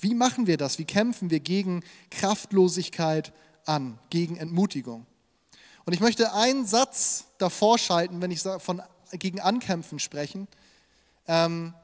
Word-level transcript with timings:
Wie 0.00 0.14
machen 0.14 0.46
wir 0.46 0.56
das? 0.56 0.78
Wie 0.78 0.84
kämpfen 0.84 1.30
wir 1.30 1.40
gegen 1.40 1.82
Kraftlosigkeit 2.10 3.32
an, 3.64 3.98
gegen 4.10 4.36
Entmutigung? 4.36 5.06
Und 5.84 5.92
ich 5.92 6.00
möchte 6.00 6.32
einen 6.34 6.66
Satz 6.66 7.26
davor 7.38 7.78
schalten, 7.78 8.20
wenn 8.20 8.30
ich 8.30 8.42
von 8.42 8.82
gegen 9.12 9.40
Ankämpfen 9.40 9.98
sprechen. 9.98 10.48
Ähm, 11.26 11.74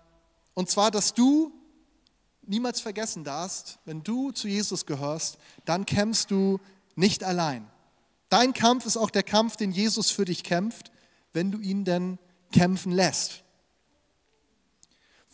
und 0.55 0.71
zwar, 0.71 0.91
dass 0.91 1.15
du 1.15 1.53
niemals 2.43 2.81
vergessen 2.81 3.25
darfst, 3.25 3.79
wenn 3.85 4.03
du 4.03 4.31
zu 4.31 4.49
Jesus 4.49 4.87
gehörst, 4.87 5.39
dann 5.65 5.87
kämpfst 5.87 6.31
du 6.31 6.61
nicht 6.95 7.25
allein. 7.25 7.67
Dein 8.29 8.53
Kampf 8.53 8.87
ist 8.87 8.97
auch 8.97 9.11
der 9.11 9.23
Kampf, 9.23 9.57
den 9.57 9.73
Jesus 9.73 10.11
für 10.11 10.25
dich 10.25 10.43
kämpft, 10.43 10.91
wenn 11.33 11.51
du 11.51 11.59
ihn 11.59 11.85
denn 11.85 12.19
kämpfen 12.53 12.93
lässt. 12.93 13.44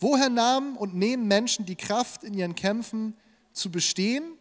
Woher 0.01 0.29
nahmen 0.29 0.75
und 0.75 0.95
nehmen 0.95 1.27
Menschen 1.27 1.65
die 1.65 1.75
Kraft 1.75 2.23
in 2.23 2.33
ihren 2.33 2.55
Kämpfen 2.55 3.15
zu 3.53 3.69
bestehen 3.69 4.33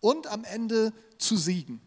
und 0.00 0.26
am 0.26 0.42
Ende 0.44 0.94
zu 1.18 1.36
siegen? 1.36 1.82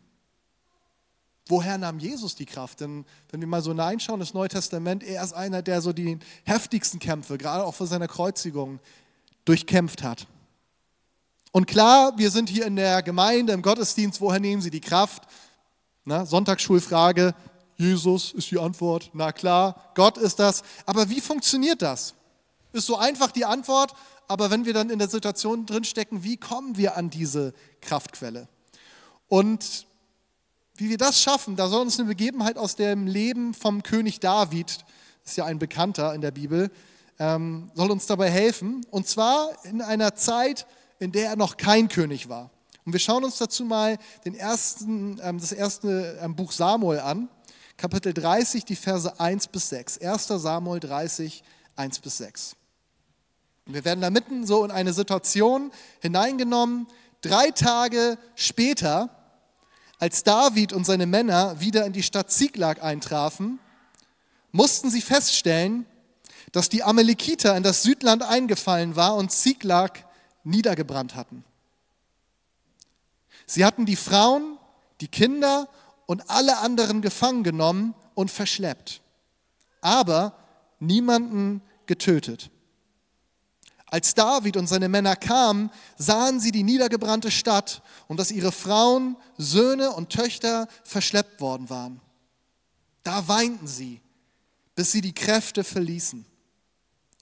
Woher 1.47 1.79
nahm 1.79 1.97
Jesus 1.97 2.35
die 2.35 2.45
Kraft? 2.45 2.81
Denn 2.81 3.05
wenn 3.31 3.41
wir 3.41 3.47
mal 3.47 3.63
so 3.63 3.71
hineinschauen, 3.71 4.19
das 4.19 4.35
Neue 4.35 4.49
Testament, 4.49 5.03
er 5.03 5.23
ist 5.23 5.33
einer, 5.33 5.63
der 5.63 5.81
so 5.81 5.91
die 5.91 6.19
heftigsten 6.43 6.99
Kämpfe, 6.99 7.39
gerade 7.39 7.65
auch 7.65 7.73
vor 7.73 7.87
seiner 7.87 8.07
Kreuzigung, 8.07 8.79
durchkämpft 9.45 10.03
hat. 10.03 10.27
Und 11.51 11.65
klar, 11.65 12.15
wir 12.17 12.29
sind 12.29 12.47
hier 12.47 12.67
in 12.67 12.75
der 12.75 13.01
Gemeinde, 13.01 13.53
im 13.53 13.63
Gottesdienst, 13.63 14.21
woher 14.21 14.39
nehmen 14.39 14.61
Sie 14.61 14.69
die 14.69 14.81
Kraft? 14.81 15.23
Na, 16.05 16.27
Sonntagsschulfrage, 16.27 17.33
Jesus 17.75 18.33
ist 18.33 18.51
die 18.51 18.59
Antwort. 18.59 19.09
Na 19.13 19.31
klar, 19.31 19.91
Gott 19.95 20.19
ist 20.19 20.37
das. 20.37 20.61
Aber 20.85 21.09
wie 21.09 21.21
funktioniert 21.21 21.81
das? 21.81 22.13
Ist 22.71 22.85
so 22.85 22.97
einfach 22.97 23.31
die 23.31 23.45
Antwort, 23.45 23.93
aber 24.27 24.51
wenn 24.51 24.65
wir 24.65 24.73
dann 24.73 24.89
in 24.89 24.99
der 24.99 25.09
Situation 25.09 25.65
drinstecken, 25.65 26.23
wie 26.23 26.37
kommen 26.37 26.77
wir 26.77 26.95
an 26.95 27.09
diese 27.09 27.53
Kraftquelle? 27.81 28.47
Und 29.27 29.87
wie 30.75 30.89
wir 30.89 30.97
das 30.97 31.21
schaffen, 31.21 31.55
da 31.55 31.67
soll 31.67 31.81
uns 31.81 31.99
eine 31.99 32.07
Begebenheit 32.07 32.57
aus 32.57 32.75
dem 32.75 33.07
Leben 33.07 33.53
vom 33.53 33.83
König 33.83 34.19
David, 34.19 34.85
ist 35.25 35.37
ja 35.37 35.45
ein 35.45 35.59
Bekannter 35.59 36.13
in 36.13 36.21
der 36.21 36.31
Bibel, 36.31 36.71
ähm, 37.19 37.69
soll 37.73 37.91
uns 37.91 38.05
dabei 38.05 38.29
helfen. 38.29 38.85
Und 38.89 39.07
zwar 39.07 39.49
in 39.65 39.81
einer 39.81 40.15
Zeit, 40.15 40.65
in 40.99 41.11
der 41.11 41.29
er 41.29 41.35
noch 41.35 41.57
kein 41.57 41.89
König 41.89 42.29
war. 42.29 42.49
Und 42.85 42.93
wir 42.93 42.99
schauen 42.99 43.23
uns 43.23 43.37
dazu 43.37 43.65
mal 43.65 43.97
den 44.25 44.35
ersten, 44.35 45.19
ähm, 45.21 45.39
das 45.39 45.51
erste 45.51 46.17
ähm, 46.21 46.35
Buch 46.35 46.51
Samuel 46.51 46.99
an, 46.99 47.29
Kapitel 47.77 48.13
30, 48.13 48.65
die 48.65 48.75
Verse 48.75 49.19
1 49.19 49.47
bis 49.47 49.69
6. 49.69 49.99
1. 49.99 50.27
Samuel 50.27 50.79
30, 50.79 51.43
1 51.75 51.99
bis 51.99 52.17
6. 52.17 52.55
Und 53.69 53.75
wir 53.75 53.85
werden 53.85 54.01
da 54.01 54.09
mitten 54.09 54.47
so 54.47 54.65
in 54.65 54.71
eine 54.71 54.93
Situation 54.93 55.71
hineingenommen. 56.01 56.87
Drei 57.21 57.51
Tage 57.51 58.17
später 58.33 59.11
als 59.99 60.23
David 60.23 60.73
und 60.73 60.87
seine 60.87 61.05
Männer 61.05 61.61
wieder 61.61 61.85
in 61.85 61.93
die 61.93 62.01
Stadt 62.01 62.31
Ziklag 62.31 62.81
eintrafen, 62.81 63.59
mussten 64.51 64.89
sie 64.89 65.03
feststellen, 65.03 65.85
dass 66.51 66.69
die 66.69 66.81
Amalekiter 66.81 67.55
in 67.55 67.61
das 67.61 67.83
Südland 67.83 68.23
eingefallen 68.23 68.95
war 68.95 69.15
und 69.15 69.31
Ziklag 69.31 70.03
niedergebrannt 70.43 71.13
hatten. 71.13 71.43
Sie 73.45 73.63
hatten 73.63 73.85
die 73.85 73.97
Frauen, 73.97 74.57
die 74.99 75.09
Kinder 75.09 75.69
und 76.07 76.27
alle 76.27 76.57
anderen 76.57 77.03
gefangen 77.03 77.43
genommen 77.43 77.93
und 78.15 78.31
verschleppt, 78.31 79.01
aber 79.81 80.33
niemanden 80.79 81.61
getötet. 81.85 82.49
Als 83.91 84.13
David 84.13 84.55
und 84.55 84.67
seine 84.67 84.87
Männer 84.87 85.15
kamen, 85.15 85.71
sahen 85.97 86.39
sie 86.39 86.51
die 86.51 86.63
niedergebrannte 86.63 87.31
Stadt 87.31 87.81
und 88.07 88.19
dass 88.19 88.31
ihre 88.31 88.51
Frauen, 88.51 89.17
Söhne 89.37 89.91
und 89.91 90.09
Töchter 90.09 90.67
verschleppt 90.83 91.41
worden 91.41 91.69
waren. 91.69 92.01
Da 93.03 93.27
weinten 93.27 93.65
sie, 93.65 94.01
bis 94.75 94.91
sie 94.91 95.01
die 95.01 95.13
Kräfte 95.13 95.63
verließen. 95.63 96.25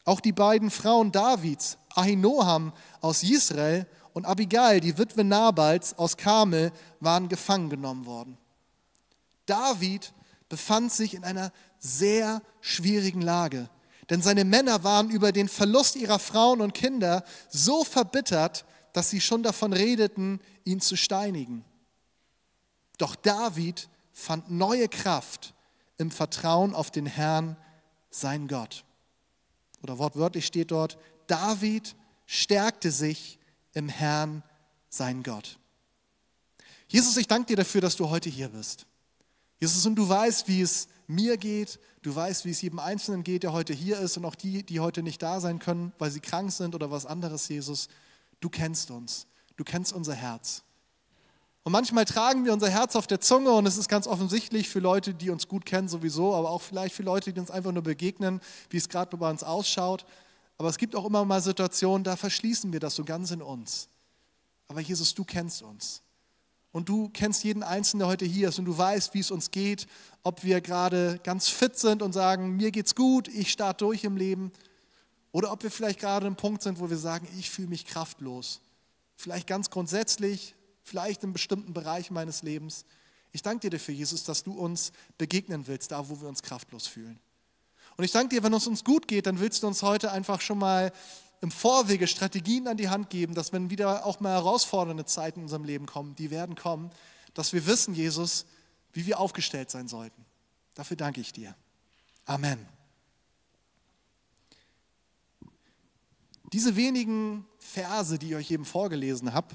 Auch 0.04 0.20
die 0.20 0.34
beiden 0.34 0.70
Frauen 0.70 1.12
Davids, 1.12 1.78
Ahinoam 1.96 2.74
aus 3.02 3.24
Israel 3.24 3.88
und 4.14 4.26
Abigail, 4.26 4.80
die 4.82 4.98
Witwe 4.98 5.24
Nabals 5.24 5.98
aus 5.98 6.18
Karmel, 6.18 6.72
waren 7.00 7.30
gefangen 7.30 7.70
genommen 7.70 8.06
worden. 8.06 8.38
David 9.46 10.14
befand 10.50 10.92
sich 10.92 11.14
in 11.14 11.24
einer 11.24 11.52
sehr 11.80 12.42
schwierigen 12.62 13.22
Lage. 13.22 13.70
Denn 14.10 14.22
seine 14.22 14.46
Männer 14.46 14.84
waren 14.84 15.10
über 15.10 15.32
den 15.32 15.50
Verlust 15.50 15.96
ihrer 15.96 16.20
Frauen 16.20 16.62
und 16.62 16.74
Kinder 16.74 17.24
so 17.50 17.84
verbittert, 17.84 18.66
dass 18.94 19.10
sie 19.10 19.22
schon 19.22 19.44
davon 19.44 19.74
redeten, 19.74 20.40
ihn 20.64 20.80
zu 20.80 20.96
steinigen. 20.96 21.66
Doch 22.98 23.16
David 23.16 23.90
fand 24.14 24.50
neue 24.50 24.88
Kraft 24.88 25.54
im 25.98 26.10
Vertrauen 26.10 26.74
auf 26.74 26.90
den 26.90 27.06
Herrn, 27.06 27.58
sein 28.10 28.48
Gott. 28.48 28.86
Oder 29.84 30.00
wortwörtlich 30.00 30.46
steht 30.46 30.72
dort, 30.72 30.98
David 31.28 31.96
stärkte 32.26 32.92
sich 32.92 33.38
im 33.74 33.90
Herrn, 33.90 34.42
sein 34.90 35.22
Gott. 35.22 35.60
Jesus, 36.88 37.18
ich 37.18 37.28
danke 37.28 37.48
dir 37.48 37.58
dafür, 37.58 37.82
dass 37.82 37.96
du 37.96 38.10
heute 38.10 38.30
hier 38.30 38.50
bist. 38.50 38.86
Jesus, 39.60 39.86
und 39.86 39.96
du 39.96 40.08
weißt, 40.08 40.48
wie 40.48 40.62
es 40.62 40.88
mir 41.08 41.38
geht, 41.38 41.80
du 42.02 42.14
weißt, 42.14 42.46
wie 42.46 42.52
es 42.52 42.62
jedem 42.62 42.80
Einzelnen 42.80 43.24
geht, 43.24 43.44
der 43.44 43.54
heute 43.54 43.74
hier 43.74 44.00
ist 44.00 44.18
und 44.18 44.26
auch 44.26 44.36
die, 44.36 44.64
die 44.64 44.82
heute 44.82 45.02
nicht 45.02 45.22
da 45.22 45.40
sein 45.40 45.60
können, 45.60 45.94
weil 45.98 46.12
sie 46.12 46.20
krank 46.20 46.52
sind 46.52 46.76
oder 46.76 46.92
was 46.92 47.06
anderes, 47.06 47.48
Jesus. 47.48 47.88
Du 48.42 48.50
kennst 48.50 48.92
uns, 48.92 49.26
du 49.56 49.64
kennst 49.64 49.94
unser 49.94 50.14
Herz. 50.14 50.64
Und 51.64 51.72
manchmal 51.74 52.06
tragen 52.06 52.46
wir 52.46 52.54
unser 52.54 52.70
Herz 52.70 52.96
auf 52.96 53.08
der 53.08 53.20
Zunge 53.20 53.52
und 53.52 53.66
es 53.66 53.78
ist 53.78 53.90
ganz 53.90 54.08
offensichtlich 54.08 54.70
für 54.70 54.80
Leute, 54.80 55.14
die 55.14 55.30
uns 55.30 55.48
gut 55.48 55.66
kennen 55.66 55.90
sowieso, 55.90 56.34
aber 56.34 56.50
auch 56.50 56.62
vielleicht 56.62 56.96
für 56.96 57.04
Leute, 57.04 57.34
die 57.34 57.40
uns 57.40 57.52
einfach 57.52 57.74
nur 57.74 57.84
begegnen, 57.84 58.40
wie 58.70 58.78
es 58.78 58.88
gerade 58.88 59.18
bei 59.18 59.30
uns 59.30 59.44
ausschaut. 59.44 60.06
Aber 60.58 60.70
es 60.70 60.78
gibt 60.78 60.96
auch 60.96 61.06
immer 61.06 61.26
mal 61.26 61.42
Situationen, 61.42 62.04
da 62.04 62.16
verschließen 62.16 62.72
wir 62.72 62.80
das 62.80 62.96
so 62.96 63.04
ganz 63.04 63.32
in 63.32 63.42
uns. 63.42 63.90
Aber 64.70 64.80
Jesus, 64.80 65.14
du 65.14 65.24
kennst 65.24 65.62
uns. 65.62 66.02
Und 66.72 66.90
du 66.90 67.10
kennst 67.10 67.44
jeden 67.44 67.64
Einzelnen, 67.64 68.00
der 68.00 68.08
heute 68.08 68.26
hier 68.26 68.50
ist 68.50 68.60
und 68.60 68.66
du 68.66 68.78
weißt, 68.78 69.14
wie 69.14 69.20
es 69.20 69.32
uns 69.32 69.52
geht, 69.52 69.88
ob 70.24 70.44
wir 70.44 70.62
gerade 70.62 71.20
ganz 71.24 71.48
fit 71.50 71.78
sind 71.78 72.02
und 72.02 72.14
sagen, 72.14 72.56
mir 72.56 72.72
geht's 72.72 72.94
gut, 72.94 73.28
ich 73.30 73.52
starte 73.52 73.86
durch 73.86 74.04
im 74.04 74.18
Leben. 74.18 74.52
Oder 75.32 75.52
ob 75.52 75.64
wir 75.64 75.72
vielleicht 75.72 76.00
gerade 76.00 76.26
an 76.26 76.28
einem 76.28 76.36
Punkt 76.36 76.62
sind, 76.64 76.80
wo 76.80 76.90
wir 76.90 76.98
sagen, 76.98 77.28
ich 77.38 77.50
fühle 77.50 77.70
mich 77.70 77.86
kraftlos. 77.86 78.62
Vielleicht 79.16 79.48
ganz 79.48 79.70
grundsätzlich, 79.70 80.56
vielleicht 80.84 81.24
in 81.24 81.34
bestimmten 81.34 81.74
Bereichen 81.74 82.14
meines 82.14 82.44
Lebens. 82.44 82.86
Ich 83.32 83.42
danke 83.42 83.62
dir 83.62 83.78
dafür, 83.78 83.94
Jesus, 83.94 84.24
dass 84.24 84.44
du 84.44 84.54
uns 84.54 84.92
begegnen 85.18 85.68
willst, 85.68 85.92
da 85.92 86.10
wo 86.10 86.20
wir 86.22 86.28
uns 86.28 86.42
kraftlos 86.42 86.88
fühlen. 86.88 87.20
Und 87.98 88.04
ich 88.04 88.12
danke 88.12 88.36
dir, 88.36 88.44
wenn 88.44 88.54
es 88.54 88.68
uns 88.68 88.84
gut 88.84 89.08
geht, 89.08 89.26
dann 89.26 89.40
willst 89.40 89.64
du 89.64 89.68
uns 89.68 89.82
heute 89.82 90.12
einfach 90.12 90.40
schon 90.42 90.60
mal 90.60 90.92
im 91.42 91.52
Vorwege 91.52 92.08
Strategien 92.08 92.68
an 92.68 92.78
die 92.78 92.90
Hand 92.90 93.10
geben, 93.10 93.34
dass 93.36 93.54
wenn 93.54 93.70
wieder 93.70 94.06
auch 94.06 94.20
mal 94.20 94.34
herausfordernde 94.34 95.06
Zeiten 95.06 95.40
in 95.40 95.44
unserem 95.46 95.64
Leben 95.64 95.86
kommen, 95.86 96.16
die 96.16 96.32
werden 96.32 96.56
kommen, 96.56 96.92
dass 97.34 97.54
wir 97.54 97.66
wissen, 97.68 97.94
Jesus, 97.94 98.46
wie 98.94 99.06
wir 99.06 99.20
aufgestellt 99.20 99.70
sein 99.70 99.88
sollten. 99.88 100.26
Dafür 100.74 100.98
danke 100.98 101.22
ich 101.22 101.34
dir. 101.34 101.56
Amen. 102.26 102.66
Diese 106.54 106.76
wenigen 106.76 107.46
Verse, 107.60 108.18
die 108.18 108.30
ich 108.30 108.36
euch 108.36 108.52
eben 108.52 108.66
vorgelesen 108.66 109.34
habe, 109.34 109.54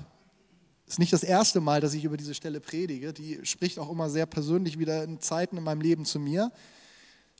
ist 0.87 0.99
nicht 0.99 1.13
das 1.13 1.23
erste 1.23 1.61
Mal, 1.61 1.81
dass 1.81 1.95
ich 1.95 2.05
über 2.05 2.19
diese 2.19 2.35
Stelle 2.35 2.61
predige. 2.61 3.13
Die 3.15 3.41
spricht 3.45 3.79
auch 3.79 3.91
immer 3.91 4.11
sehr 4.11 4.27
persönlich 4.27 4.79
wieder 4.79 5.05
in 5.05 5.21
Zeiten 5.21 5.57
in 5.57 5.65
meinem 5.65 5.81
Leben 5.81 6.05
zu 6.05 6.21
mir. 6.21 6.53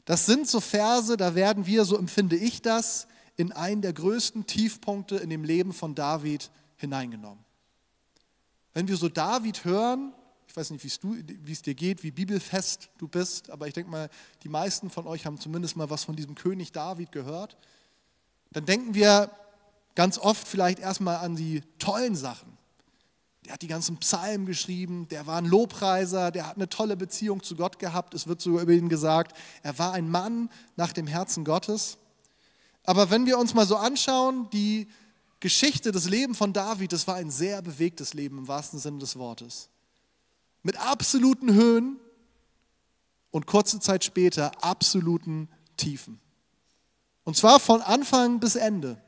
Das 0.05 0.27
sind 0.27 0.49
so 0.49 0.61
Verse, 0.61 1.17
da 1.17 1.35
werden 1.35 1.67
wir, 1.67 1.85
so 1.85 1.99
empfinde 1.99 2.37
ich 2.37 2.63
das, 2.63 3.07
in 3.37 3.53
einen 3.53 3.83
der 3.83 3.93
größten 3.93 4.47
Tiefpunkte 4.47 5.17
in 5.17 5.31
dem 5.31 5.45
Leben 5.45 5.73
von 5.73 5.95
David 5.95 6.51
hineingenommen. 6.77 7.45
Wenn 8.75 8.89
wir 8.89 8.97
so 8.97 9.09
David 9.09 9.65
hören, 9.65 10.13
ich 10.47 10.57
weiß 10.57 10.71
nicht, 10.71 10.85
wie 10.85 11.53
es 11.53 11.63
dir 11.63 11.75
geht, 11.75 12.03
wie 12.03 12.11
bibelfest 12.11 12.91
du 12.99 13.09
bist, 13.09 13.51
aber 13.51 13.69
ich 13.69 13.75
denke 13.75 13.91
mal, 13.91 14.11
die 14.43 14.49
meisten 14.49 14.91
von 14.91 15.07
euch 15.07 15.25
haben 15.25 15.41
zumindest 15.41 15.77
mal 15.77 15.89
was 15.89 16.05
von 16.05 16.17
diesem 16.17 16.35
König 16.35 16.73
David 16.73 17.11
gehört, 17.13 17.57
dann 18.51 18.67
denken 18.67 18.95
wir 18.95 19.31
ganz 19.95 20.19
oft 20.19 20.47
vielleicht 20.47 20.79
erstmal 20.79 21.17
an 21.17 21.37
die 21.37 21.63
tollen 21.79 22.17
Sachen. 22.17 22.59
Der 23.45 23.55
hat 23.55 23.63
die 23.63 23.69
ganzen 23.69 23.97
Psalmen 23.97 24.47
geschrieben, 24.47 25.09
der 25.09 25.27
war 25.27 25.39
ein 25.39 25.47
Lobpreiser, 25.47 26.31
der 26.31 26.47
hat 26.47 26.57
eine 26.57 26.69
tolle 26.69 26.97
Beziehung 26.97 27.43
zu 27.43 27.57
Gott 27.57 27.79
gehabt. 27.79 28.15
Es 28.15 28.27
wird 28.27 28.41
sogar 28.41 28.63
über 28.63 28.73
ihn 28.73 28.89
gesagt, 28.89 29.37
er 29.63 29.79
war 29.79 29.93
ein 29.93 30.09
Mann 30.09 30.49
nach 30.77 30.93
dem 30.93 31.07
Herzen 31.07 31.45
Gottes. 31.45 31.99
Aber 32.85 33.11
wenn 33.11 33.27
wir 33.27 33.39
uns 33.39 33.55
mal 33.55 33.67
so 33.67 33.77
anschauen, 33.77 34.49
die 34.51 34.89
Geschichte 35.41 35.93
des 35.93 36.09
Lebens 36.09 36.39
von 36.39 36.53
David, 36.53 36.93
das 36.93 37.07
war 37.07 37.17
ein 37.17 37.31
sehr 37.31 37.63
bewegtes 37.63 38.15
Leben 38.15 38.39
im 38.39 38.49
wahrsten 38.49 38.79
Sinne 38.79 38.99
des 38.99 39.17
Wortes. 39.17 39.69
Mit 40.63 40.77
absoluten 40.77 41.53
Höhen 41.53 41.99
und 43.31 43.47
kurze 43.47 43.81
Zeit 43.81 44.05
später 44.05 44.53
absoluten 44.63 45.49
Tiefen. 45.77 46.21
Und 47.25 47.37
zwar 47.37 47.61
von 47.61 47.83
Anfang 47.83 48.41
bis 48.41 48.57
Ende. 48.57 49.01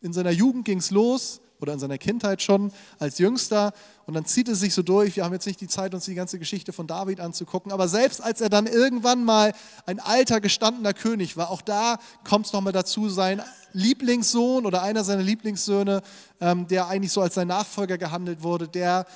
In 0.00 0.12
seiner 0.12 0.30
Jugend 0.30 0.64
ging 0.64 0.78
es 0.78 0.90
los, 0.90 1.42
oder 1.62 1.72
in 1.72 1.78
seiner 1.78 1.96
Kindheit 1.96 2.42
schon 2.42 2.72
als 2.98 3.18
Jüngster. 3.18 3.72
Und 4.06 4.14
dann 4.14 4.24
zieht 4.24 4.48
es 4.48 4.60
sich 4.60 4.74
so 4.74 4.82
durch. 4.82 5.16
Wir 5.16 5.24
haben 5.24 5.32
jetzt 5.32 5.46
nicht 5.46 5.60
die 5.60 5.68
Zeit, 5.68 5.94
uns 5.94 6.04
die 6.04 6.14
ganze 6.14 6.38
Geschichte 6.38 6.72
von 6.72 6.86
David 6.86 7.20
anzugucken. 7.20 7.72
Aber 7.72 7.88
selbst 7.88 8.22
als 8.22 8.40
er 8.40 8.48
dann 8.48 8.66
irgendwann 8.66 9.24
mal 9.24 9.52
ein 9.86 10.00
alter, 10.00 10.40
gestandener 10.40 10.92
König 10.92 11.36
war, 11.36 11.50
auch 11.50 11.62
da 11.62 11.98
kommt 12.24 12.46
es 12.46 12.52
nochmal 12.52 12.72
dazu, 12.72 13.08
sein 13.08 13.42
Lieblingssohn 13.72 14.66
oder 14.66 14.82
einer 14.82 15.04
seiner 15.04 15.22
Lieblingssöhne, 15.22 16.02
ähm, 16.40 16.66
der 16.66 16.88
eigentlich 16.88 17.12
so 17.12 17.20
als 17.20 17.34
sein 17.34 17.48
Nachfolger 17.48 17.96
gehandelt 17.96 18.42
wurde, 18.42 18.68
der 18.68 19.06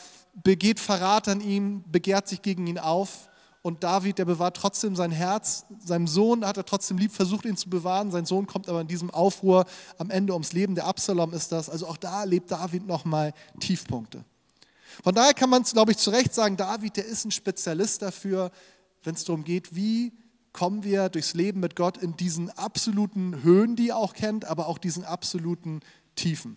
begeht 0.42 0.80
Verrat 0.80 1.28
an 1.28 1.40
ihm, 1.40 1.84
begehrt 1.90 2.28
sich 2.28 2.42
gegen 2.42 2.66
ihn 2.66 2.78
auf. 2.78 3.28
Und 3.62 3.82
David, 3.82 4.18
der 4.18 4.26
bewahrt 4.26 4.56
trotzdem 4.56 4.94
sein 4.94 5.10
Herz. 5.10 5.64
Seinem 5.84 6.06
Sohn 6.06 6.46
hat 6.46 6.56
er 6.56 6.64
trotzdem 6.64 6.98
lieb, 6.98 7.10
versucht 7.10 7.44
ihn 7.46 7.56
zu 7.56 7.68
bewahren. 7.68 8.12
Sein 8.12 8.24
Sohn 8.24 8.46
kommt 8.46 8.68
aber 8.68 8.80
in 8.80 8.86
diesem 8.86 9.10
Aufruhr 9.10 9.64
am 9.98 10.08
Ende 10.10 10.34
ums 10.34 10.52
Leben. 10.52 10.76
Der 10.76 10.86
Absalom 10.86 11.32
ist 11.32 11.50
das. 11.50 11.68
Also 11.68 11.88
auch 11.88 11.96
da 11.96 12.22
lebt 12.22 12.52
David 12.52 12.86
nochmal 12.86 13.32
Tiefpunkte. 13.58 14.24
Von 15.02 15.14
daher 15.14 15.34
kann 15.34 15.50
man, 15.50 15.62
glaube 15.62 15.92
ich, 15.92 15.98
zu 15.98 16.10
Recht 16.10 16.34
sagen, 16.34 16.56
David, 16.56 16.96
der 16.96 17.06
ist 17.06 17.24
ein 17.24 17.30
Spezialist 17.30 18.02
dafür, 18.02 18.50
wenn 19.02 19.14
es 19.14 19.24
darum 19.24 19.44
geht, 19.44 19.74
wie 19.74 20.12
kommen 20.52 20.84
wir 20.84 21.08
durchs 21.10 21.34
Leben 21.34 21.60
mit 21.60 21.76
Gott 21.76 21.98
in 21.98 22.16
diesen 22.16 22.50
absoluten 22.50 23.42
Höhen, 23.42 23.76
die 23.76 23.90
er 23.90 23.98
auch 23.98 24.14
kennt, 24.14 24.46
aber 24.46 24.68
auch 24.68 24.78
diesen 24.78 25.04
absoluten 25.04 25.80
Tiefen. 26.14 26.56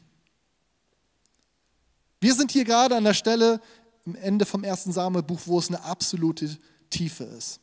Wir 2.21 2.33
sind 2.33 2.51
hier 2.51 2.65
gerade 2.65 2.95
an 2.95 3.03
der 3.03 3.13
Stelle 3.13 3.61
am 4.05 4.15
Ende 4.15 4.45
vom 4.45 4.63
ersten 4.63 4.91
Samuelbuch, 4.91 5.41
wo 5.45 5.59
es 5.59 5.67
eine 5.67 5.83
absolute 5.83 6.57
Tiefe 6.89 7.25
ist. 7.25 7.59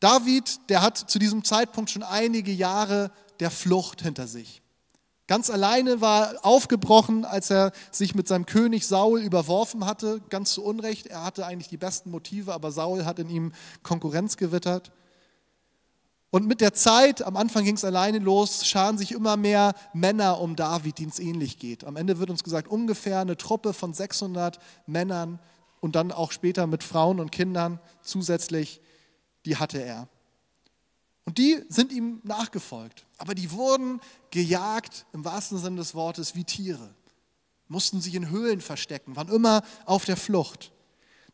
David, 0.00 0.60
der 0.68 0.82
hat 0.82 0.96
zu 0.96 1.18
diesem 1.18 1.44
Zeitpunkt 1.44 1.90
schon 1.90 2.02
einige 2.02 2.52
Jahre 2.52 3.10
der 3.40 3.50
Flucht 3.50 4.02
hinter 4.02 4.26
sich. 4.26 4.62
Ganz 5.28 5.50
alleine 5.50 6.00
war 6.00 6.36
aufgebrochen, 6.42 7.26
als 7.26 7.50
er 7.50 7.72
sich 7.90 8.14
mit 8.14 8.26
seinem 8.26 8.46
König 8.46 8.86
Saul 8.86 9.20
überworfen 9.20 9.84
hatte, 9.84 10.22
ganz 10.30 10.52
zu 10.52 10.64
Unrecht. 10.64 11.06
Er 11.06 11.22
hatte 11.22 11.44
eigentlich 11.44 11.68
die 11.68 11.76
besten 11.76 12.10
Motive, 12.10 12.54
aber 12.54 12.72
Saul 12.72 13.04
hat 13.04 13.18
in 13.18 13.28
ihm 13.28 13.52
Konkurrenz 13.82 14.38
gewittert. 14.38 14.90
Und 16.30 16.46
mit 16.46 16.62
der 16.62 16.72
Zeit, 16.72 17.22
am 17.22 17.36
Anfang 17.36 17.64
ging 17.64 17.74
es 17.74 17.84
alleine 17.84 18.20
los, 18.20 18.66
scharen 18.66 18.96
sich 18.96 19.12
immer 19.12 19.36
mehr 19.36 19.74
Männer 19.92 20.40
um 20.40 20.56
David, 20.56 20.98
denen 20.98 21.10
es 21.10 21.18
ähnlich 21.18 21.58
geht. 21.58 21.84
Am 21.84 21.96
Ende 21.96 22.18
wird 22.18 22.30
uns 22.30 22.42
gesagt, 22.42 22.66
ungefähr 22.66 23.20
eine 23.20 23.36
Truppe 23.36 23.74
von 23.74 23.92
600 23.92 24.58
Männern 24.86 25.40
und 25.80 25.94
dann 25.94 26.10
auch 26.10 26.32
später 26.32 26.66
mit 26.66 26.82
Frauen 26.82 27.20
und 27.20 27.32
Kindern 27.32 27.80
zusätzlich, 28.00 28.80
die 29.44 29.56
hatte 29.56 29.82
er. 29.82 30.08
Und 31.28 31.36
die 31.36 31.62
sind 31.68 31.92
ihm 31.92 32.22
nachgefolgt. 32.24 33.04
Aber 33.18 33.34
die 33.34 33.52
wurden 33.52 34.00
gejagt, 34.30 35.04
im 35.12 35.26
wahrsten 35.26 35.58
Sinne 35.58 35.76
des 35.76 35.94
Wortes, 35.94 36.34
wie 36.34 36.44
Tiere. 36.44 36.88
Mussten 37.66 38.00
sich 38.00 38.14
in 38.14 38.30
Höhlen 38.30 38.62
verstecken, 38.62 39.14
waren 39.14 39.28
immer 39.28 39.62
auf 39.84 40.06
der 40.06 40.16
Flucht. 40.16 40.72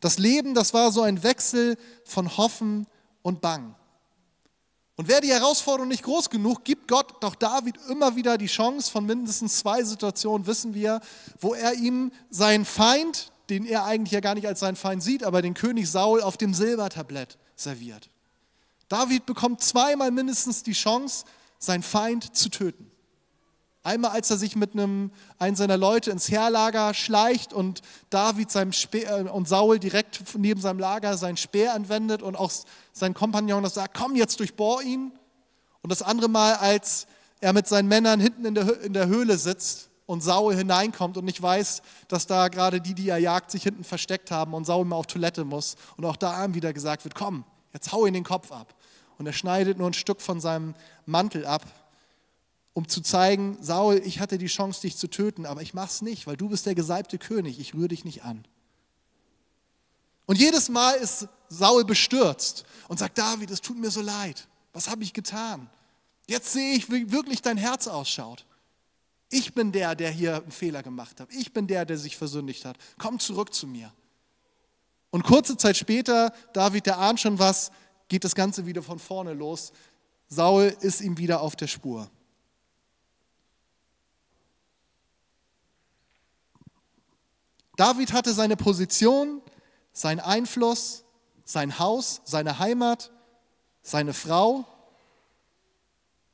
Das 0.01 0.17
Leben, 0.17 0.53
das 0.53 0.73
war 0.73 0.91
so 0.91 1.01
ein 1.01 1.23
Wechsel 1.23 1.77
von 2.03 2.35
Hoffen 2.35 2.87
und 3.21 3.39
Bang. 3.39 3.73
Und 4.97 5.07
wäre 5.07 5.21
die 5.21 5.31
Herausforderung 5.31 5.87
nicht 5.87 6.03
groß 6.03 6.29
genug, 6.29 6.65
gibt 6.65 6.89
Gott 6.89 7.23
doch 7.23 7.35
David 7.35 7.77
immer 7.89 8.17
wieder 8.17 8.37
die 8.37 8.47
Chance 8.47 8.91
von 8.91 9.05
mindestens 9.05 9.59
zwei 9.59 9.81
Situationen, 9.81 10.45
wissen 10.45 10.73
wir, 10.73 10.99
wo 11.39 11.53
er 11.53 11.73
ihm 11.73 12.11
seinen 12.29 12.65
Feind, 12.65 13.31
den 13.49 13.65
er 13.65 13.85
eigentlich 13.85 14.11
ja 14.11 14.19
gar 14.19 14.35
nicht 14.35 14.45
als 14.45 14.59
seinen 14.59 14.75
Feind 14.75 15.01
sieht, 15.01 15.23
aber 15.23 15.41
den 15.41 15.53
König 15.53 15.89
Saul 15.89 16.21
auf 16.21 16.35
dem 16.35 16.53
Silbertablett 16.53 17.37
serviert. 17.55 18.09
David 18.87 19.25
bekommt 19.25 19.61
zweimal 19.61 20.11
mindestens 20.11 20.63
die 20.63 20.73
Chance, 20.73 21.25
seinen 21.57 21.83
Feind 21.83 22.35
zu 22.35 22.49
töten. 22.49 22.91
Einmal, 23.85 24.11
als 24.11 24.31
er 24.31 24.37
sich 24.37 24.55
mit 24.55 24.73
einem, 24.73 25.11
einem 25.37 25.55
seiner 25.55 25.77
Leute 25.77 26.09
ins 26.09 26.31
Heerlager 26.31 26.95
schleicht 26.95 27.53
und 27.53 27.81
David 28.09 28.49
seinem 28.49 28.73
Speer, 28.73 29.19
äh, 29.19 29.29
und 29.29 29.47
Saul 29.47 29.77
direkt 29.77 30.23
neben 30.35 30.59
seinem 30.59 30.79
Lager 30.79 31.17
seinen 31.17 31.37
Speer 31.37 31.75
anwendet 31.75 32.23
und 32.23 32.35
auch 32.35 32.51
sein 32.93 33.13
Kompagnon 33.13 33.61
das 33.61 33.75
sagt, 33.75 33.95
komm 33.95 34.15
jetzt 34.15 34.39
durchbohr 34.39 34.81
ihn. 34.81 35.11
Und 35.83 35.91
das 35.91 36.01
andere 36.01 36.29
Mal, 36.29 36.55
als 36.55 37.05
er 37.41 37.53
mit 37.53 37.67
seinen 37.67 37.87
Männern 37.87 38.19
hinten 38.19 38.45
in 38.45 38.55
der, 38.55 38.81
in 38.81 38.93
der 38.93 39.05
Höhle 39.05 39.37
sitzt 39.37 39.89
und 40.07 40.21
Saul 40.21 40.55
hineinkommt 40.55 41.15
und 41.17 41.25
nicht 41.25 41.39
weiß, 41.39 41.83
dass 42.07 42.25
da 42.25 42.47
gerade 42.47 42.81
die, 42.81 42.95
die 42.95 43.09
er 43.09 43.19
jagt, 43.19 43.51
sich 43.51 43.61
hinten 43.61 43.83
versteckt 43.83 44.31
haben 44.31 44.55
und 44.55 44.65
Saul 44.65 44.85
mal 44.85 44.95
auf 44.95 45.05
Toilette 45.05 45.45
muss. 45.45 45.75
Und 45.95 46.05
auch 46.05 46.15
da 46.15 46.43
ihm 46.43 46.55
wieder 46.55 46.73
gesagt 46.73 47.03
wird, 47.03 47.13
komm, 47.13 47.43
jetzt 47.75 47.91
hau 47.91 48.05
ihn 48.05 48.13
den 48.13 48.23
Kopf 48.23 48.51
ab. 48.51 48.73
Und 49.17 49.27
er 49.27 49.33
schneidet 49.33 49.77
nur 49.77 49.89
ein 49.89 49.93
Stück 49.93 50.21
von 50.21 50.39
seinem 50.39 50.73
Mantel 51.05 51.45
ab, 51.45 51.63
um 52.73 52.87
zu 52.87 53.01
zeigen, 53.01 53.57
Saul, 53.61 54.01
ich 54.03 54.19
hatte 54.19 54.37
die 54.37 54.47
Chance, 54.47 54.81
dich 54.81 54.97
zu 54.97 55.07
töten, 55.07 55.45
aber 55.45 55.61
ich 55.61 55.73
mach's 55.73 56.01
nicht, 56.01 56.27
weil 56.27 56.35
du 56.35 56.49
bist 56.49 56.65
der 56.65 56.75
gesalbte 56.75 57.17
König, 57.17 57.59
ich 57.59 57.73
rühre 57.73 57.89
dich 57.89 58.03
nicht 58.03 58.23
an. 58.23 58.45
Und 60.25 60.37
jedes 60.37 60.69
Mal 60.69 60.93
ist 60.95 61.27
Saul 61.47 61.85
bestürzt 61.85 62.65
und 62.87 62.97
sagt, 62.97 63.17
David, 63.17 63.51
es 63.51 63.61
tut 63.61 63.77
mir 63.77 63.91
so 63.91 64.01
leid. 64.01 64.47
Was 64.73 64.89
habe 64.89 65.03
ich 65.03 65.13
getan? 65.13 65.69
Jetzt 66.27 66.51
sehe 66.51 66.73
ich, 66.73 66.91
wie 66.91 67.11
wirklich 67.11 67.41
dein 67.41 67.57
Herz 67.57 67.87
ausschaut. 67.87 68.45
Ich 69.29 69.53
bin 69.53 69.71
der, 69.71 69.95
der 69.95 70.11
hier 70.11 70.37
einen 70.37 70.51
Fehler 70.51 70.83
gemacht 70.83 71.19
hat. 71.19 71.29
Ich 71.31 71.53
bin 71.53 71.67
der, 71.67 71.85
der 71.85 71.97
sich 71.97 72.17
versündigt 72.17 72.65
hat. 72.65 72.77
Komm 72.97 73.19
zurück 73.19 73.53
zu 73.53 73.67
mir. 73.67 73.93
Und 75.15 75.23
kurze 75.23 75.55
Zeit 75.55 75.77
später, 75.77 76.33
David, 76.51 76.87
der 76.87 76.99
ahnt 76.99 77.21
schon 77.21 77.39
was, 77.39 77.71
geht 78.09 78.25
das 78.25 78.35
Ganze 78.35 78.65
wieder 78.65 78.83
von 78.83 78.99
vorne 78.99 79.31
los. 79.33 79.71
Saul 80.27 80.75
ist 80.81 80.99
ihm 80.99 81.17
wieder 81.17 81.39
auf 81.39 81.55
der 81.55 81.67
Spur. 81.67 82.09
David 87.77 88.11
hatte 88.11 88.33
seine 88.33 88.57
Position, 88.57 89.41
seinen 89.93 90.19
Einfluss, 90.19 91.05
sein 91.45 91.79
Haus, 91.79 92.19
seine 92.25 92.59
Heimat, 92.59 93.09
seine 93.83 94.13
Frau 94.13 94.65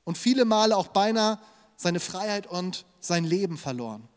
und 0.06 0.18
viele 0.18 0.44
Male 0.44 0.76
auch 0.76 0.88
beinahe 0.88 1.38
seine 1.76 2.00
Freiheit 2.00 2.48
und 2.48 2.88
sein 3.00 3.26
Leben 3.26 3.60
verloren. 3.60 4.08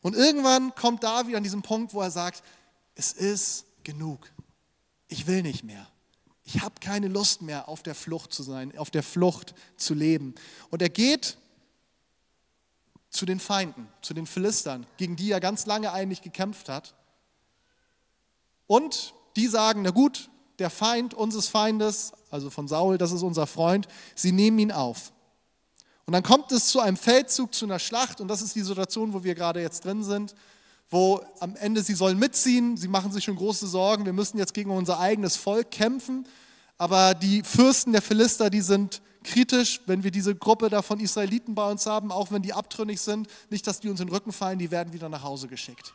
Und 0.00 0.14
irgendwann 0.14 0.76
kommt 0.76 1.02
David 1.02 1.34
an 1.34 1.42
diesen 1.42 1.62
Punkt, 1.62 1.92
wo 1.92 2.02
er 2.02 2.12
sagt, 2.12 2.44
es 2.94 3.12
ist 3.12 3.66
genug. 3.84 4.30
Ich 5.08 5.26
will 5.26 5.42
nicht 5.42 5.64
mehr. 5.64 5.86
Ich 6.44 6.60
habe 6.60 6.74
keine 6.80 7.08
Lust 7.08 7.42
mehr, 7.42 7.68
auf 7.68 7.82
der 7.82 7.94
Flucht 7.94 8.32
zu 8.32 8.42
sein, 8.42 8.76
auf 8.76 8.90
der 8.90 9.02
Flucht 9.02 9.54
zu 9.76 9.94
leben. 9.94 10.34
Und 10.70 10.82
er 10.82 10.88
geht 10.88 11.38
zu 13.10 13.26
den 13.26 13.38
Feinden, 13.38 13.88
zu 14.00 14.14
den 14.14 14.26
Philistern, 14.26 14.86
gegen 14.96 15.16
die 15.16 15.30
er 15.30 15.40
ganz 15.40 15.66
lange 15.66 15.92
eigentlich 15.92 16.22
gekämpft 16.22 16.68
hat. 16.68 16.94
Und 18.66 19.14
die 19.36 19.46
sagen, 19.46 19.82
na 19.82 19.90
gut, 19.90 20.30
der 20.58 20.70
Feind 20.70 21.14
unseres 21.14 21.48
Feindes, 21.48 22.12
also 22.30 22.50
von 22.50 22.68
Saul, 22.68 22.98
das 22.98 23.12
ist 23.12 23.22
unser 23.22 23.46
Freund, 23.46 23.86
sie 24.14 24.32
nehmen 24.32 24.58
ihn 24.58 24.72
auf. 24.72 25.12
Und 26.06 26.12
dann 26.12 26.22
kommt 26.22 26.50
es 26.52 26.68
zu 26.68 26.80
einem 26.80 26.96
Feldzug, 26.96 27.54
zu 27.54 27.64
einer 27.64 27.78
Schlacht, 27.78 28.20
und 28.20 28.28
das 28.28 28.42
ist 28.42 28.54
die 28.54 28.62
Situation, 28.62 29.12
wo 29.12 29.22
wir 29.22 29.34
gerade 29.34 29.60
jetzt 29.60 29.84
drin 29.84 30.02
sind, 30.02 30.34
wo 30.92 31.22
am 31.40 31.56
Ende 31.56 31.82
sie 31.82 31.94
sollen 31.94 32.18
mitziehen, 32.18 32.76
sie 32.76 32.86
machen 32.86 33.12
sich 33.12 33.24
schon 33.24 33.36
große 33.36 33.66
Sorgen, 33.66 34.04
wir 34.04 34.12
müssen 34.12 34.36
jetzt 34.36 34.52
gegen 34.52 34.70
unser 34.70 35.00
eigenes 35.00 35.36
Volk 35.36 35.70
kämpfen, 35.70 36.26
aber 36.76 37.14
die 37.14 37.42
Fürsten 37.42 37.92
der 37.92 38.02
Philister, 38.02 38.50
die 38.50 38.60
sind 38.60 39.00
kritisch, 39.24 39.80
wenn 39.86 40.04
wir 40.04 40.10
diese 40.10 40.34
Gruppe 40.34 40.68
da 40.68 40.82
von 40.82 41.00
Israeliten 41.00 41.54
bei 41.54 41.70
uns 41.70 41.86
haben, 41.86 42.12
auch 42.12 42.30
wenn 42.30 42.42
die 42.42 42.52
abtrünnig 42.52 43.00
sind, 43.00 43.26
nicht, 43.48 43.66
dass 43.66 43.80
die 43.80 43.88
uns 43.88 44.00
in 44.00 44.08
den 44.08 44.14
Rücken 44.14 44.32
fallen, 44.32 44.58
die 44.58 44.70
werden 44.70 44.92
wieder 44.92 45.08
nach 45.08 45.22
Hause 45.22 45.48
geschickt. 45.48 45.94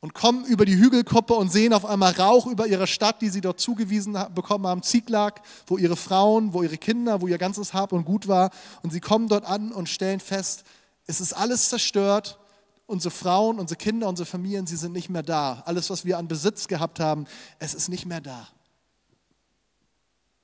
Und 0.00 0.12
kommen 0.12 0.44
über 0.44 0.66
die 0.66 0.76
Hügelkuppe 0.76 1.32
und 1.32 1.50
sehen 1.50 1.72
auf 1.72 1.86
einmal 1.86 2.12
Rauch 2.12 2.46
über 2.46 2.66
ihre 2.66 2.86
Stadt, 2.86 3.22
die 3.22 3.30
sie 3.30 3.40
dort 3.40 3.60
zugewiesen 3.60 4.18
bekommen 4.34 4.66
haben, 4.66 4.82
Ziklag, 4.82 5.40
wo 5.66 5.78
ihre 5.78 5.96
Frauen, 5.96 6.52
wo 6.52 6.62
ihre 6.62 6.76
Kinder, 6.76 7.22
wo 7.22 7.28
ihr 7.28 7.38
ganzes 7.38 7.72
Hab 7.72 7.92
und 7.92 8.04
Gut 8.04 8.28
war. 8.28 8.50
Und 8.82 8.92
sie 8.92 9.00
kommen 9.00 9.28
dort 9.28 9.46
an 9.46 9.72
und 9.72 9.88
stellen 9.88 10.20
fest, 10.20 10.64
es 11.06 11.20
ist 11.20 11.32
alles 11.32 11.70
zerstört. 11.70 12.38
Unsere 12.86 13.10
Frauen, 13.10 13.58
unsere 13.58 13.78
Kinder, 13.78 14.08
unsere 14.08 14.26
Familien, 14.26 14.66
sie 14.66 14.76
sind 14.76 14.92
nicht 14.92 15.08
mehr 15.08 15.22
da. 15.22 15.62
Alles, 15.66 15.90
was 15.90 16.04
wir 16.04 16.18
an 16.18 16.28
Besitz 16.28 16.68
gehabt 16.68 17.00
haben, 17.00 17.26
es 17.58 17.74
ist 17.74 17.88
nicht 17.88 18.06
mehr 18.06 18.20
da. 18.20 18.48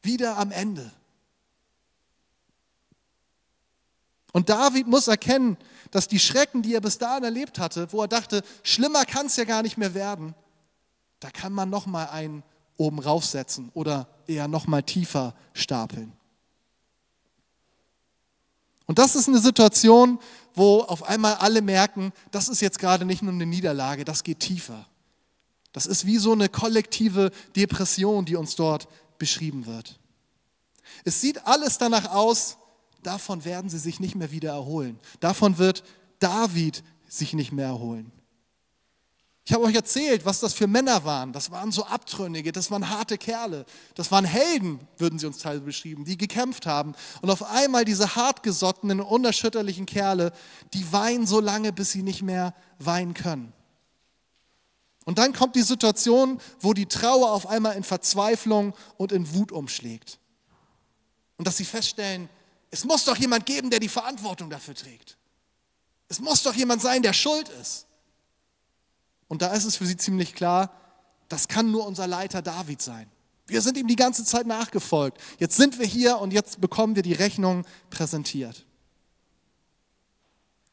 Wieder 0.02 0.36
am 0.36 0.50
Ende. 0.50 0.90
Und 4.32 4.48
David 4.48 4.86
muss 4.88 5.08
erkennen, 5.08 5.56
dass 5.90 6.08
die 6.08 6.18
Schrecken, 6.18 6.62
die 6.62 6.74
er 6.74 6.80
bis 6.80 6.98
dahin 6.98 7.22
erlebt 7.22 7.58
hatte, 7.58 7.92
wo 7.92 8.00
er 8.00 8.08
dachte, 8.08 8.42
schlimmer 8.62 9.04
kann 9.04 9.26
es 9.26 9.36
ja 9.36 9.44
gar 9.44 9.62
nicht 9.62 9.76
mehr 9.76 9.94
werden, 9.94 10.34
da 11.20 11.30
kann 11.30 11.52
man 11.52 11.70
noch 11.70 11.86
mal 11.86 12.06
einen 12.06 12.42
oben 12.78 12.98
raufsetzen 12.98 13.70
oder 13.74 14.08
eher 14.26 14.48
noch 14.48 14.66
mal 14.66 14.82
tiefer 14.82 15.34
stapeln. 15.52 16.12
Und 18.92 18.98
das 18.98 19.16
ist 19.16 19.26
eine 19.26 19.38
Situation, 19.38 20.18
wo 20.54 20.80
auf 20.80 21.04
einmal 21.04 21.36
alle 21.36 21.62
merken, 21.62 22.12
das 22.30 22.50
ist 22.50 22.60
jetzt 22.60 22.78
gerade 22.78 23.06
nicht 23.06 23.22
nur 23.22 23.32
eine 23.32 23.46
Niederlage, 23.46 24.04
das 24.04 24.22
geht 24.22 24.40
tiefer. 24.40 24.86
Das 25.72 25.86
ist 25.86 26.04
wie 26.04 26.18
so 26.18 26.32
eine 26.32 26.50
kollektive 26.50 27.30
Depression, 27.56 28.26
die 28.26 28.36
uns 28.36 28.54
dort 28.54 28.88
beschrieben 29.16 29.64
wird. 29.64 29.98
Es 31.04 31.22
sieht 31.22 31.46
alles 31.46 31.78
danach 31.78 32.12
aus, 32.12 32.58
davon 33.02 33.46
werden 33.46 33.70
sie 33.70 33.78
sich 33.78 33.98
nicht 33.98 34.14
mehr 34.14 34.30
wieder 34.30 34.50
erholen. 34.50 35.00
Davon 35.20 35.56
wird 35.56 35.84
David 36.18 36.84
sich 37.08 37.32
nicht 37.32 37.50
mehr 37.50 37.68
erholen. 37.68 38.11
Ich 39.44 39.52
habe 39.52 39.64
euch 39.64 39.74
erzählt, 39.74 40.24
was 40.24 40.38
das 40.38 40.54
für 40.54 40.68
Männer 40.68 41.04
waren. 41.04 41.32
Das 41.32 41.50
waren 41.50 41.72
so 41.72 41.84
Abtrünnige, 41.84 42.52
das 42.52 42.70
waren 42.70 42.88
harte 42.88 43.18
Kerle. 43.18 43.66
Das 43.96 44.12
waren 44.12 44.24
Helden, 44.24 44.78
würden 44.98 45.18
sie 45.18 45.26
uns 45.26 45.38
teilweise 45.38 45.64
beschrieben, 45.64 46.04
die 46.04 46.16
gekämpft 46.16 46.66
haben. 46.66 46.94
Und 47.22 47.30
auf 47.30 47.42
einmal 47.42 47.84
diese 47.84 48.14
hartgesottenen, 48.14 49.00
unerschütterlichen 49.00 49.86
Kerle, 49.86 50.32
die 50.74 50.92
weinen 50.92 51.26
so 51.26 51.40
lange, 51.40 51.72
bis 51.72 51.90
sie 51.90 52.02
nicht 52.02 52.22
mehr 52.22 52.54
weinen 52.78 53.14
können. 53.14 53.52
Und 55.04 55.18
dann 55.18 55.32
kommt 55.32 55.56
die 55.56 55.62
Situation, 55.62 56.40
wo 56.60 56.72
die 56.72 56.86
Trauer 56.86 57.32
auf 57.32 57.48
einmal 57.48 57.76
in 57.76 57.82
Verzweiflung 57.82 58.74
und 58.96 59.10
in 59.10 59.34
Wut 59.34 59.50
umschlägt. 59.50 60.20
Und 61.36 61.48
dass 61.48 61.56
sie 61.56 61.64
feststellen, 61.64 62.28
es 62.70 62.84
muss 62.84 63.04
doch 63.04 63.16
jemand 63.16 63.44
geben, 63.44 63.70
der 63.70 63.80
die 63.80 63.88
Verantwortung 63.88 64.48
dafür 64.48 64.76
trägt. 64.76 65.18
Es 66.08 66.20
muss 66.20 66.44
doch 66.44 66.54
jemand 66.54 66.80
sein, 66.80 67.02
der 67.02 67.12
schuld 67.12 67.48
ist. 67.60 67.86
Und 69.32 69.40
da 69.40 69.54
ist 69.54 69.64
es 69.64 69.76
für 69.76 69.86
sie 69.86 69.96
ziemlich 69.96 70.34
klar, 70.34 70.70
das 71.30 71.48
kann 71.48 71.70
nur 71.70 71.86
unser 71.86 72.06
Leiter 72.06 72.42
David 72.42 72.82
sein. 72.82 73.10
Wir 73.46 73.62
sind 73.62 73.78
ihm 73.78 73.86
die 73.86 73.96
ganze 73.96 74.26
Zeit 74.26 74.46
nachgefolgt. 74.46 75.18
Jetzt 75.38 75.56
sind 75.56 75.78
wir 75.78 75.86
hier 75.86 76.18
und 76.18 76.34
jetzt 76.34 76.60
bekommen 76.60 76.96
wir 76.96 77.02
die 77.02 77.14
Rechnung 77.14 77.64
präsentiert. 77.88 78.66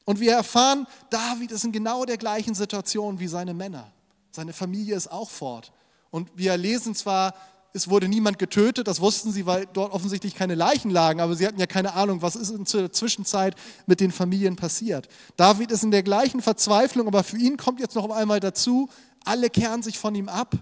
Und 0.03 0.19
wir 0.19 0.33
erfahren, 0.33 0.87
David 1.09 1.51
ist 1.53 1.63
in 1.63 1.71
genau 1.71 2.03
der 2.03 2.17
gleichen 2.17 2.53
Situation 2.53 3.21
wie 3.21 3.29
seine 3.29 3.53
Männer. 3.53 3.93
Seine 4.31 4.51
Familie 4.51 4.97
ist 4.97 5.09
auch 5.09 5.29
fort. 5.29 5.71
Und 6.11 6.29
wir 6.35 6.57
lesen 6.57 6.95
zwar 6.95 7.35
es 7.73 7.89
wurde 7.89 8.07
niemand 8.07 8.39
getötet, 8.39 8.87
das 8.87 8.99
wussten 8.99 9.31
sie, 9.31 9.45
weil 9.45 9.67
dort 9.73 9.93
offensichtlich 9.93 10.35
keine 10.35 10.55
Leichen 10.55 10.89
lagen, 10.89 11.21
aber 11.21 11.35
sie 11.35 11.45
hatten 11.45 11.59
ja 11.59 11.67
keine 11.67 11.93
Ahnung, 11.93 12.21
was 12.21 12.35
ist 12.35 12.49
in 12.49 12.63
der 12.63 12.91
Zwischenzeit 12.91 13.55
mit 13.85 13.99
den 13.99 14.11
Familien 14.11 14.55
passiert. 14.55 15.07
David 15.37 15.71
ist 15.71 15.83
in 15.83 15.91
der 15.91 16.03
gleichen 16.03 16.41
Verzweiflung, 16.41 17.07
aber 17.07 17.23
für 17.23 17.37
ihn 17.37 17.57
kommt 17.57 17.79
jetzt 17.79 17.95
noch 17.95 18.09
einmal 18.09 18.39
dazu, 18.39 18.89
alle 19.23 19.49
kehren 19.49 19.83
sich 19.83 19.99
von 19.99 20.15
ihm 20.15 20.29
ab. 20.29 20.55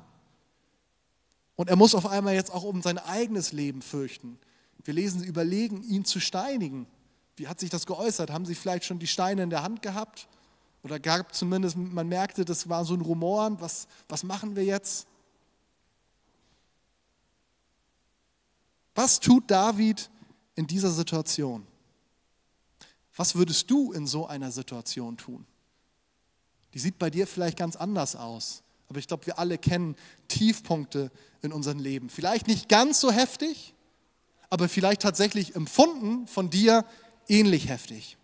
Und 1.55 1.69
er 1.69 1.75
muss 1.75 1.95
auf 1.95 2.05
einmal 2.05 2.35
jetzt 2.35 2.53
auch 2.53 2.63
um 2.63 2.81
sein 2.81 2.97
eigenes 2.97 3.51
Leben 3.51 3.81
fürchten. 3.81 4.37
Wir 4.83 4.93
lesen, 4.93 5.21
sie 5.21 5.27
überlegen, 5.27 5.83
ihn 5.83 6.05
zu 6.05 6.19
steinigen. 6.19 6.87
Wie 7.35 7.47
hat 7.47 7.59
sich 7.59 7.69
das 7.69 7.85
geäußert? 7.85 8.31
Haben 8.31 8.45
sie 8.45 8.55
vielleicht 8.55 8.85
schon 8.85 8.99
die 8.99 9.07
Steine 9.07 9.43
in 9.43 9.49
der 9.49 9.63
Hand 9.63 9.81
gehabt? 9.81 10.27
Oder 10.83 10.99
gab 10.99 11.33
zumindest, 11.33 11.77
man 11.77 12.07
merkte, 12.07 12.45
das 12.45 12.69
war 12.69 12.85
so 12.85 12.93
ein 12.93 13.01
Rumor, 13.01 13.59
was, 13.59 13.87
was 14.07 14.23
machen 14.23 14.55
wir 14.55 14.63
jetzt? 14.63 15.07
Was 18.97 19.19
tut 19.19 19.51
David 19.51 20.09
in 20.55 20.65
dieser 20.65 20.89
Situation? 20.89 21.67
Was 23.15 23.35
würdest 23.35 23.69
du 23.69 23.91
in 23.91 24.07
so 24.07 24.25
einer 24.25 24.51
Situation 24.51 25.17
tun? 25.17 25.45
Die 26.73 26.79
sieht 26.79 26.97
bei 26.97 27.11
dir 27.11 27.27
vielleicht 27.27 27.59
ganz 27.59 27.75
anders 27.75 28.15
aus, 28.15 28.63
aber 28.89 28.97
ich 28.97 29.07
glaube, 29.07 29.27
wir 29.27 29.37
alle 29.37 29.59
kennen 29.59 29.95
Tiefpunkte 30.29 31.11
in 31.43 31.53
unserem 31.53 31.77
Leben. 31.77 32.09
Vielleicht 32.09 32.47
nicht 32.47 32.69
ganz 32.69 32.99
so 32.99 33.11
heftig, 33.11 33.75
aber 34.49 34.67
vielleicht 34.67 35.03
tatsächlich 35.03 35.55
empfunden 35.55 36.25
von 36.25 36.49
dir 36.49 36.83
ähnlich 37.27 37.69
heftig. 37.69 38.17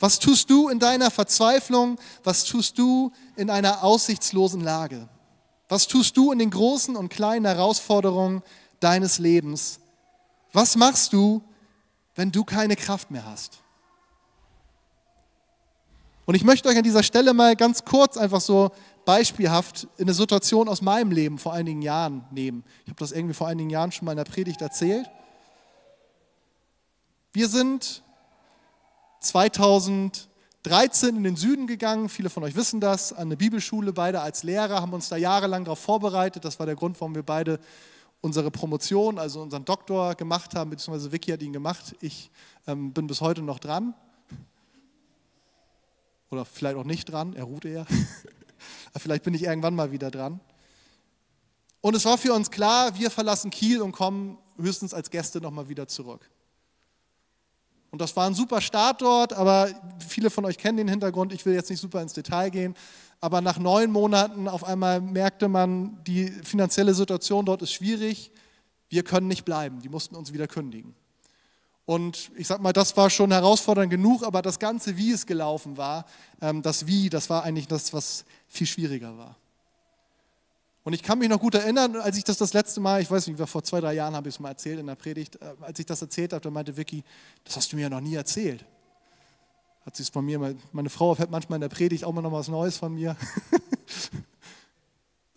Was 0.00 0.18
tust 0.18 0.50
du 0.50 0.68
in 0.68 0.80
deiner 0.80 1.12
Verzweiflung? 1.12 2.00
Was 2.24 2.42
tust 2.42 2.76
du 2.76 3.12
in 3.36 3.50
einer 3.50 3.84
aussichtslosen 3.84 4.62
Lage? 4.62 5.08
Was 5.68 5.86
tust 5.86 6.16
du 6.16 6.32
in 6.32 6.40
den 6.40 6.50
großen 6.50 6.96
und 6.96 7.08
kleinen 7.08 7.44
Herausforderungen 7.44 8.42
deines 8.80 9.18
Lebens. 9.18 9.80
Was 10.52 10.76
machst 10.76 11.12
du, 11.12 11.42
wenn 12.14 12.32
du 12.32 12.44
keine 12.44 12.76
Kraft 12.76 13.10
mehr 13.10 13.24
hast? 13.24 13.60
Und 16.26 16.34
ich 16.34 16.44
möchte 16.44 16.68
euch 16.68 16.76
an 16.76 16.84
dieser 16.84 17.02
Stelle 17.02 17.34
mal 17.34 17.56
ganz 17.56 17.84
kurz 17.84 18.16
einfach 18.16 18.40
so 18.40 18.70
beispielhaft 19.04 19.88
in 19.96 20.04
eine 20.04 20.14
Situation 20.14 20.68
aus 20.68 20.82
meinem 20.82 21.10
Leben 21.10 21.38
vor 21.38 21.52
einigen 21.52 21.82
Jahren 21.82 22.24
nehmen. 22.30 22.64
Ich 22.84 22.90
habe 22.90 23.00
das 23.00 23.12
irgendwie 23.12 23.34
vor 23.34 23.48
einigen 23.48 23.70
Jahren 23.70 23.90
schon 23.90 24.06
mal 24.06 24.12
in 24.12 24.18
der 24.18 24.24
Predigt 24.24 24.60
erzählt. 24.60 25.10
Wir 27.32 27.48
sind 27.48 28.02
2013 29.20 31.16
in 31.16 31.24
den 31.24 31.36
Süden 31.36 31.66
gegangen, 31.66 32.08
viele 32.08 32.30
von 32.30 32.44
euch 32.44 32.54
wissen 32.54 32.80
das, 32.80 33.12
an 33.12 33.22
eine 33.22 33.36
Bibelschule, 33.36 33.92
beide 33.92 34.20
als 34.20 34.42
Lehrer, 34.42 34.80
haben 34.80 34.92
uns 34.92 35.08
da 35.08 35.16
jahrelang 35.16 35.64
darauf 35.64 35.80
vorbereitet. 35.80 36.44
Das 36.44 36.58
war 36.58 36.66
der 36.66 36.76
Grund, 36.76 37.00
warum 37.00 37.14
wir 37.14 37.22
beide 37.22 37.58
unsere 38.20 38.50
Promotion, 38.50 39.18
also 39.18 39.40
unseren 39.40 39.64
Doktor 39.64 40.14
gemacht 40.14 40.54
haben, 40.54 40.70
beziehungsweise 40.70 41.12
Vicky 41.12 41.30
hat 41.30 41.42
ihn 41.42 41.52
gemacht. 41.52 41.96
Ich 42.00 42.30
ähm, 42.66 42.92
bin 42.92 43.06
bis 43.06 43.20
heute 43.20 43.42
noch 43.42 43.58
dran. 43.58 43.94
Oder 46.30 46.44
vielleicht 46.44 46.76
auch 46.76 46.84
nicht 46.84 47.06
dran, 47.06 47.34
er 47.34 47.44
ruht 47.44 47.64
eher. 47.64 47.86
vielleicht 48.96 49.24
bin 49.24 49.34
ich 49.34 49.44
irgendwann 49.44 49.74
mal 49.74 49.90
wieder 49.90 50.10
dran. 50.10 50.40
Und 51.80 51.96
es 51.96 52.04
war 52.04 52.18
für 52.18 52.34
uns 52.34 52.50
klar, 52.50 52.98
wir 52.98 53.10
verlassen 53.10 53.50
Kiel 53.50 53.80
und 53.80 53.92
kommen 53.92 54.38
höchstens 54.56 54.92
als 54.92 55.10
Gäste 55.10 55.40
nochmal 55.40 55.68
wieder 55.68 55.88
zurück. 55.88 56.30
Und 57.90 58.00
das 58.00 58.14
war 58.14 58.26
ein 58.26 58.34
super 58.34 58.60
Start 58.60 59.02
dort, 59.02 59.32
aber 59.32 59.68
viele 60.06 60.30
von 60.30 60.44
euch 60.44 60.58
kennen 60.58 60.76
den 60.76 60.88
Hintergrund. 60.88 61.32
Ich 61.32 61.44
will 61.44 61.54
jetzt 61.54 61.70
nicht 61.70 61.80
super 61.80 62.00
ins 62.00 62.12
Detail 62.12 62.50
gehen. 62.50 62.74
Aber 63.20 63.40
nach 63.40 63.58
neun 63.58 63.90
Monaten 63.90 64.48
auf 64.48 64.64
einmal 64.64 65.00
merkte 65.00 65.48
man, 65.48 66.02
die 66.04 66.28
finanzielle 66.28 66.94
Situation 66.94 67.44
dort 67.44 67.62
ist 67.62 67.72
schwierig. 67.72 68.30
Wir 68.88 69.04
können 69.04 69.28
nicht 69.28 69.44
bleiben. 69.44 69.80
Die 69.82 69.90
mussten 69.90 70.16
uns 70.16 70.32
wieder 70.32 70.46
kündigen. 70.46 70.94
Und 71.84 72.30
ich 72.36 72.46
sag 72.46 72.60
mal, 72.60 72.72
das 72.72 72.96
war 72.96 73.10
schon 73.10 73.32
herausfordernd 73.32 73.90
genug, 73.90 74.22
aber 74.22 74.42
das 74.42 74.58
Ganze, 74.58 74.96
wie 74.96 75.10
es 75.10 75.26
gelaufen 75.26 75.76
war, 75.76 76.06
ähm, 76.40 76.62
das 76.62 76.86
Wie, 76.86 77.10
das 77.10 77.28
war 77.28 77.42
eigentlich 77.42 77.66
das, 77.66 77.92
was 77.92 78.24
viel 78.48 78.66
schwieriger 78.66 79.18
war. 79.18 79.36
Und 80.84 80.94
ich 80.94 81.02
kann 81.02 81.18
mich 81.18 81.28
noch 81.28 81.40
gut 81.40 81.54
erinnern, 81.54 81.96
als 81.96 82.16
ich 82.16 82.24
das 82.24 82.38
das 82.38 82.54
letzte 82.54 82.80
Mal, 82.80 83.02
ich 83.02 83.10
weiß 83.10 83.26
nicht, 83.26 83.40
vor 83.48 83.62
zwei, 83.64 83.80
drei 83.80 83.94
Jahren 83.94 84.14
habe 84.14 84.28
ich 84.28 84.36
es 84.36 84.40
mal 84.40 84.50
erzählt 84.50 84.78
in 84.78 84.86
der 84.86 84.94
Predigt, 84.94 85.36
äh, 85.36 85.52
als 85.60 85.78
ich 85.78 85.86
das 85.86 86.00
erzählt 86.00 86.32
habe, 86.32 86.40
da 86.40 86.50
meinte 86.50 86.76
Vicky, 86.76 87.02
das 87.44 87.56
hast 87.56 87.72
du 87.72 87.76
mir 87.76 87.82
ja 87.82 87.90
noch 87.90 88.00
nie 88.00 88.14
erzählt. 88.14 88.64
Hat 89.86 89.96
sie 89.96 90.02
es 90.02 90.10
von 90.10 90.24
mir, 90.24 90.54
meine 90.72 90.90
Frau 90.90 91.10
erfährt 91.10 91.30
manchmal 91.30 91.56
in 91.56 91.62
der 91.62 91.68
Predigt 91.68 92.04
auch 92.04 92.12
mal 92.12 92.22
noch 92.22 92.32
was 92.32 92.48
Neues 92.48 92.76
von 92.76 92.94
mir. 92.94 93.16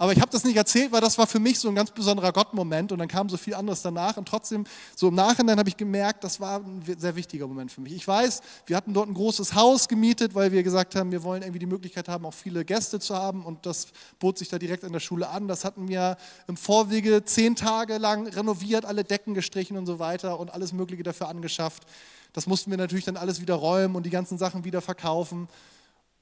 Aber 0.04 0.12
ich 0.12 0.20
habe 0.20 0.32
das 0.32 0.44
nicht 0.44 0.58
erzählt, 0.58 0.92
weil 0.92 1.00
das 1.00 1.18
war 1.18 1.28
für 1.28 1.40
mich 1.40 1.60
so 1.60 1.70
ein 1.70 1.76
ganz 1.76 1.92
besonderer 1.92 2.34
Gottmoment 2.34 2.92
und 2.92 3.00
dann 3.00 3.08
kam 3.08 3.30
so 3.30 3.38
viel 3.38 3.54
anderes 3.54 3.84
danach 3.84 4.18
und 4.18 4.28
trotzdem, 4.28 4.66
so 4.96 5.08
im 5.08 5.16
Nachhinein 5.16 5.58
habe 5.58 5.70
ich 5.70 5.78
gemerkt, 5.78 6.26
das 6.26 6.42
war 6.42 6.60
ein 6.60 6.84
sehr 6.98 7.16
wichtiger 7.16 7.48
Moment 7.48 7.72
für 7.72 7.80
mich. 7.80 7.94
Ich 7.94 8.06
weiß, 8.06 8.42
wir 8.66 8.76
hatten 8.76 8.94
dort 8.94 9.08
ein 9.08 9.14
großes 9.14 9.54
Haus 9.56 9.88
gemietet, 9.88 10.36
weil 10.36 10.52
wir 10.52 10.62
gesagt 10.62 10.96
haben, 10.96 11.12
wir 11.12 11.24
wollen 11.24 11.42
irgendwie 11.42 11.60
die 11.60 11.68
Möglichkeit 11.68 12.10
haben, 12.10 12.26
auch 12.26 12.34
viele 12.34 12.66
Gäste 12.66 13.00
zu 13.00 13.16
haben 13.16 13.46
und 13.46 13.66
das 13.66 13.88
bot 14.20 14.40
sich 14.40 14.50
da 14.50 14.60
direkt 14.60 14.84
an 14.84 14.92
der 14.92 15.00
Schule 15.00 15.30
an. 15.30 15.48
Das 15.48 15.64
hatten 15.64 15.88
wir 15.88 16.18
im 16.48 16.58
Vorwege 16.58 17.24
zehn 17.24 17.56
Tage 17.56 17.98
lang 17.98 18.28
renoviert, 18.28 18.84
alle 18.84 19.06
Decken 19.06 19.36
gestrichen 19.36 19.78
und 19.78 19.86
so 19.86 20.00
weiter 20.00 20.38
und 20.38 20.54
alles 20.54 20.74
Mögliche 20.74 21.04
dafür 21.04 21.30
angeschafft. 21.30 21.84
Das 22.34 22.48
mussten 22.48 22.72
wir 22.72 22.78
natürlich 22.78 23.06
dann 23.06 23.18
alles 23.18 23.42
wieder 23.42 23.56
räumen 23.56 23.96
und 23.96 24.06
die 24.06 24.10
ganzen 24.10 24.38
Sachen 24.38 24.66
wieder 24.66 24.82
verkaufen. 24.82 25.48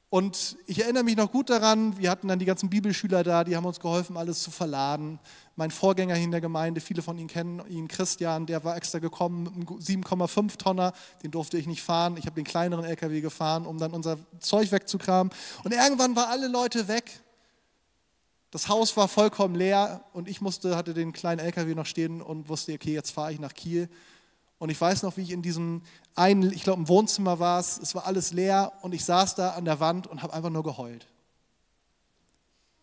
Und 0.09 0.57
ich 0.67 0.81
erinnere 0.81 1.05
mich 1.05 1.15
noch 1.15 1.31
gut 1.31 1.49
daran, 1.49 1.97
wir 1.97 2.11
hatten 2.11 2.27
dann 2.27 2.37
die 2.37 2.43
ganzen 2.43 2.69
Bibelschüler 2.69 3.23
da, 3.23 3.45
die 3.45 3.55
haben 3.55 3.65
uns 3.65 3.79
geholfen, 3.79 4.17
alles 4.17 4.43
zu 4.43 4.51
verladen. 4.51 5.19
Mein 5.55 5.71
Vorgänger 5.71 6.15
hier 6.15 6.25
in 6.25 6.31
der 6.31 6.41
Gemeinde, 6.41 6.81
viele 6.81 7.01
von 7.01 7.17
Ihnen 7.17 7.29
kennen 7.29 7.61
ihn, 7.69 7.87
Christian, 7.87 8.45
der 8.45 8.65
war 8.65 8.75
extra 8.75 8.99
gekommen 8.99 9.43
mit 9.43 9.53
einem 9.53 10.03
7,5 10.03 10.57
Tonner, 10.57 10.91
den 11.23 11.31
durfte 11.31 11.57
ich 11.57 11.65
nicht 11.65 11.81
fahren. 11.81 12.17
Ich 12.17 12.25
habe 12.25 12.35
den 12.35 12.43
kleineren 12.43 12.83
LKW 12.83 13.21
gefahren, 13.21 13.65
um 13.65 13.77
dann 13.77 13.93
unser 13.93 14.17
Zeug 14.41 14.73
wegzukramen. 14.73 15.31
Und 15.63 15.71
irgendwann 15.71 16.13
waren 16.17 16.29
alle 16.29 16.49
Leute 16.49 16.89
weg. 16.89 17.21
Das 18.51 18.67
Haus 18.67 18.97
war 18.97 19.07
vollkommen 19.07 19.55
leer 19.55 20.03
und 20.11 20.27
ich 20.27 20.41
musste, 20.41 20.75
hatte 20.75 20.93
den 20.93 21.13
kleinen 21.13 21.39
LKW 21.39 21.73
noch 21.73 21.85
stehen 21.85 22.21
und 22.21 22.49
wusste, 22.49 22.73
okay, 22.73 22.93
jetzt 22.93 23.11
fahre 23.11 23.31
ich 23.31 23.39
nach 23.39 23.53
Kiel 23.53 23.87
und 24.61 24.69
ich 24.69 24.79
weiß 24.79 25.01
noch, 25.01 25.17
wie 25.17 25.23
ich 25.23 25.31
in 25.31 25.41
diesem 25.41 25.81
einen, 26.13 26.53
ich 26.53 26.61
glaube 26.61 26.81
im 26.81 26.87
Wohnzimmer 26.87 27.39
war 27.39 27.59
es, 27.59 27.79
es 27.79 27.95
war 27.95 28.05
alles 28.05 28.31
leer 28.31 28.71
und 28.83 28.93
ich 28.93 29.03
saß 29.03 29.33
da 29.33 29.53
an 29.53 29.65
der 29.65 29.79
Wand 29.79 30.05
und 30.05 30.21
habe 30.21 30.33
einfach 30.35 30.51
nur 30.51 30.61
geheult. 30.61 31.07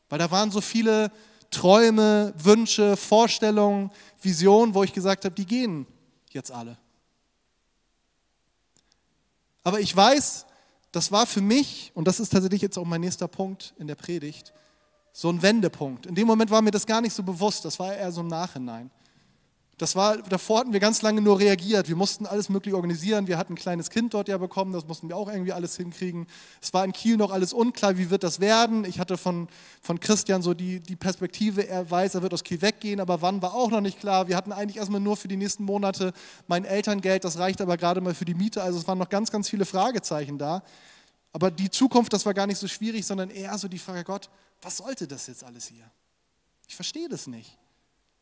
Weil 0.08 0.18
da 0.18 0.28
waren 0.32 0.50
so 0.50 0.60
viele 0.60 1.12
Träume, 1.52 2.34
Wünsche, 2.36 2.96
Vorstellungen, 2.96 3.92
Visionen, 4.20 4.74
wo 4.74 4.82
ich 4.82 4.92
gesagt 4.92 5.24
habe, 5.24 5.36
die 5.36 5.46
gehen 5.46 5.86
jetzt 6.30 6.50
alle. 6.50 6.76
Aber 9.62 9.78
ich 9.78 9.94
weiß, 9.94 10.46
das 10.90 11.12
war 11.12 11.26
für 11.26 11.42
mich, 11.42 11.92
und 11.94 12.08
das 12.08 12.18
ist 12.18 12.30
tatsächlich 12.30 12.62
jetzt 12.62 12.76
auch 12.76 12.86
mein 12.86 13.02
nächster 13.02 13.28
Punkt 13.28 13.72
in 13.78 13.86
der 13.86 13.94
Predigt, 13.94 14.52
so 15.12 15.30
ein 15.30 15.40
Wendepunkt. 15.42 16.06
In 16.06 16.16
dem 16.16 16.26
Moment 16.26 16.50
war 16.50 16.60
mir 16.60 16.72
das 16.72 16.86
gar 16.86 17.00
nicht 17.00 17.14
so 17.14 17.22
bewusst, 17.22 17.64
das 17.64 17.78
war 17.78 17.94
eher 17.94 18.10
so 18.10 18.22
im 18.22 18.26
Nachhinein. 18.26 18.90
Das 19.78 19.94
war, 19.94 20.18
davor 20.18 20.58
hatten 20.58 20.72
wir 20.72 20.80
ganz 20.80 21.02
lange 21.02 21.20
nur 21.20 21.38
reagiert. 21.38 21.88
Wir 21.88 21.94
mussten 21.94 22.26
alles 22.26 22.48
mögliche 22.48 22.74
organisieren. 22.74 23.28
Wir 23.28 23.38
hatten 23.38 23.52
ein 23.52 23.56
kleines 23.56 23.90
Kind 23.90 24.12
dort 24.12 24.26
ja 24.26 24.36
bekommen, 24.36 24.72
das 24.72 24.88
mussten 24.88 25.08
wir 25.08 25.16
auch 25.16 25.30
irgendwie 25.30 25.52
alles 25.52 25.76
hinkriegen. 25.76 26.26
Es 26.60 26.74
war 26.74 26.84
in 26.84 26.92
Kiel 26.92 27.16
noch 27.16 27.30
alles 27.30 27.52
unklar, 27.52 27.96
wie 27.96 28.10
wird 28.10 28.24
das 28.24 28.40
werden. 28.40 28.84
Ich 28.84 28.98
hatte 28.98 29.16
von, 29.16 29.46
von 29.80 30.00
Christian 30.00 30.42
so 30.42 30.52
die, 30.52 30.80
die 30.80 30.96
Perspektive, 30.96 31.68
er 31.68 31.88
weiß, 31.88 32.16
er 32.16 32.22
wird 32.22 32.34
aus 32.34 32.42
Kiel 32.42 32.60
weggehen, 32.60 32.98
aber 32.98 33.22
wann 33.22 33.40
war 33.40 33.54
auch 33.54 33.70
noch 33.70 33.80
nicht 33.80 34.00
klar. 34.00 34.26
Wir 34.26 34.36
hatten 34.36 34.50
eigentlich 34.50 34.78
erstmal 34.78 35.00
nur 35.00 35.16
für 35.16 35.28
die 35.28 35.36
nächsten 35.36 35.62
Monate 35.62 36.12
mein 36.48 36.64
Elterngeld, 36.64 37.22
das 37.22 37.38
reicht 37.38 37.60
aber 37.60 37.76
gerade 37.76 38.00
mal 38.00 38.14
für 38.14 38.24
die 38.24 38.34
Miete. 38.34 38.60
Also 38.64 38.80
es 38.80 38.88
waren 38.88 38.98
noch 38.98 39.08
ganz, 39.08 39.30
ganz 39.30 39.48
viele 39.48 39.64
Fragezeichen 39.64 40.38
da. 40.38 40.64
Aber 41.30 41.52
die 41.52 41.70
Zukunft, 41.70 42.12
das 42.12 42.26
war 42.26 42.34
gar 42.34 42.48
nicht 42.48 42.58
so 42.58 42.66
schwierig, 42.66 43.06
sondern 43.06 43.30
eher 43.30 43.56
so 43.58 43.68
die 43.68 43.78
Frage, 43.78 44.02
Gott, 44.02 44.28
was 44.60 44.78
sollte 44.78 45.06
das 45.06 45.28
jetzt 45.28 45.44
alles 45.44 45.68
hier? 45.68 45.88
Ich 46.66 46.74
verstehe 46.74 47.08
das 47.08 47.28
nicht. 47.28 47.56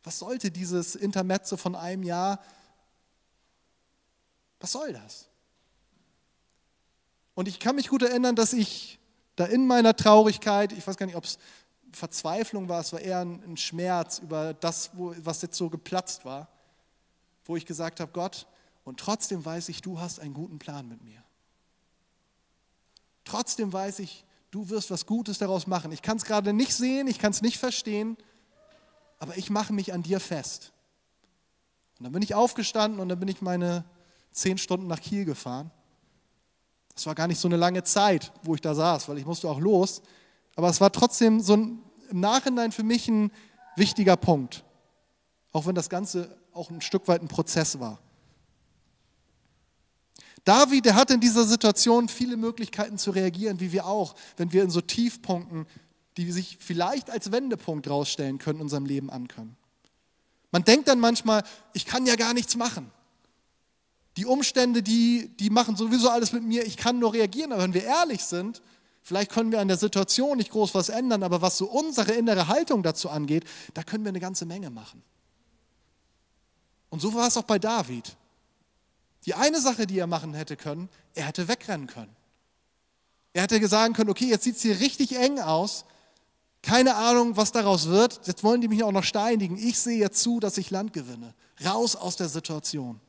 Was 0.06 0.20
sollte 0.20 0.52
dieses 0.52 0.94
Intermezzo 0.94 1.56
von 1.56 1.75
einem 1.75 2.04
Jahr? 2.04 2.38
Was 4.60 4.70
soll 4.70 4.92
das? 4.92 5.26
Und 7.34 7.48
ich 7.48 7.58
kann 7.58 7.75
mich 7.75 7.88
gut 7.88 8.02
erinnern, 8.02 8.36
dass 8.36 8.52
ich 8.52 9.00
da 9.34 9.46
in 9.46 9.66
meiner 9.66 9.96
Traurigkeit, 9.96 10.70
ich 10.70 10.86
weiß 10.86 10.96
gar 10.96 11.06
nicht, 11.06 11.16
ob 11.16 11.25
es 11.25 11.38
Verzweiflung 11.92 12.68
war, 12.68 12.82
es 12.82 12.92
war 12.92 13.00
eher 13.00 13.18
ein, 13.18 13.56
Schmerz 13.56 14.20
über 14.20 14.54
das, 14.54 14.92
was 14.94 15.42
jetzt 15.42 15.56
so 15.56 15.68
geplatzt 15.70 16.25
war, 16.25 16.46
wo 17.44 17.56
ich 17.56 17.66
gesagt 17.66 17.98
habe, 17.98 18.12
Gott, 18.12 18.46
und 18.84 19.00
trotzdem 19.00 19.44
weiß 19.44 19.68
ich, 19.70 19.82
du 19.82 19.98
hast 19.98 20.20
einen 20.20 20.34
guten 20.34 20.60
Plan 20.60 20.86
mit 20.86 21.02
mir. 21.02 21.20
Trotzdem 23.25 23.72
weiß 23.72 23.98
ich, 23.98 24.25
du 24.52 24.68
wirst 24.68 24.92
was 24.92 25.04
Gutes 25.04 25.38
daraus 25.38 25.66
machen. 25.66 25.90
Ich 25.90 26.00
kann 26.00 26.16
es 26.16 26.25
gerade 26.25 26.52
nicht 26.52 26.75
sehen, 26.75 27.08
ich 27.08 27.18
kann 27.18 27.32
es 27.32 27.42
nicht 27.42 27.58
verstehen, 27.58 28.16
aber 29.18 29.37
ich 29.37 29.50
mache 29.50 29.73
mich 29.73 29.92
an 29.92 30.02
dir 30.02 30.20
fest. 30.20 30.73
Und 31.99 32.04
dann 32.04 32.12
bin 32.12 32.23
ich 32.23 32.35
aufgestanden 32.35 33.00
und 33.00 33.08
dann 33.08 33.18
bin 33.18 33.28
ich 33.28 33.40
meine 33.40 33.85
zehn 34.32 34.58
Stunden 34.58 34.87
nach 34.87 35.00
Kiel 35.00 35.25
gefahren. 35.25 35.70
Das 36.94 37.06
war 37.06 37.14
gar 37.14 37.26
nicht 37.26 37.40
so 37.40 37.49
eine 37.49 37.56
lange 37.56 37.85
Zeit, 37.85 38.32
wo 38.42 38.54
ich 38.54 38.61
da 38.61 38.75
saß, 38.75 39.08
weil 39.08 39.18
ich 39.18 39.26
musste 39.26 39.49
auch 39.49 39.61
los. 39.61 40.02
Aber 40.54 40.68
es 40.68 40.80
war 40.80 40.92
trotzdem 40.92 41.40
so 41.40 41.54
ein, 41.54 41.82
im 42.11 42.20
Nachhinein 42.20 42.73
für 42.73 42.82
mich 42.82 43.08
ein 43.08 43.30
wichtiger 43.76 44.16
Punkt. 44.16 44.64
Auch 45.52 45.66
wenn 45.66 45.75
das 45.75 45.88
Ganze 45.88 46.37
auch 46.52 46.70
ein 46.70 46.80
Stück 46.80 47.08
weit 47.08 47.23
ein 47.23 47.28
Prozess 47.28 47.78
war. 47.78 47.99
David, 50.44 50.85
der 50.85 50.94
hatte 50.94 51.14
in 51.14 51.20
dieser 51.20 51.44
Situation 51.44 52.08
viele 52.08 52.37
Möglichkeiten 52.37 52.99
zu 52.99 53.11
reagieren, 53.11 53.58
wie 53.58 53.73
wir 53.73 53.87
auch, 53.87 54.14
wenn 54.37 54.52
wir 54.52 54.62
in 54.62 54.70
so 54.70 54.80
Tiefpunkten, 54.80 55.66
die 56.16 56.30
sich 56.32 56.58
vielleicht 56.61 57.11
als 57.11 57.32
Wendepunkt 57.32 57.88
rausstellen 57.88 58.38
können, 58.38 58.58
in 58.58 58.62
unserem 58.62 58.87
Leben 58.87 59.11
ankönnen. 59.11 59.56
Man 60.50 60.64
denkt 60.64 60.88
dann 60.88 61.00
manchmal, 61.00 61.42
ich 61.75 61.87
kann 61.87 62.06
ja 62.06 62.16
gar 62.16 62.32
nichts 62.32 62.56
machen. 62.56 62.90
Die 64.16 64.25
Umstände, 64.25 64.82
die, 64.82 65.30
die 65.38 65.50
machen 65.50 65.76
sowieso 65.76 66.08
alles 66.08 66.32
mit 66.32 66.42
mir, 66.42 66.64
ich 66.64 66.78
kann 66.78 66.99
nur 66.99 67.12
reagieren. 67.12 67.52
Aber 67.52 67.64
wenn 67.64 67.75
wir 67.75 67.85
ehrlich 67.85 68.25
sind, 68.25 68.62
vielleicht 69.02 69.30
können 69.30 69.52
wir 69.52 69.61
an 69.61 69.68
der 69.68 69.76
Situation 69.76 70.38
nicht 70.38 70.50
groß 70.50 70.75
was 70.75 70.88
ändern, 70.88 71.23
aber 71.23 71.42
was 71.42 71.58
so 71.58 71.66
unsere 71.66 72.12
innere 72.12 72.49
Haltung 72.49 72.82
dazu 72.82 73.11
angeht, 73.11 73.44
da 73.75 73.82
können 73.82 74.04
wir 74.04 74.08
eine 74.08 74.20
ganze 74.20 74.46
Menge 74.46 74.70
machen. 74.70 75.02
Und 76.88 77.00
so 77.00 77.12
war 77.12 77.26
es 77.26 77.37
auch 77.37 77.42
bei 77.42 77.58
David. 77.58 78.16
Die 79.26 79.35
eine 79.35 79.61
Sache, 79.61 79.87
die 79.87 79.99
er 79.99 80.06
machen 80.06 80.32
hätte 80.32 80.56
können, 80.56 80.88
er 81.14 81.26
hätte 81.26 81.49
wegrennen 81.49 81.87
können. 81.87 82.14
Er 83.35 83.42
hätte 83.42 83.68
sagen 83.68 83.92
können, 83.92 84.08
okay, 84.08 84.28
jetzt 84.28 84.44
sieht 84.44 84.56
es 84.56 84.62
hier 84.62 84.80
richtig 84.80 85.14
eng 85.16 85.40
aus. 85.40 85.85
Keine 86.66 86.96
Ahnung, 86.96 87.37
was 87.37 87.52
daraus 87.52 87.87
wird. 87.87 88.26
Jetzt 88.26 88.42
wollen 88.42 88.61
die 88.61 88.66
mich 88.66 88.82
auch 88.82 88.90
noch 88.90 89.04
steinigen. 89.04 89.56
Ich 89.56 89.78
sehe 89.78 89.99
jetzt 89.99 90.20
zu, 90.20 90.40
dass 90.40 90.58
ich 90.58 90.73
Land 90.73 90.92
gewinne. 90.92 91.32
Raus 91.64 91.94
aus 91.94 92.16
der 92.16 92.28
Situation. 92.28 93.00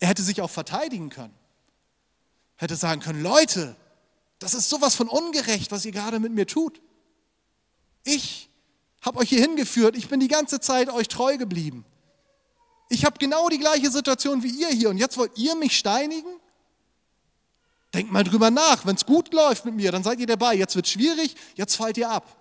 Er 0.00 0.08
hätte 0.08 0.22
sich 0.22 0.40
auch 0.40 0.48
verteidigen 0.48 1.10
können. 1.10 1.34
Hätte 2.56 2.74
sagen 2.74 3.02
können, 3.02 3.22
Leute, 3.22 3.76
das 4.38 4.54
ist 4.54 4.70
sowas 4.70 4.94
von 4.94 5.08
ungerecht, 5.08 5.70
was 5.70 5.84
ihr 5.84 5.92
gerade 5.92 6.20
mit 6.20 6.32
mir 6.32 6.46
tut. 6.46 6.80
Ich 8.02 8.48
habe 9.02 9.18
euch 9.18 9.28
hier 9.28 9.42
hingeführt. 9.42 9.94
Ich 9.94 10.08
bin 10.08 10.20
die 10.20 10.28
ganze 10.28 10.60
Zeit 10.60 10.88
euch 10.88 11.08
treu 11.08 11.36
geblieben. 11.36 11.84
Ich 12.88 13.04
habe 13.04 13.18
genau 13.18 13.50
die 13.50 13.58
gleiche 13.58 13.90
Situation 13.90 14.42
wie 14.42 14.58
ihr 14.58 14.68
hier 14.68 14.88
und 14.88 14.96
jetzt 14.96 15.18
wollt 15.18 15.36
ihr 15.36 15.54
mich 15.54 15.76
steinigen? 15.76 16.40
Denkt 17.94 18.12
mal 18.12 18.24
drüber 18.24 18.50
nach. 18.50 18.84
Wenn 18.84 18.96
es 18.96 19.06
gut 19.06 19.32
läuft 19.32 19.64
mit 19.64 19.74
mir, 19.74 19.92
dann 19.92 20.02
seid 20.02 20.20
ihr 20.20 20.26
dabei. 20.26 20.54
Jetzt 20.54 20.76
wird 20.76 20.86
es 20.86 20.92
schwierig, 20.92 21.34
jetzt 21.54 21.76
fallt 21.76 21.96
ihr 21.96 22.10
ab. 22.10 22.36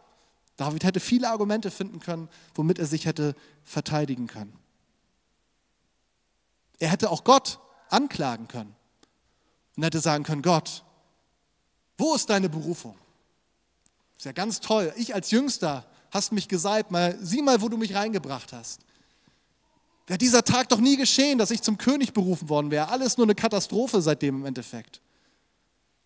David 0.57 0.83
hätte 0.83 0.99
viele 0.99 1.29
Argumente 1.29 1.71
finden 1.71 1.99
können, 1.99 2.29
womit 2.55 2.79
er 2.79 2.87
sich 2.87 3.05
hätte 3.05 3.35
verteidigen 3.63 4.27
können. 4.27 4.57
Er 6.79 6.89
hätte 6.89 7.09
auch 7.11 7.23
Gott 7.23 7.59
anklagen 7.89 8.47
können 8.47 8.75
und 9.75 9.83
hätte 9.83 9.99
sagen 9.99 10.23
können, 10.23 10.41
Gott, 10.41 10.83
wo 11.97 12.13
ist 12.13 12.29
deine 12.29 12.49
Berufung? 12.49 12.95
Ist 14.17 14.25
ja 14.25 14.31
ganz 14.31 14.59
toll. 14.59 14.93
Ich 14.97 15.13
als 15.13 15.31
Jüngster 15.31 15.85
hast 16.11 16.31
mich 16.31 16.47
gesalbt, 16.47 16.91
mal, 16.91 17.17
sieh 17.21 17.41
mal, 17.41 17.61
wo 17.61 17.69
du 17.69 17.77
mich 17.77 17.95
reingebracht 17.95 18.53
hast. 18.53 18.81
Wäre 20.07 20.17
dieser 20.17 20.43
Tag 20.43 20.69
doch 20.69 20.79
nie 20.79 20.97
geschehen, 20.97 21.37
dass 21.37 21.51
ich 21.51 21.61
zum 21.61 21.77
König 21.77 22.13
berufen 22.13 22.49
worden 22.49 22.71
wäre. 22.71 22.89
Alles 22.89 23.17
nur 23.17 23.25
eine 23.25 23.35
Katastrophe 23.35 24.01
seitdem 24.01 24.37
im 24.37 24.45
Endeffekt. 24.45 25.01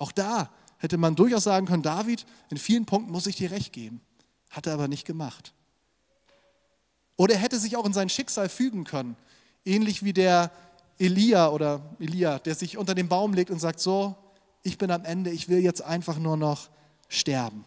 Auch 0.01 0.11
da 0.11 0.49
hätte 0.79 0.97
man 0.97 1.15
durchaus 1.15 1.43
sagen 1.43 1.67
können, 1.67 1.83
David, 1.83 2.25
in 2.49 2.57
vielen 2.57 2.87
Punkten 2.87 3.11
muss 3.11 3.27
ich 3.27 3.35
dir 3.35 3.51
recht 3.51 3.71
geben. 3.71 4.01
Hat 4.49 4.65
er 4.65 4.73
aber 4.73 4.87
nicht 4.87 5.05
gemacht. 5.05 5.53
Oder 7.17 7.35
er 7.35 7.39
hätte 7.39 7.59
sich 7.59 7.77
auch 7.77 7.85
in 7.85 7.93
sein 7.93 8.09
Schicksal 8.09 8.49
fügen 8.49 8.83
können. 8.83 9.15
Ähnlich 9.63 10.03
wie 10.03 10.11
der 10.11 10.49
Elia 10.97 11.49
oder 11.49 11.95
Elia, 11.99 12.39
der 12.39 12.55
sich 12.55 12.79
unter 12.79 12.95
den 12.95 13.09
Baum 13.09 13.35
legt 13.35 13.51
und 13.51 13.59
sagt, 13.59 13.79
so, 13.79 14.15
ich 14.63 14.79
bin 14.79 14.89
am 14.89 15.05
Ende, 15.05 15.29
ich 15.29 15.49
will 15.49 15.59
jetzt 15.59 15.83
einfach 15.83 16.17
nur 16.17 16.35
noch 16.35 16.69
sterben. 17.07 17.63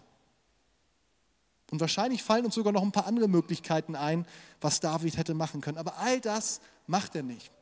Und 1.70 1.80
wahrscheinlich 1.80 2.24
fallen 2.24 2.44
uns 2.44 2.56
sogar 2.56 2.72
noch 2.72 2.82
ein 2.82 2.90
paar 2.90 3.06
andere 3.06 3.28
Möglichkeiten 3.28 3.94
ein, 3.94 4.26
was 4.60 4.80
David 4.80 5.18
hätte 5.18 5.34
machen 5.34 5.60
können. 5.60 5.78
Aber 5.78 5.98
all 5.98 6.20
das 6.20 6.60
macht 6.88 7.14
er 7.14 7.22
nicht. 7.22 7.52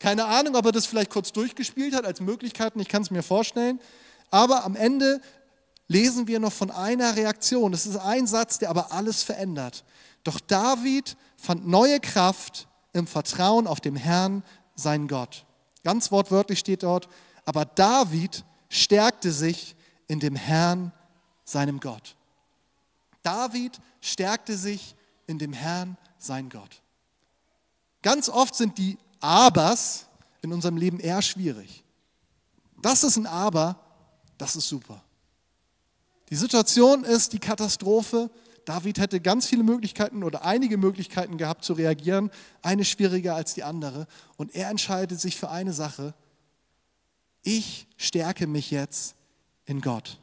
Keine 0.00 0.24
Ahnung, 0.24 0.56
ob 0.56 0.66
er 0.66 0.72
das 0.72 0.86
vielleicht 0.86 1.10
kurz 1.10 1.30
durchgespielt 1.30 1.94
hat 1.94 2.04
als 2.04 2.20
Möglichkeiten, 2.20 2.80
ich 2.80 2.88
kann 2.88 3.02
es 3.02 3.12
mir 3.12 3.22
vorstellen. 3.22 3.78
Aber 4.30 4.64
am 4.64 4.76
Ende 4.76 5.20
lesen 5.88 6.26
wir 6.26 6.40
noch 6.40 6.52
von 6.52 6.70
einer 6.70 7.16
Reaktion. 7.16 7.72
Das 7.72 7.86
ist 7.86 7.96
ein 7.96 8.26
Satz, 8.26 8.58
der 8.58 8.70
aber 8.70 8.92
alles 8.92 9.22
verändert. 9.22 9.84
Doch 10.24 10.40
David 10.40 11.16
fand 11.36 11.66
neue 11.66 12.00
Kraft 12.00 12.66
im 12.92 13.06
Vertrauen 13.06 13.66
auf 13.66 13.80
den 13.80 13.96
Herrn, 13.96 14.42
sein 14.74 15.06
Gott. 15.06 15.44
Ganz 15.84 16.10
wortwörtlich 16.10 16.58
steht 16.58 16.82
dort, 16.82 17.08
aber 17.44 17.64
David 17.64 18.44
stärkte 18.68 19.30
sich 19.30 19.76
in 20.08 20.20
dem 20.20 20.34
Herrn, 20.34 20.92
seinem 21.44 21.78
Gott. 21.78 22.16
David 23.22 23.78
stärkte 24.00 24.56
sich 24.56 24.96
in 25.26 25.38
dem 25.38 25.52
Herrn, 25.52 25.96
sein 26.18 26.48
Gott. 26.48 26.82
Ganz 28.02 28.28
oft 28.28 28.54
sind 28.54 28.78
die 28.78 28.98
Abers 29.20 30.06
in 30.42 30.52
unserem 30.52 30.76
Leben 30.76 31.00
eher 31.00 31.22
schwierig. 31.22 31.84
Das 32.82 33.04
ist 33.04 33.16
ein 33.16 33.26
Aber, 33.26 33.80
das 34.38 34.56
ist 34.56 34.68
super. 34.68 35.02
Die 36.30 36.36
Situation 36.36 37.04
ist 37.04 37.32
die 37.32 37.38
Katastrophe. 37.38 38.30
David 38.64 38.98
hätte 38.98 39.20
ganz 39.20 39.46
viele 39.46 39.62
Möglichkeiten 39.62 40.24
oder 40.24 40.44
einige 40.44 40.76
Möglichkeiten 40.76 41.38
gehabt 41.38 41.64
zu 41.64 41.72
reagieren, 41.74 42.30
eine 42.62 42.84
schwieriger 42.84 43.36
als 43.36 43.54
die 43.54 43.62
andere. 43.62 44.08
Und 44.36 44.54
er 44.54 44.70
entscheidet 44.70 45.20
sich 45.20 45.36
für 45.36 45.50
eine 45.50 45.72
Sache. 45.72 46.14
Ich 47.42 47.86
stärke 47.96 48.48
mich 48.48 48.72
jetzt 48.72 49.14
in 49.66 49.80
Gott. 49.80 50.18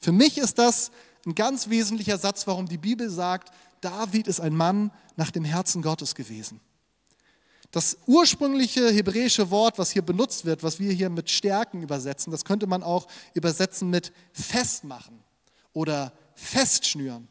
Für 0.00 0.12
mich 0.12 0.38
ist 0.38 0.58
das 0.58 0.90
ein 1.26 1.34
ganz 1.34 1.68
wesentlicher 1.68 2.18
Satz, 2.18 2.46
warum 2.46 2.68
die 2.68 2.78
Bibel 2.78 3.10
sagt, 3.10 3.50
David 3.80 4.28
ist 4.28 4.40
ein 4.40 4.56
Mann 4.56 4.90
nach 5.16 5.30
dem 5.30 5.44
Herzen 5.44 5.82
Gottes 5.82 6.14
gewesen. 6.14 6.60
Das 7.74 7.98
ursprüngliche 8.06 8.88
hebräische 8.88 9.50
Wort, 9.50 9.80
was 9.80 9.90
hier 9.90 10.02
benutzt 10.02 10.44
wird, 10.44 10.62
was 10.62 10.78
wir 10.78 10.92
hier 10.92 11.10
mit 11.10 11.28
Stärken 11.28 11.82
übersetzen, 11.82 12.30
das 12.30 12.44
könnte 12.44 12.68
man 12.68 12.84
auch 12.84 13.08
übersetzen 13.32 13.90
mit 13.90 14.12
festmachen 14.32 15.24
oder 15.72 16.12
festschnüren. 16.36 17.26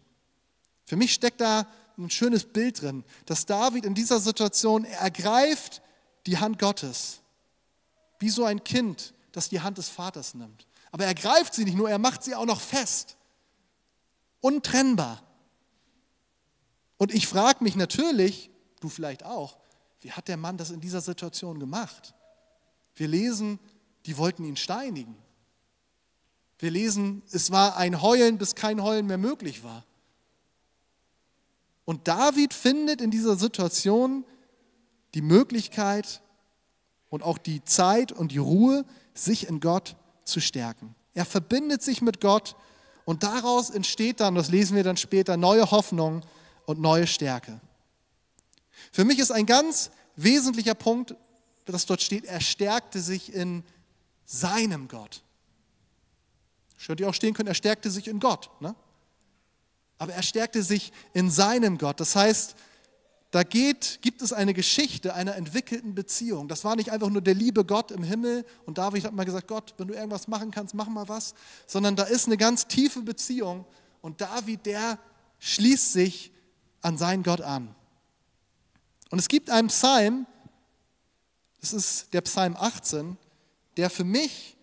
Für 0.83 0.97
mich 0.97 1.13
steckt 1.13 1.39
da 1.39 1.65
ein 1.97 2.09
schönes 2.09 2.43
Bild 2.43 2.81
drin, 2.81 3.05
dass 3.25 3.45
David 3.45 3.85
in 3.85 3.95
dieser 3.95 4.19
Situation, 4.19 4.83
er 4.83 4.99
ergreift 4.99 5.81
die 6.25 6.37
Hand 6.37 6.59
Gottes, 6.59 7.21
wie 8.19 8.29
so 8.29 8.43
ein 8.43 8.65
Kind, 8.65 9.13
das 9.31 9.47
die 9.47 9.61
Hand 9.61 9.77
des 9.77 9.87
Vaters 9.87 10.33
nimmt. 10.33 10.67
Aber 10.91 11.05
er 11.05 11.15
greift 11.15 11.53
sie 11.53 11.63
nicht 11.63 11.77
nur, 11.77 11.89
er 11.89 11.99
macht 11.99 12.21
sie 12.21 12.35
auch 12.35 12.45
noch 12.45 12.59
fest 12.59 13.15
untrennbar. 14.41 15.23
Und 16.97 17.13
ich 17.13 17.27
frage 17.27 17.63
mich 17.63 17.77
natürlich, 17.77 18.49
du 18.81 18.89
vielleicht 18.89 19.23
auch, 19.23 19.62
wie 20.03 20.11
hat 20.11 20.27
der 20.27 20.37
Mann 20.37 20.57
das 20.57 20.69
in 20.69 20.81
dieser 20.81 21.01
Situation 21.01 21.59
gemacht? 21.59 22.13
Wir 22.95 23.07
lesen, 23.07 23.57
die 24.05 24.17
wollten 24.17 24.43
ihn 24.43 24.57
steinigen. 24.57 25.15
Wir 26.59 26.71
lesen, 26.71 27.23
es 27.31 27.51
war 27.51 27.77
ein 27.77 28.01
Heulen, 28.01 28.37
bis 28.37 28.55
kein 28.55 28.83
Heulen 28.83 29.07
mehr 29.07 29.17
möglich 29.17 29.63
war. 29.63 29.85
Und 31.85 32.07
David 32.07 32.53
findet 32.53 33.01
in 33.01 33.11
dieser 33.11 33.35
Situation 33.35 34.25
die 35.13 35.21
Möglichkeit 35.21 36.21
und 37.09 37.23
auch 37.23 37.37
die 37.37 37.63
Zeit 37.63 38.11
und 38.11 38.31
die 38.31 38.37
Ruhe, 38.37 38.85
sich 39.13 39.47
in 39.47 39.59
Gott 39.59 39.95
zu 40.23 40.39
stärken. 40.39 40.95
Er 41.13 41.25
verbindet 41.25 41.81
sich 41.81 42.01
mit 42.01 42.19
Gott 42.19 42.55
und 43.05 43.23
daraus 43.23 43.69
entsteht 43.69 44.19
dann, 44.19 44.35
das 44.35 44.49
lesen 44.49 44.75
wir 44.75 44.83
dann 44.83 44.97
später, 44.97 45.37
neue 45.37 45.69
Hoffnung 45.71 46.21
und 46.65 46.79
neue 46.79 47.07
Stärke. 47.07 47.61
Für 48.93 49.03
mich 49.05 49.17
ist 49.17 49.31
ein 49.31 49.47
ganz 49.47 49.89
wesentlicher 50.15 50.75
Punkt, 50.75 51.15
dass 51.65 51.87
dort 51.87 52.01
steht, 52.01 52.25
er 52.25 52.39
stärkte 52.39 53.01
sich 53.01 53.33
in 53.33 53.63
seinem 54.23 54.87
Gott. 54.87 55.23
Schaut 56.77 56.99
ihr 56.99 57.09
auch 57.09 57.13
stehen 57.13 57.33
können, 57.33 57.47
er 57.47 57.55
stärkte 57.55 57.89
sich 57.89 58.07
in 58.07 58.19
Gott. 58.19 58.51
Ne? 58.61 58.75
Aber 59.97 60.13
er 60.13 60.21
stärkte 60.21 60.61
sich 60.61 60.93
in 61.13 61.31
seinem 61.31 61.79
Gott. 61.79 61.99
Das 61.99 62.15
heißt, 62.15 62.55
da 63.31 63.41
geht, 63.41 63.97
gibt 64.03 64.21
es 64.21 64.31
eine 64.31 64.53
Geschichte 64.53 65.15
einer 65.15 65.35
entwickelten 65.37 65.95
Beziehung. 65.95 66.47
Das 66.47 66.63
war 66.63 66.75
nicht 66.75 66.91
einfach 66.91 67.09
nur 67.09 67.21
der 67.21 67.33
liebe 67.33 67.65
Gott 67.65 67.89
im 67.89 68.03
Himmel 68.03 68.45
und 68.67 68.77
David 68.77 69.05
hat 69.05 69.13
mal 69.13 69.23
gesagt, 69.23 69.47
Gott, 69.47 69.73
wenn 69.77 69.87
du 69.87 69.95
irgendwas 69.95 70.27
machen 70.27 70.51
kannst, 70.51 70.75
mach 70.75 70.87
mal 70.87 71.09
was, 71.09 71.33
sondern 71.65 71.95
da 71.95 72.03
ist 72.03 72.27
eine 72.27 72.37
ganz 72.37 72.67
tiefe 72.67 73.01
Beziehung 73.01 73.65
und 74.01 74.21
David, 74.21 74.67
der 74.67 74.99
schließt 75.39 75.93
sich 75.93 76.31
an 76.81 76.95
seinen 76.99 77.23
Gott 77.23 77.41
an. 77.41 77.73
Und 79.13 79.19
es 79.19 79.27
gibt 79.27 79.51
einen 79.51 79.67
Psalm, 79.67 80.25
das 81.61 81.71
ist 81.71 82.11
der 82.15 82.21
Psalm 82.21 82.57
18, 82.59 83.15
der 83.77 83.91
für 83.91 84.03
mich 84.03 84.57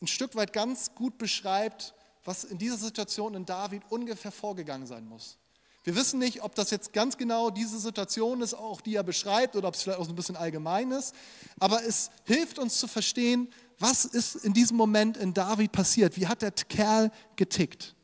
ein 0.00 0.06
Stück 0.06 0.34
weit 0.36 0.54
ganz 0.54 0.94
gut 0.94 1.18
beschreibt, 1.18 1.92
was 2.24 2.44
in 2.44 2.56
dieser 2.56 2.78
Situation 2.78 3.34
in 3.34 3.44
David 3.44 3.82
ungefähr 3.90 4.32
vorgegangen 4.32 4.86
sein 4.86 5.06
muss. 5.06 5.36
Wir 5.84 5.94
wissen 5.96 6.18
nicht, 6.18 6.42
ob 6.42 6.54
das 6.54 6.70
jetzt 6.70 6.94
ganz 6.94 7.18
genau 7.18 7.50
diese 7.50 7.78
Situation 7.78 8.40
ist, 8.40 8.54
auch 8.54 8.80
die 8.80 8.94
er 8.94 9.02
beschreibt, 9.02 9.54
oder 9.54 9.68
ob 9.68 9.74
es 9.74 9.82
vielleicht 9.82 9.98
auch 9.98 10.06
so 10.06 10.12
ein 10.12 10.16
bisschen 10.16 10.36
allgemein 10.36 10.90
ist. 10.90 11.14
Aber 11.58 11.84
es 11.84 12.08
hilft 12.24 12.58
uns 12.58 12.78
zu 12.78 12.88
verstehen, 12.88 13.52
was 13.78 14.06
ist 14.06 14.36
in 14.36 14.54
diesem 14.54 14.78
Moment 14.78 15.18
in 15.18 15.34
David 15.34 15.72
passiert. 15.72 16.16
Wie 16.16 16.26
hat 16.26 16.40
der 16.40 16.52
Kerl 16.52 17.12
getickt? 17.36 17.94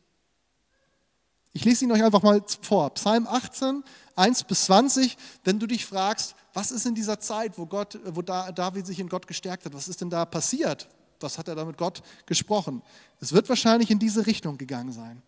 Ich 1.56 1.64
lese 1.64 1.84
ihn 1.84 1.92
euch 1.92 2.02
einfach 2.02 2.22
mal 2.22 2.42
vor. 2.62 2.90
Psalm 2.94 3.28
18, 3.28 3.84
1 4.16 4.44
bis 4.44 4.64
20. 4.64 5.16
Wenn 5.44 5.60
du 5.60 5.68
dich 5.68 5.86
fragst, 5.86 6.34
was 6.52 6.72
ist 6.72 6.84
in 6.84 6.96
dieser 6.96 7.20
Zeit, 7.20 7.56
wo, 7.56 7.64
Gott, 7.64 7.98
wo 8.04 8.22
David 8.22 8.86
sich 8.86 8.98
in 8.98 9.08
Gott 9.08 9.28
gestärkt 9.28 9.64
hat, 9.64 9.72
was 9.72 9.86
ist 9.86 10.00
denn 10.00 10.10
da 10.10 10.24
passiert? 10.24 10.88
Was 11.20 11.38
hat 11.38 11.46
er 11.46 11.54
da 11.54 11.64
mit 11.64 11.78
Gott 11.78 12.02
gesprochen? 12.26 12.82
Es 13.20 13.32
wird 13.32 13.48
wahrscheinlich 13.48 13.90
in 13.92 14.00
diese 14.00 14.26
Richtung 14.26 14.58
gegangen 14.58 14.92
sein. 14.92 15.22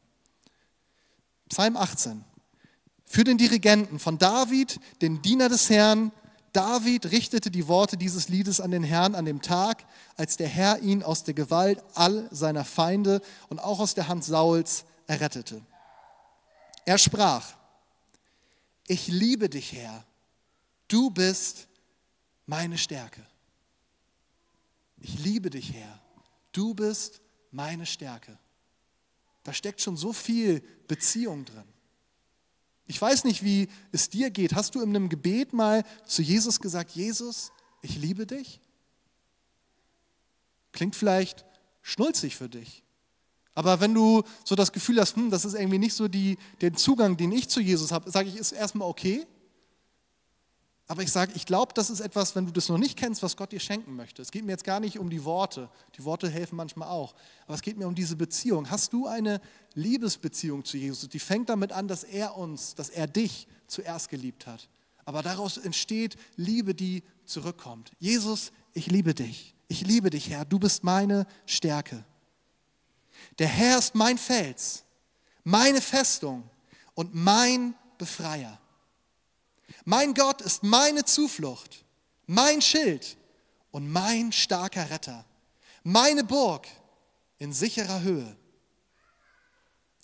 Psalm 1.48 1.76
18. 1.76 2.24
Für 3.04 3.22
den 3.22 3.38
Dirigenten 3.38 4.00
von 4.00 4.18
David, 4.18 4.80
den 5.00 5.22
Diener 5.22 5.48
des 5.48 5.70
Herrn. 5.70 6.10
David 6.52 7.12
richtete 7.12 7.52
die 7.52 7.68
Worte 7.68 7.96
dieses 7.96 8.28
Liedes 8.28 8.60
an 8.60 8.72
den 8.72 8.82
Herrn 8.82 9.14
an 9.14 9.26
dem 9.26 9.42
Tag, 9.42 9.84
als 10.16 10.36
der 10.36 10.48
Herr 10.48 10.80
ihn 10.80 11.04
aus 11.04 11.22
der 11.22 11.34
Gewalt 11.34 11.84
all 11.94 12.28
seiner 12.32 12.64
Feinde 12.64 13.22
und 13.48 13.60
auch 13.60 13.78
aus 13.78 13.94
der 13.94 14.08
Hand 14.08 14.24
Sauls 14.24 14.84
errettete. 15.06 15.62
Er 16.86 16.98
sprach, 16.98 17.54
ich 18.86 19.08
liebe 19.08 19.50
dich, 19.50 19.72
Herr, 19.72 20.06
du 20.86 21.10
bist 21.10 21.66
meine 22.46 22.78
Stärke. 22.78 23.26
Ich 24.98 25.18
liebe 25.18 25.50
dich, 25.50 25.72
Herr, 25.72 26.00
du 26.52 26.74
bist 26.74 27.20
meine 27.50 27.86
Stärke. 27.86 28.38
Da 29.42 29.52
steckt 29.52 29.80
schon 29.80 29.96
so 29.96 30.12
viel 30.12 30.60
Beziehung 30.86 31.44
drin. 31.44 31.64
Ich 32.86 33.02
weiß 33.02 33.24
nicht, 33.24 33.42
wie 33.42 33.68
es 33.90 34.08
dir 34.08 34.30
geht. 34.30 34.54
Hast 34.54 34.76
du 34.76 34.80
in 34.80 34.90
einem 34.90 35.08
Gebet 35.08 35.52
mal 35.52 35.84
zu 36.06 36.22
Jesus 36.22 36.60
gesagt, 36.60 36.92
Jesus, 36.92 37.50
ich 37.82 37.96
liebe 37.96 38.28
dich? 38.28 38.60
Klingt 40.70 40.94
vielleicht 40.94 41.44
schnulzig 41.82 42.36
für 42.36 42.48
dich. 42.48 42.85
Aber 43.56 43.80
wenn 43.80 43.94
du 43.94 44.22
so 44.44 44.54
das 44.54 44.70
Gefühl 44.70 45.00
hast, 45.00 45.16
hm, 45.16 45.30
das 45.30 45.46
ist 45.46 45.54
irgendwie 45.54 45.78
nicht 45.78 45.94
so 45.94 46.08
die, 46.08 46.36
der 46.60 46.74
Zugang, 46.74 47.16
den 47.16 47.32
ich 47.32 47.48
zu 47.48 47.60
Jesus 47.60 47.90
habe, 47.90 48.10
sage 48.10 48.28
ich, 48.28 48.36
ist 48.36 48.52
erstmal 48.52 48.86
okay. 48.86 49.26
Aber 50.86 51.02
ich 51.02 51.10
sage, 51.10 51.32
ich 51.34 51.46
glaube, 51.46 51.72
das 51.74 51.88
ist 51.88 52.00
etwas, 52.00 52.36
wenn 52.36 52.44
du 52.44 52.52
das 52.52 52.68
noch 52.68 52.76
nicht 52.76 52.98
kennst, 52.98 53.22
was 53.22 53.34
Gott 53.34 53.52
dir 53.52 53.58
schenken 53.58 53.96
möchte. 53.96 54.20
Es 54.20 54.30
geht 54.30 54.44
mir 54.44 54.52
jetzt 54.52 54.62
gar 54.62 54.78
nicht 54.78 54.98
um 54.98 55.08
die 55.08 55.24
Worte. 55.24 55.70
Die 55.96 56.04
Worte 56.04 56.28
helfen 56.28 56.54
manchmal 56.54 56.88
auch. 56.88 57.14
Aber 57.46 57.54
es 57.54 57.62
geht 57.62 57.78
mir 57.78 57.88
um 57.88 57.94
diese 57.94 58.14
Beziehung. 58.14 58.70
Hast 58.70 58.92
du 58.92 59.06
eine 59.06 59.40
Liebesbeziehung 59.72 60.62
zu 60.62 60.76
Jesus? 60.76 61.08
Die 61.08 61.18
fängt 61.18 61.48
damit 61.48 61.72
an, 61.72 61.88
dass 61.88 62.04
er 62.04 62.36
uns, 62.36 62.74
dass 62.74 62.90
er 62.90 63.06
dich 63.06 63.48
zuerst 63.66 64.10
geliebt 64.10 64.46
hat. 64.46 64.68
Aber 65.06 65.22
daraus 65.22 65.56
entsteht 65.56 66.16
Liebe, 66.36 66.74
die 66.74 67.02
zurückkommt. 67.24 67.90
Jesus, 67.98 68.52
ich 68.74 68.88
liebe 68.88 69.14
dich. 69.14 69.54
Ich 69.68 69.80
liebe 69.80 70.10
dich, 70.10 70.28
Herr. 70.28 70.44
Du 70.44 70.58
bist 70.58 70.84
meine 70.84 71.26
Stärke. 71.46 72.04
Der 73.38 73.48
Herr 73.48 73.78
ist 73.78 73.94
mein 73.94 74.18
Fels, 74.18 74.84
meine 75.44 75.80
Festung 75.80 76.48
und 76.94 77.14
mein 77.14 77.74
Befreier. 77.98 78.58
Mein 79.84 80.14
Gott 80.14 80.40
ist 80.40 80.62
meine 80.62 81.04
Zuflucht, 81.04 81.84
mein 82.26 82.62
Schild 82.62 83.16
und 83.70 83.90
mein 83.90 84.32
starker 84.32 84.90
Retter, 84.90 85.24
meine 85.82 86.24
Burg 86.24 86.66
in 87.38 87.52
sicherer 87.52 88.00
Höhe. 88.00 88.36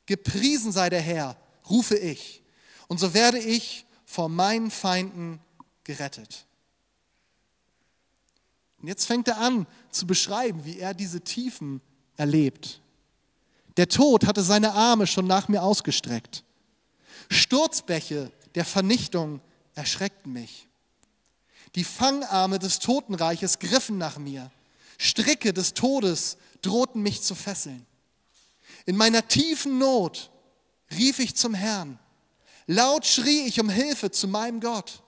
Gepriesen 0.07 0.73
sei 0.73 0.91
der 0.91 1.01
Herr, 1.01 1.37
rufe 1.71 1.97
ich, 1.97 2.43
und 2.89 2.99
so 2.99 3.15
werde 3.15 3.39
ich 3.39 3.87
vor 4.05 4.29
meinen 4.29 4.71
Feinden 4.71 5.41
gerettet. 5.85 6.45
Und 8.83 8.89
jetzt 8.89 9.07
fängt 9.07 9.29
er 9.29 9.39
an 9.39 9.67
zu 9.91 10.07
beschreiben, 10.07 10.65
wie 10.65 10.79
er 10.79 10.93
diese 10.93 11.23
Tiefen 11.23 11.81
erlebt. 12.17 12.82
Der 13.77 13.89
Tod 13.89 14.27
hatte 14.27 14.43
seine 14.43 14.73
Arme 14.73 15.07
schon 15.07 15.27
nach 15.27 15.49
mir 15.49 15.63
ausgestreckt. 15.63 16.45
Sturzbäche 17.31 18.31
der 18.55 18.65
Vernichtung 18.65 19.41
erschreckten 19.75 20.33
mich. 20.33 20.69
Die 21.75 21.85
Fangarme 21.85 22.59
des 22.59 22.79
Totenreiches 22.81 23.59
griffen 23.59 23.97
nach 23.97 24.19
mir. 24.19 24.51
Stricke 24.99 25.53
des 25.53 25.73
Todes 25.73 26.37
drohten 26.61 27.03
mich 27.03 27.23
zu 27.23 27.35
fesseln. 27.35 27.87
In 28.85 28.97
meiner 28.97 29.27
tiefen 29.27 29.79
Not 29.79 30.31
rief 30.91 31.19
ich 31.19 31.35
zum 31.35 31.55
Herrn. 31.55 31.99
Laut 32.67 33.07
schrie 33.07 33.47
ich 33.47 33.59
um 33.59 33.71
Hilfe 33.71 34.11
zu 34.11 34.29
meinem 34.29 34.61
Gott. 34.61 35.03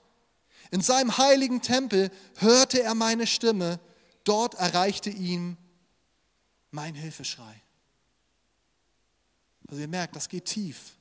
In 0.70 0.80
seinem 0.80 1.16
heiligen 1.18 1.60
Tempel 1.60 2.10
hörte 2.38 2.82
er 2.82 2.94
meine 2.94 3.26
Stimme. 3.26 3.78
Dort 4.24 4.54
erreichte 4.54 5.10
ihn 5.10 5.56
mein 6.70 6.94
Hilfeschrei. 6.94 7.63
Also 9.74 9.82
ihr 9.82 9.88
merkt, 9.88 10.14
das 10.14 10.28
geht 10.28 10.44
tief. 10.44 10.92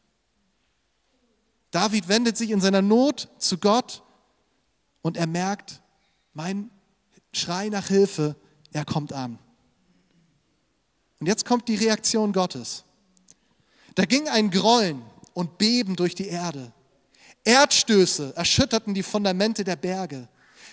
David 1.69 2.07
wendet 2.07 2.37
sich 2.37 2.49
in 2.49 2.59
seiner 2.59 2.81
Not 2.81 3.29
zu 3.37 3.59
Gott 3.59 4.01
und 5.03 5.15
er 5.15 5.27
merkt, 5.27 5.79
mein 6.33 6.71
Schrei 7.33 7.69
nach 7.69 7.89
Hilfe, 7.89 8.35
er 8.71 8.83
kommt 8.83 9.13
an. 9.13 9.37
Und 11.19 11.27
jetzt 11.27 11.45
kommt 11.45 11.67
die 11.67 11.75
Reaktion 11.75 12.33
Gottes. 12.33 12.83
Da 13.93 14.05
ging 14.05 14.27
ein 14.27 14.49
Grollen 14.49 15.03
und 15.35 15.59
Beben 15.59 15.95
durch 15.95 16.15
die 16.15 16.29
Erde. 16.29 16.73
Erdstöße 17.43 18.35
erschütterten 18.35 18.95
die 18.95 19.03
Fundamente 19.03 19.63
der 19.63 19.75
Berge. 19.75 20.27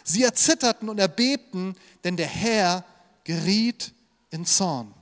Sie 0.04 0.22
erzitterten 0.22 0.88
und 0.88 0.98
erbebten, 0.98 1.76
denn 2.02 2.16
der 2.16 2.28
Herr 2.28 2.82
geriet 3.24 3.92
in 4.30 4.46
Zorn. 4.46 4.94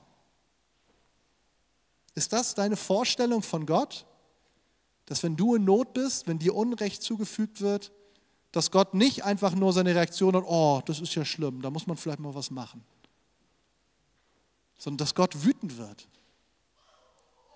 Ist 2.19 2.33
das 2.33 2.53
deine 2.53 2.75
Vorstellung 2.75 3.41
von 3.41 3.65
Gott? 3.65 4.05
Dass 5.05 5.23
wenn 5.23 5.37
du 5.37 5.55
in 5.55 5.63
Not 5.63 5.93
bist, 5.93 6.27
wenn 6.27 6.37
dir 6.37 6.53
Unrecht 6.53 7.01
zugefügt 7.01 7.61
wird, 7.61 7.93
dass 8.51 8.71
Gott 8.71 8.93
nicht 8.93 9.23
einfach 9.23 9.55
nur 9.55 9.71
seine 9.71 9.95
Reaktion 9.95 10.35
hat, 10.35 10.43
oh, 10.45 10.81
das 10.85 10.99
ist 10.99 11.15
ja 11.15 11.23
schlimm, 11.23 11.61
da 11.61 11.69
muss 11.69 11.87
man 11.87 11.95
vielleicht 11.95 12.19
mal 12.19 12.35
was 12.35 12.51
machen. 12.51 12.83
Sondern 14.77 14.97
dass 14.97 15.15
Gott 15.15 15.45
wütend 15.45 15.77
wird, 15.77 16.09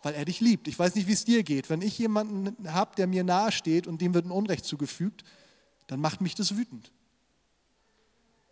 weil 0.02 0.14
er 0.14 0.24
dich 0.24 0.40
liebt. 0.40 0.70
Ich 0.70 0.80
weiß 0.80 0.96
nicht, 0.96 1.10
wie 1.10 1.14
es 1.14 1.26
dir 1.26 1.44
geht. 1.44 1.70
Wenn 1.70 1.82
ich 1.82 2.00
jemanden 2.00 2.72
habe, 2.72 2.96
der 2.96 3.08
mir 3.08 3.26
nahe 3.26 3.52
steht 3.52 3.86
und 3.86 4.00
dem 4.00 4.14
wird 4.14 4.28
ein 4.28 4.32
Unrecht 4.32 4.64
zugefügt, 4.64 5.26
dann 5.88 6.00
macht 6.00 6.22
mich 6.22 6.36
das 6.36 6.56
wütend. 6.56 6.90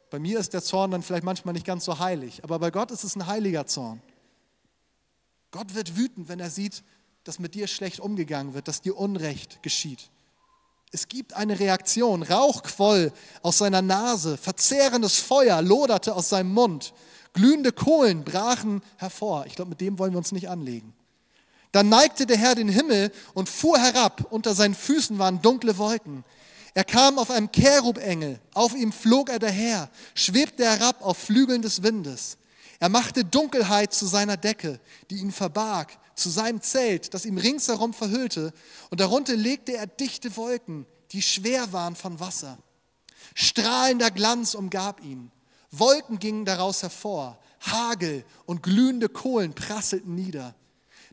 Bei 0.10 0.20
mir 0.20 0.40
ist 0.40 0.52
der 0.52 0.62
Zorn 0.62 0.92
dann 0.92 1.04
vielleicht 1.04 1.24
manchmal 1.24 1.54
nicht 1.54 1.66
ganz 1.66 1.86
so 1.86 2.00
heilig, 2.00 2.44
aber 2.44 2.60
bei 2.60 2.70
Gott 2.70 2.92
ist 2.92 3.06
es 3.06 3.16
ein 3.16 3.28
heiliger 3.28 3.66
Zorn. 3.66 4.02
Gott 5.52 5.76
wird 5.76 5.98
wütend, 5.98 6.30
wenn 6.30 6.40
er 6.40 6.50
sieht, 6.50 6.84
dass 7.24 7.40
mit 7.40 7.54
dir 7.54 7.68
schlecht 7.68 8.00
umgegangen 8.00 8.54
wird, 8.54 8.68
dass 8.68 8.82
dir 8.82 8.98
Unrecht 8.98 9.62
geschieht. 9.62 10.10
Es 10.92 11.08
gibt 11.08 11.34
eine 11.34 11.60
Reaktion. 11.60 12.24
Rauch 12.24 12.64
quoll 12.64 13.14
aus 13.42 13.60
seiner 13.60 13.82
Nase, 13.82 14.38
verzehrendes 14.38 15.20
Feuer 15.20 15.62
loderte 15.62 16.16
aus 16.16 16.30
seinem 16.30 16.54
Mund, 16.54 16.94
glühende 17.34 17.72
Kohlen 17.72 18.24
brachen 18.24 18.82
hervor. 18.98 19.46
Ich 19.46 19.56
glaube, 19.56 19.70
mit 19.70 19.82
dem 19.82 20.00
wollen 20.00 20.14
wir 20.14 20.18
uns 20.18 20.32
nicht 20.32 20.50
anlegen. 20.50 20.94
Dann 21.72 21.88
neigte 21.88 22.26
der 22.26 22.38
Herr 22.38 22.56
den 22.56 22.68
Himmel 22.68 23.12
und 23.34 23.48
fuhr 23.48 23.80
herab. 23.80 24.28
Unter 24.32 24.54
seinen 24.54 24.76
Füßen 24.76 25.18
waren 25.20 25.42
dunkle 25.42 25.78
Wolken. 25.78 26.26
Er 26.74 26.84
kam 26.84 27.18
auf 27.20 27.32
einem 27.32 27.52
Cherubengel, 27.52 28.40
auf 28.54 28.76
ihm 28.76 28.92
flog 28.92 29.30
er 29.30 29.40
daher, 29.40 29.90
schwebte 30.14 30.64
herab 30.64 31.02
auf 31.02 31.18
Flügeln 31.18 31.62
des 31.62 31.84
Windes. 31.84 32.38
Er 32.82 32.90
machte 32.90 33.24
Dunkelheit 33.24 33.94
zu 33.94 34.08
seiner 34.08 34.38
Decke, 34.38 34.80
die 35.12 35.18
ihn 35.18 35.32
verbarg, 35.32 36.00
zu 36.16 36.32
seinem 36.32 36.62
Zelt, 36.62 37.14
das 37.14 37.26
ihm 37.26 37.38
ringsherum 37.38 37.94
verhüllte, 37.94 38.54
und 38.90 39.00
darunter 39.00 39.36
legte 39.36 39.78
er 39.78 39.86
dichte 39.86 40.36
Wolken, 40.36 40.88
die 41.12 41.22
schwer 41.22 41.72
waren 41.74 41.96
von 41.96 42.20
Wasser. 42.20 42.58
Strahlender 43.36 44.10
Glanz 44.10 44.56
umgab 44.56 45.00
ihn. 45.04 45.32
Wolken 45.70 46.18
gingen 46.18 46.44
daraus 46.44 46.82
hervor, 46.82 47.38
Hagel 47.60 48.26
und 48.48 48.64
glühende 48.64 49.10
Kohlen 49.10 49.54
prasselten 49.54 50.16
nieder. 50.16 50.56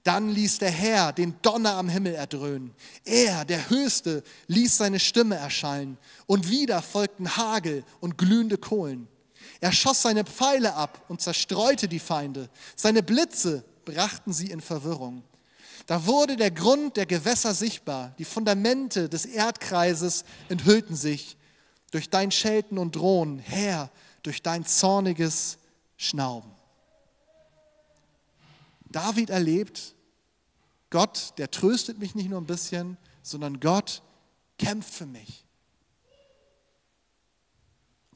Dann 0.05 0.31
ließ 0.31 0.61
der 0.61 0.71
Herr 0.71 1.13
den 1.13 1.35
Donner 1.43 1.75
am 1.75 1.91
Himmel 1.91 2.15
erdröhnen. 2.15 2.75
Er, 3.05 3.45
der 3.45 3.69
Höchste, 3.69 4.25
ließ 4.47 4.79
seine 4.79 5.01
Stimme 5.01 5.37
erschallen. 5.37 5.99
Und 6.25 6.49
wieder 6.49 6.81
folgten 6.81 7.37
Hagel 7.37 7.85
und 8.01 8.17
glühende 8.17 8.57
Kohlen. 8.57 9.07
Er 9.61 9.73
schoss 9.73 10.03
seine 10.03 10.25
Pfeile 10.25 10.75
ab 10.75 11.05
und 11.09 11.21
zerstreute 11.21 11.89
die 11.89 11.99
Feinde. 11.99 12.49
Seine 12.77 13.03
Blitze 13.03 13.65
brachten 13.85 14.33
sie 14.33 14.51
in 14.51 14.61
Verwirrung. 14.61 15.23
Da 15.87 16.07
wurde 16.07 16.37
der 16.37 16.51
Grund 16.51 16.97
der 16.97 17.07
Gewässer 17.07 17.55
sichtbar. 17.55 18.15
Die 18.19 18.25
Fundamente 18.25 19.09
des 19.09 19.25
Erdkreises 19.25 20.25
enthüllten 20.49 20.95
sich. 20.95 21.37
Durch 21.91 22.11
dein 22.11 22.31
Schelten 22.31 22.77
und 22.77 22.95
Drohen, 22.95 23.39
Herr, 23.39 23.91
durch 24.23 24.43
dein 24.43 24.67
zorniges 24.67 25.57
Schnauben. 25.97 26.51
David 28.91 29.31
erlebt, 29.31 29.95
Gott, 30.91 31.33
der 31.39 31.51
tröstet 31.51 31.99
mich 31.99 32.15
nicht 32.15 32.29
nur 32.29 32.41
ein 32.41 32.47
bisschen, 32.47 32.99
sondern 33.23 33.59
Gott 33.61 34.03
kämpft 34.59 34.93
für 34.93 35.07
mich. 35.07 35.45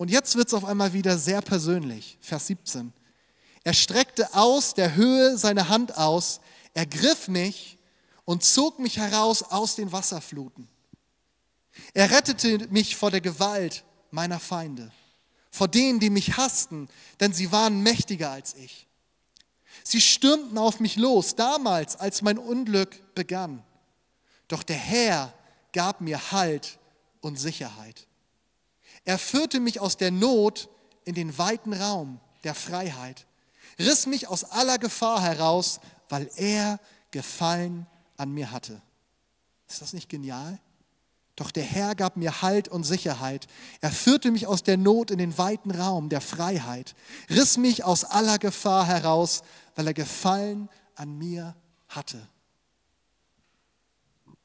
Und 0.03 0.11
jetzt 0.11 0.35
wird 0.35 0.49
es 0.49 0.55
auf 0.55 0.65
einmal 0.65 0.95
wieder 0.95 1.17
sehr 1.17 1.41
persönlich. 1.43 2.19
Vers 2.21 2.49
17. 2.49 2.93
Er 3.62 3.73
streckte 3.73 4.35
aus 4.35 4.75
der 4.75 4.97
Höhe 4.97 5.38
seine 5.38 5.69
Hand 5.69 5.97
aus, 5.97 6.41
ergriff 6.75 7.29
mich 7.29 7.79
und 8.25 8.43
zog 8.43 8.81
mich 8.81 8.97
heraus 8.97 9.45
aus 9.45 9.77
den 9.77 9.93
Wasserfluten. 9.93 10.67
Er 11.95 12.11
rettete 12.11 12.67
mich 12.71 12.97
vor 12.97 13.12
der 13.12 13.21
Gewalt 13.21 13.85
meiner 14.11 14.41
Feinde, 14.41 14.91
vor 15.53 15.69
denen, 15.69 16.01
die 16.01 16.11
mich 16.11 16.37
hassten, 16.37 16.88
denn 17.21 17.33
sie 17.33 17.53
waren 17.53 17.85
mächtiger 17.85 18.33
als 18.33 18.55
ich. 18.55 18.88
Sie 19.85 20.01
stürmten 20.01 20.59
auf 20.59 20.81
mich 20.81 20.97
los, 20.97 21.37
damals, 21.37 21.95
als 21.95 22.23
mein 22.23 22.38
Unglück 22.38 23.15
begann. 23.15 23.62
Doch 24.49 24.65
der 24.65 24.75
Herr 24.75 25.33
gab 25.73 26.01
mir 26.01 26.33
Halt 26.33 26.81
und 27.21 27.38
Sicherheit. 27.38 28.09
Er 29.05 29.19
führte 29.19 29.61
mich 29.61 29.81
aus 29.81 29.97
der 29.97 30.11
Not 30.11 30.69
in 31.05 31.15
den 31.15 31.37
weiten 31.38 31.73
Raum 31.73 32.21
der 32.45 32.55
Freiheit, 32.55 33.27
riss 33.79 34.07
mich 34.07 34.29
aus 34.29 34.45
aller 34.45 34.79
Gefahr 34.79 35.21
heraus, 35.23 35.81
weil 36.09 36.31
er 36.37 36.79
Gefallen 37.11 37.87
an 38.17 38.33
mir 38.33 38.53
hatte. 38.53 38.81
Ist 39.69 39.83
das 39.83 39.93
nicht 39.93 40.09
genial? 40.09 40.59
Doch 41.37 41.51
der 41.51 41.65
Herr 41.65 41.95
gab 41.95 42.17
mir 42.17 42.43
Halt 42.43 42.69
und 42.69 42.85
Sicherheit. 42.85 43.47
Er 43.81 43.91
führte 43.91 44.31
mich 44.31 44.47
aus 44.47 44.62
der 44.62 44.77
Not 44.77 45.11
in 45.11 45.19
den 45.19 45.37
weiten 45.38 45.71
Raum 45.71 46.09
der 46.09 46.21
Freiheit, 46.21 46.95
riss 47.31 47.57
mich 47.57 47.85
aus 47.85 48.05
aller 48.05 48.38
Gefahr 48.38 48.87
heraus, 48.87 49.43
weil 49.75 49.87
er 49.87 49.95
Gefallen 49.95 50.69
an 50.95 51.17
mir 51.17 51.57
hatte. 51.88 52.29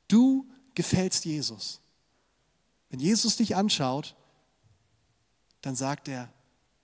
Du 0.07 0.47
gefällst 0.73 1.25
Jesus. 1.25 1.81
Wenn 2.89 2.99
Jesus 2.99 3.35
dich 3.35 3.55
anschaut, 3.55 4.15
dann 5.67 5.75
sagt 5.75 6.07
er, 6.07 6.29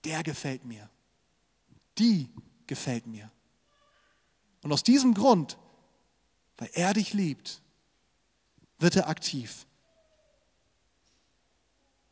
der 0.04 0.22
gefällt 0.22 0.66
mir. 0.66 0.90
Die 1.96 2.28
gefällt 2.66 3.06
mir. 3.06 3.30
Und 4.62 4.72
aus 4.72 4.82
diesem 4.82 5.14
Grund, 5.14 5.56
weil 6.58 6.68
er 6.74 6.92
dich 6.92 7.14
liebt, 7.14 7.62
wird 8.78 8.96
er 8.96 9.08
aktiv. 9.08 9.64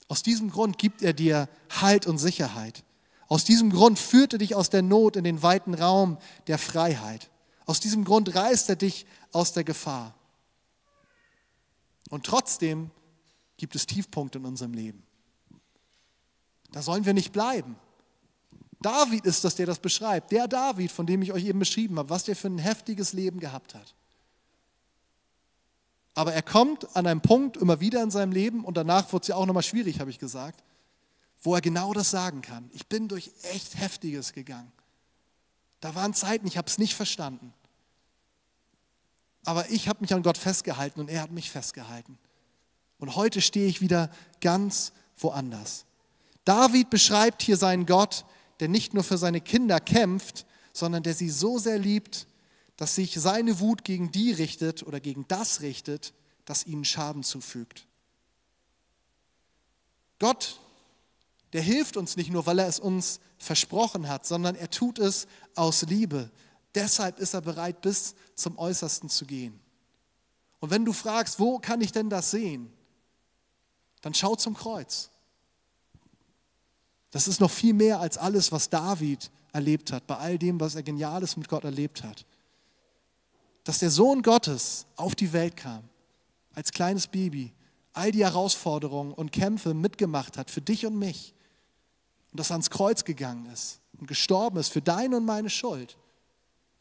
Aus 0.09 0.23
diesem 0.23 0.51
Grund 0.51 0.79
gibt 0.79 1.03
er 1.03 1.13
dir 1.13 1.47
Halt 1.69 2.07
und 2.07 2.17
Sicherheit. 2.17 2.85
Aus 3.29 3.45
diesem 3.45 3.71
Grund 3.71 3.99
führt 3.99 4.33
er 4.33 4.39
dich 4.39 4.55
aus 4.55 4.71
der 4.71 4.81
Not 4.81 5.17
in 5.17 5.25
den 5.25 5.43
weiten 5.43 5.75
Raum 5.75 6.17
der 6.47 6.57
Freiheit. 6.57 7.31
Aus 7.67 7.81
diesem 7.81 8.05
Grund 8.05 8.35
reißt 8.35 8.71
er 8.71 8.77
dich 8.77 9.05
aus 9.31 9.53
der 9.53 9.65
Gefahr. 9.65 10.15
Und 12.09 12.25
trotzdem 12.25 12.91
gibt 13.59 13.75
es 13.75 13.87
Tiefpunkte 13.87 14.39
in 14.39 14.47
unserem 14.47 14.73
Leben. 14.73 15.07
Da 16.73 16.83
sollen 16.83 17.05
wir 17.05 17.15
nicht 17.15 17.33
bleiben. 17.33 17.77
David 18.81 19.25
ist 19.27 19.45
das, 19.45 19.55
der 19.55 19.67
das 19.67 19.79
beschreibt. 19.79 20.33
Der 20.33 20.49
David, 20.49 20.91
von 20.91 21.07
dem 21.07 21.23
ich 21.23 21.33
euch 21.33 21.45
eben 21.45 21.59
beschrieben 21.59 21.99
habe, 21.99 22.11
was 22.11 22.25
der 22.25 22.35
für 22.35 22.49
ein 22.49 22.59
heftiges 22.59 23.13
Leben 23.13 23.39
gehabt 23.39 23.75
hat. 23.75 23.95
Aber 26.15 26.35
er 26.35 26.43
kommt 26.43 26.95
an 26.97 27.07
einem 27.07 27.21
Punkt 27.21 27.57
immer 27.57 27.81
wieder 27.81 28.03
in 28.03 28.11
seinem 28.11 28.33
Leben 28.33 28.65
und 28.65 28.77
danach 28.77 29.13
wird 29.13 29.23
es 29.23 29.29
ja 29.29 29.37
auch 29.37 29.47
nochmal 29.47 29.63
schwierig, 29.63 30.01
habe 30.01 30.11
ich 30.11 30.19
gesagt, 30.19 30.63
wo 31.43 31.55
er 31.55 31.61
genau 31.61 31.93
das 31.93 32.11
sagen 32.11 32.43
kann. 32.43 32.69
Ich 32.73 32.87
bin 32.87 33.09
durch 33.09 33.31
echt 33.53 33.79
Heftiges 33.79 34.33
gegangen. 34.33 34.71
Da 35.81 35.95
waren 35.95 36.15
Zeiten, 36.15 36.47
ich 36.47 36.59
habe 36.59 36.69
es 36.69 36.79
nicht 36.79 36.95
verstanden. 36.95 37.53
Aber 39.45 39.69
ich 39.71 39.89
habe 39.89 40.01
mich 40.01 40.15
an 40.15 40.23
Gott 40.23 40.39
festgehalten 40.39 41.01
und 41.01 41.09
er 41.09 41.23
hat 41.23 41.33
mich 41.33 41.51
festgehalten. 41.51 42.19
Und 42.99 43.17
heute 43.17 43.41
stehe 43.41 43.67
ich 43.67 43.81
wieder 43.81 44.11
ganz 44.41 44.93
woanders. 45.17 45.85
David 46.45 46.91
beschreibt 46.91 47.43
hier 47.43 47.57
seinen 47.57 47.87
Gott, 47.87 48.25
der 48.61 48.69
nicht 48.69 48.95
nur 48.95 49.05
für 49.05 49.19
seine 49.19 49.41
Kinder 49.41 49.81
kämpft, 49.81 50.47
sondern 50.73 51.03
der 51.03 51.15
sie 51.15 51.31
so 51.31 51.59
sehr 51.59 51.79
liebt, 51.79 52.27
dass 52.77 52.95
sich 52.95 53.15
seine 53.15 53.61
Wut 53.61 53.85
gegen 53.85 54.11
die 54.11 54.33
richtet 54.33 54.83
oder 54.83 55.01
gegen 55.01 55.27
das 55.29 55.61
richtet, 55.61 56.15
das 56.45 56.67
ihnen 56.67 56.85
Schaden 56.85 57.23
zufügt. 57.23 57.87
Gott, 60.19 60.59
der 61.53 61.63
hilft 61.63 61.97
uns 61.97 62.17
nicht 62.17 62.31
nur, 62.31 62.47
weil 62.47 62.59
er 62.59 62.67
es 62.67 62.81
uns 62.81 63.21
versprochen 63.39 64.09
hat, 64.09 64.27
sondern 64.27 64.55
er 64.55 64.71
tut 64.71 64.99
es 64.99 65.27
aus 65.55 65.83
Liebe. 65.83 66.31
Deshalb 66.75 67.19
ist 67.19 67.35
er 67.35 67.43
bereit, 67.43 67.83
bis 67.83 68.15
zum 68.35 68.59
Äußersten 68.59 69.09
zu 69.09 69.27
gehen. 69.27 69.61
Und 70.61 70.71
wenn 70.71 70.85
du 70.85 70.93
fragst, 70.93 71.39
wo 71.39 71.59
kann 71.59 71.81
ich 71.81 71.93
denn 71.93 72.09
das 72.09 72.31
sehen, 72.31 72.73
dann 74.01 74.15
schau 74.15 74.37
zum 74.37 74.55
Kreuz. 74.55 75.12
Das 77.13 77.29
ist 77.29 77.41
noch 77.41 77.51
viel 77.51 77.75
mehr 77.75 78.01
als 78.01 78.19
alles, 78.19 78.51
was 78.51 78.69
David 78.69 79.31
erlebt 79.53 79.93
hat, 79.93 80.07
bei 80.07 80.17
all 80.17 80.39
dem, 80.39 80.59
was 80.59 80.75
er 80.75 80.83
Geniales 80.83 81.37
mit 81.37 81.49
Gott 81.49 81.63
erlebt 81.63 82.03
hat 82.03 82.27
dass 83.65 83.79
der 83.79 83.91
Sohn 83.91 84.23
Gottes 84.23 84.87
auf 84.97 85.15
die 85.15 85.33
Welt 85.33 85.57
kam, 85.57 85.85
als 86.55 86.73
kleines 86.73 87.07
Baby, 87.07 87.53
all 87.93 88.11
die 88.11 88.25
Herausforderungen 88.25 89.13
und 89.13 89.33
Kämpfe 89.33 89.75
mitgemacht 89.75 90.37
hat 90.37 90.51
für 90.51 90.61
dich 90.61 90.87
und 90.87 90.99
mich 90.99 91.35
und 92.31 92.41
dass 92.41 92.51
er 92.51 92.55
ans 92.55 92.71
Kreuz 92.71 93.05
gegangen 93.05 93.47
ist 93.47 93.81
und 93.99 94.07
gestorben 94.07 94.59
ist 94.59 94.73
für 94.73 94.83
deine 94.83 95.17
und 95.19 95.25
meine 95.25 95.51
Schuld. 95.51 95.97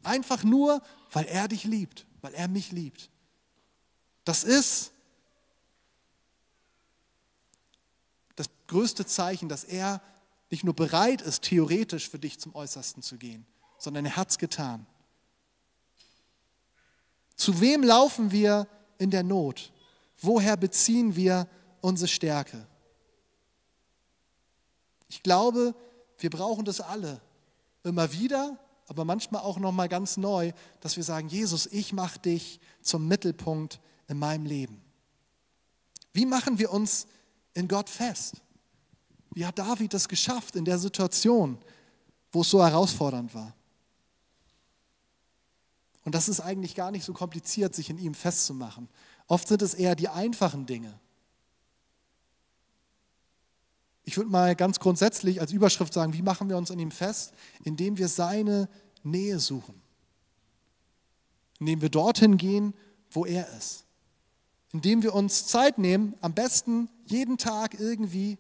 Einfach 0.04 0.44
nur, 0.44 0.82
weil 1.12 1.26
er 1.26 1.48
dich 1.48 1.66
liebt, 1.66 2.06
weil 2.22 2.34
er 2.34 2.48
mich 2.48 2.72
liebt. 2.72 3.10
Das 4.24 4.44
ist 4.44 4.92
das 8.36 8.50
größte 8.68 9.06
Zeichen, 9.06 9.50
dass 9.50 9.64
er 9.64 10.02
nicht 10.52 10.64
nur 10.64 10.76
bereit 10.76 11.22
ist, 11.22 11.44
theoretisch 11.44 12.10
für 12.10 12.20
dich 12.20 12.40
zum 12.40 12.54
Äußersten 12.54 13.02
zu 13.02 13.18
gehen, 13.18 13.46
sondern 13.80 14.06
er 14.06 14.18
hat 14.18 14.30
es 14.30 14.38
getan. 14.38 14.86
Zu 17.36 17.60
wem 17.62 17.82
laufen 17.82 18.32
wir 18.32 18.68
in 19.00 19.10
der 19.10 19.24
Not? 19.24 19.72
Woher 20.20 20.58
beziehen 20.58 21.16
wir 21.16 21.48
unsere 21.80 22.08
Stärke? 22.08 22.68
Ich 25.08 25.24
glaube, 25.24 25.74
wir 26.20 26.30
brauchen 26.30 26.66
das 26.66 26.82
alle. 26.82 27.22
Immer 27.84 28.12
wieder, 28.12 28.60
aber 28.88 29.06
manchmal 29.06 29.42
auch 29.42 29.58
noch 29.58 29.72
mal 29.72 29.90
ganz 29.90 30.18
neu, 30.18 30.52
dass 30.82 30.98
wir 30.98 31.04
sagen, 31.04 31.30
Jesus, 31.30 31.66
ich 31.66 31.94
mache 31.94 32.20
dich 32.20 32.60
zum 32.82 33.08
Mittelpunkt 33.08 33.80
in 34.08 34.20
meinem 34.20 34.46
Leben. 34.46 34.82
Wie 36.14 36.26
machen 36.26 36.60
wir 36.60 36.72
uns 36.72 37.08
in 37.54 37.68
Gott 37.68 37.90
fest? 37.90 38.36
Wie 39.34 39.46
hat 39.46 39.58
David 39.58 39.94
das 39.94 40.08
geschafft 40.08 40.56
in 40.56 40.66
der 40.66 40.78
Situation, 40.78 41.58
wo 42.32 42.42
es 42.42 42.50
so 42.50 42.64
herausfordernd 42.64 43.34
war? 43.34 43.54
Und 46.04 46.16
das 46.16 46.30
ist 46.30 46.40
eigentlich 46.40 46.76
gar 46.76 46.92
nicht 46.92 47.06
so 47.06 47.14
kompliziert, 47.14 47.76
sich 47.76 47.90
in 47.90 47.98
ihm 47.98 48.14
festzumachen. 48.14 48.90
Oft 49.28 49.48
sind 49.48 49.62
es 49.62 49.74
eher 49.74 49.96
die 49.96 50.10
einfachen 50.10 50.66
Dinge. 50.66 51.00
Ich 54.04 54.18
würde 54.18 54.32
mal 54.32 54.56
ganz 54.56 54.80
grundsätzlich 54.80 55.40
als 55.40 55.52
Überschrift 55.52 55.94
sagen, 55.94 56.14
wie 56.14 56.24
machen 56.24 56.50
wir 56.50 56.58
uns 56.58 56.70
in 56.70 56.80
ihm 56.80 56.92
fest? 56.92 57.34
Indem 57.64 57.98
wir 57.98 58.08
seine 58.08 58.68
Nähe 59.04 59.40
suchen. 59.40 59.80
Indem 61.60 61.82
wir 61.82 61.90
dorthin 61.90 62.38
gehen, 62.38 62.74
wo 63.12 63.26
er 63.26 63.48
ist. 63.58 63.86
Indem 64.74 65.04
wir 65.04 65.14
uns 65.14 65.48
Zeit 65.48 65.78
nehmen, 65.78 66.16
am 66.22 66.34
besten 66.34 66.90
jeden 67.06 67.38
Tag 67.38 67.80
irgendwie, 67.80 68.40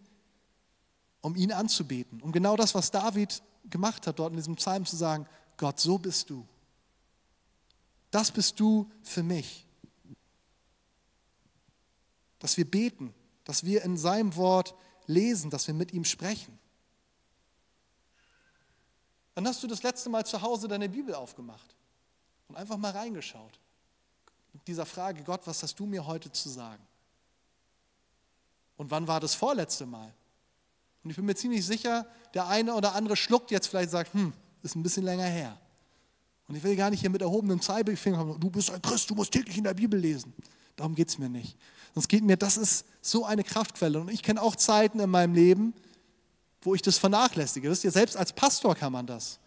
um 1.22 1.36
ihn 1.36 1.52
anzubeten. 1.52 2.22
Um 2.22 2.32
genau 2.32 2.56
das, 2.56 2.76
was 2.76 2.92
David 2.92 3.42
gemacht 3.70 4.08
hat, 4.08 4.20
dort 4.20 4.32
in 4.32 4.38
diesem 4.38 4.56
Psalm 4.56 4.86
zu 4.86 4.96
sagen, 4.96 5.28
Gott, 5.58 5.80
so 5.80 5.98
bist 5.98 6.30
du 6.30 6.46
das 8.12 8.30
bist 8.30 8.60
du 8.60 8.92
für 9.02 9.24
mich. 9.24 9.66
Dass 12.40 12.58
wir 12.58 12.70
beten, 12.70 13.14
dass 13.46 13.64
wir 13.64 13.84
in 13.84 13.98
seinem 13.98 14.36
Wort 14.36 14.76
lesen, 15.08 15.50
dass 15.50 15.66
wir 15.68 15.74
mit 15.74 15.94
ihm 15.94 16.04
sprechen. 16.04 16.60
Wann 19.34 19.48
hast 19.48 19.64
du 19.64 19.68
das 19.68 19.82
letzte 19.82 20.10
Mal 20.10 20.26
zu 20.26 20.42
Hause 20.42 20.68
deine 20.68 20.90
Bibel 20.90 21.16
aufgemacht 21.16 21.76
und 22.50 22.58
einfach 22.58 22.78
mal 22.78 22.92
reingeschaut? 22.92 23.60
Mit 24.54 24.68
dieser 24.68 24.86
Frage, 24.86 25.24
Gott, 25.24 25.48
was 25.48 25.64
hast 25.64 25.80
du 25.80 25.86
mir 25.86 26.06
heute 26.06 26.30
zu 26.32 26.50
sagen? 26.50 26.86
Und 28.76 28.92
wann 28.92 29.08
war 29.08 29.22
das 29.22 29.34
vorletzte 29.34 29.86
Mal? 29.86 30.14
Und 31.04 31.10
ich 31.10 31.16
bin 31.16 31.26
mir 31.26 31.36
ziemlich 31.36 31.66
sicher, 31.66 32.06
der 32.34 32.48
eine 32.48 32.74
oder 32.76 32.96
andere 32.96 33.16
schluckt 33.16 33.52
jetzt 33.52 33.68
vielleicht 33.68 33.90
sagt, 33.90 34.14
hm, 34.14 34.34
ist 34.64 34.76
ein 34.76 34.84
bisschen 34.84 35.04
länger 35.04 35.26
her. 35.26 35.58
Und 36.48 36.56
ich 36.56 36.64
will 36.64 36.76
gar 36.76 36.90
nicht 36.90 37.00
hier 37.00 37.10
mit 37.10 37.22
erhobenem 37.22 37.62
Zeigefinger 37.62 38.18
kommen, 38.18 38.40
du 38.40 38.50
bist 38.50 38.72
ein 38.72 38.82
Christ, 38.82 39.10
du 39.10 39.16
musst 39.16 39.32
täglich 39.32 39.58
in 39.58 39.64
der 39.64 39.74
Bibel 39.74 40.00
lesen. 40.00 40.34
Darum 40.76 40.96
geht 40.96 41.10
es 41.10 41.18
mir 41.18 41.30
nicht. 41.30 41.58
Sonst 41.94 42.08
geht 42.08 42.24
mir, 42.24 42.38
das 42.38 42.58
ist 42.58 42.86
so 43.02 43.26
eine 43.26 43.44
Kraftquelle. 43.44 44.00
Und 44.00 44.10
ich 44.10 44.24
kenne 44.24 44.42
auch 44.42 44.56
Zeiten 44.56 45.00
in 45.00 45.10
meinem 45.10 45.34
Leben, 45.34 45.74
wo 46.62 46.76
ich 46.76 46.82
das 46.82 46.98
vernachlässige. 46.98 47.70
Wisst 47.70 47.84
ihr, 47.84 47.92
selbst 47.92 48.16
als 48.16 48.34
Pastor 48.34 48.76
kann 48.76 48.92
man 48.92 49.08
das. 49.08 49.40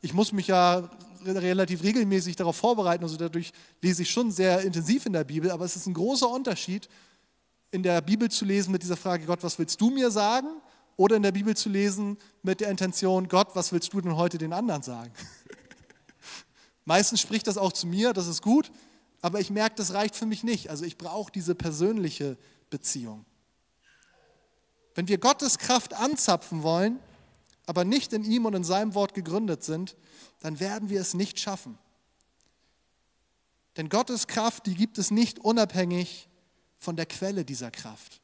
Ich 0.00 0.14
muss 0.14 0.32
mich 0.32 0.46
ja 0.46 0.88
relativ 1.24 1.82
regelmäßig 1.82 2.36
darauf 2.36 2.56
vorbereiten, 2.56 3.02
also 3.02 3.16
dadurch 3.16 3.52
lese 3.82 4.02
ich 4.02 4.10
schon 4.10 4.30
sehr 4.30 4.60
intensiv 4.60 5.06
in 5.06 5.12
der 5.12 5.24
Bibel, 5.24 5.50
aber 5.50 5.64
es 5.64 5.74
ist 5.74 5.86
ein 5.86 5.94
großer 5.94 6.28
Unterschied, 6.28 6.88
in 7.70 7.82
der 7.82 8.00
Bibel 8.00 8.30
zu 8.30 8.44
lesen 8.44 8.70
mit 8.70 8.82
dieser 8.82 8.96
Frage, 8.96 9.26
Gott, 9.26 9.42
was 9.42 9.58
willst 9.58 9.80
du 9.80 9.90
mir 9.90 10.10
sagen? 10.10 10.48
Oder 10.98 11.14
in 11.14 11.22
der 11.22 11.30
Bibel 11.30 11.56
zu 11.56 11.68
lesen 11.68 12.18
mit 12.42 12.60
der 12.60 12.70
Intention, 12.70 13.28
Gott, 13.28 13.54
was 13.54 13.70
willst 13.70 13.92
du 13.92 14.00
denn 14.00 14.16
heute 14.16 14.36
den 14.36 14.52
anderen 14.52 14.82
sagen? 14.82 15.12
Meistens 16.84 17.20
spricht 17.20 17.46
das 17.46 17.56
auch 17.56 17.72
zu 17.72 17.86
mir, 17.86 18.12
das 18.12 18.26
ist 18.26 18.42
gut, 18.42 18.72
aber 19.22 19.38
ich 19.38 19.50
merke, 19.50 19.76
das 19.76 19.94
reicht 19.94 20.16
für 20.16 20.26
mich 20.26 20.42
nicht. 20.42 20.70
Also 20.70 20.84
ich 20.84 20.98
brauche 20.98 21.30
diese 21.30 21.54
persönliche 21.54 22.36
Beziehung. 22.68 23.24
Wenn 24.96 25.06
wir 25.06 25.18
Gottes 25.18 25.58
Kraft 25.58 25.94
anzapfen 25.94 26.64
wollen, 26.64 26.98
aber 27.66 27.84
nicht 27.84 28.12
in 28.12 28.24
ihm 28.24 28.44
und 28.46 28.54
in 28.54 28.64
seinem 28.64 28.94
Wort 28.94 29.14
gegründet 29.14 29.62
sind, 29.62 29.96
dann 30.40 30.58
werden 30.58 30.88
wir 30.88 31.00
es 31.00 31.14
nicht 31.14 31.38
schaffen. 31.38 31.78
Denn 33.76 33.88
Gottes 33.88 34.26
Kraft, 34.26 34.66
die 34.66 34.74
gibt 34.74 34.98
es 34.98 35.12
nicht 35.12 35.38
unabhängig 35.38 36.28
von 36.76 36.96
der 36.96 37.06
Quelle 37.06 37.44
dieser 37.44 37.70
Kraft. 37.70 38.20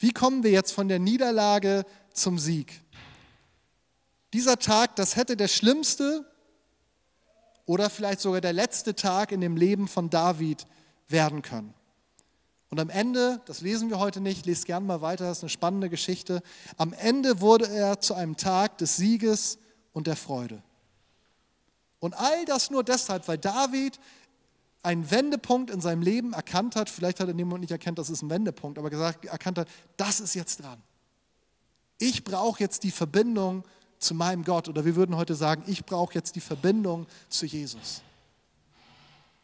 Wie 0.00 0.12
kommen 0.12 0.42
wir 0.42 0.50
jetzt 0.50 0.72
von 0.72 0.88
der 0.88 0.98
Niederlage 0.98 1.84
zum 2.14 2.38
Sieg? 2.38 2.80
Dieser 4.32 4.58
Tag, 4.58 4.96
das 4.96 5.14
hätte 5.14 5.36
der 5.36 5.48
schlimmste 5.48 6.24
oder 7.66 7.90
vielleicht 7.90 8.20
sogar 8.20 8.40
der 8.40 8.54
letzte 8.54 8.96
Tag 8.96 9.30
in 9.30 9.42
dem 9.42 9.56
Leben 9.56 9.88
von 9.88 10.08
David 10.08 10.66
werden 11.08 11.42
können. 11.42 11.74
Und 12.70 12.80
am 12.80 12.88
Ende, 12.88 13.42
das 13.44 13.60
lesen 13.60 13.90
wir 13.90 13.98
heute 13.98 14.22
nicht, 14.22 14.46
lest 14.46 14.64
gern 14.64 14.86
mal 14.86 15.02
weiter, 15.02 15.26
das 15.26 15.38
ist 15.38 15.44
eine 15.44 15.50
spannende 15.50 15.90
Geschichte. 15.90 16.42
Am 16.78 16.94
Ende 16.94 17.42
wurde 17.42 17.68
er 17.68 18.00
zu 18.00 18.14
einem 18.14 18.38
Tag 18.38 18.78
des 18.78 18.96
Sieges 18.96 19.58
und 19.92 20.06
der 20.06 20.16
Freude. 20.16 20.62
Und 21.98 22.14
all 22.14 22.46
das 22.46 22.70
nur 22.70 22.84
deshalb, 22.84 23.28
weil 23.28 23.36
David 23.36 24.00
einen 24.82 25.10
Wendepunkt 25.10 25.70
in 25.70 25.80
seinem 25.80 26.02
Leben 26.02 26.32
erkannt 26.32 26.76
hat, 26.76 26.88
vielleicht 26.88 27.20
hat 27.20 27.28
er 27.28 27.32
in 27.32 27.38
dem 27.38 27.48
Moment 27.48 27.62
nicht 27.62 27.70
erkannt, 27.70 27.98
das 27.98 28.10
ist 28.10 28.22
ein 28.22 28.30
Wendepunkt, 28.30 28.78
aber 28.78 28.90
gesagt, 28.90 29.24
erkannt 29.24 29.58
hat, 29.58 29.68
das 29.96 30.20
ist 30.20 30.34
jetzt 30.34 30.62
dran. 30.62 30.80
Ich 31.98 32.24
brauche 32.24 32.60
jetzt 32.60 32.82
die 32.82 32.90
Verbindung 32.90 33.62
zu 33.98 34.14
meinem 34.14 34.44
Gott 34.44 34.68
oder 34.68 34.84
wir 34.84 34.96
würden 34.96 35.16
heute 35.16 35.34
sagen, 35.34 35.62
ich 35.66 35.84
brauche 35.84 36.14
jetzt 36.14 36.34
die 36.34 36.40
Verbindung 36.40 37.06
zu 37.28 37.44
Jesus. 37.44 38.00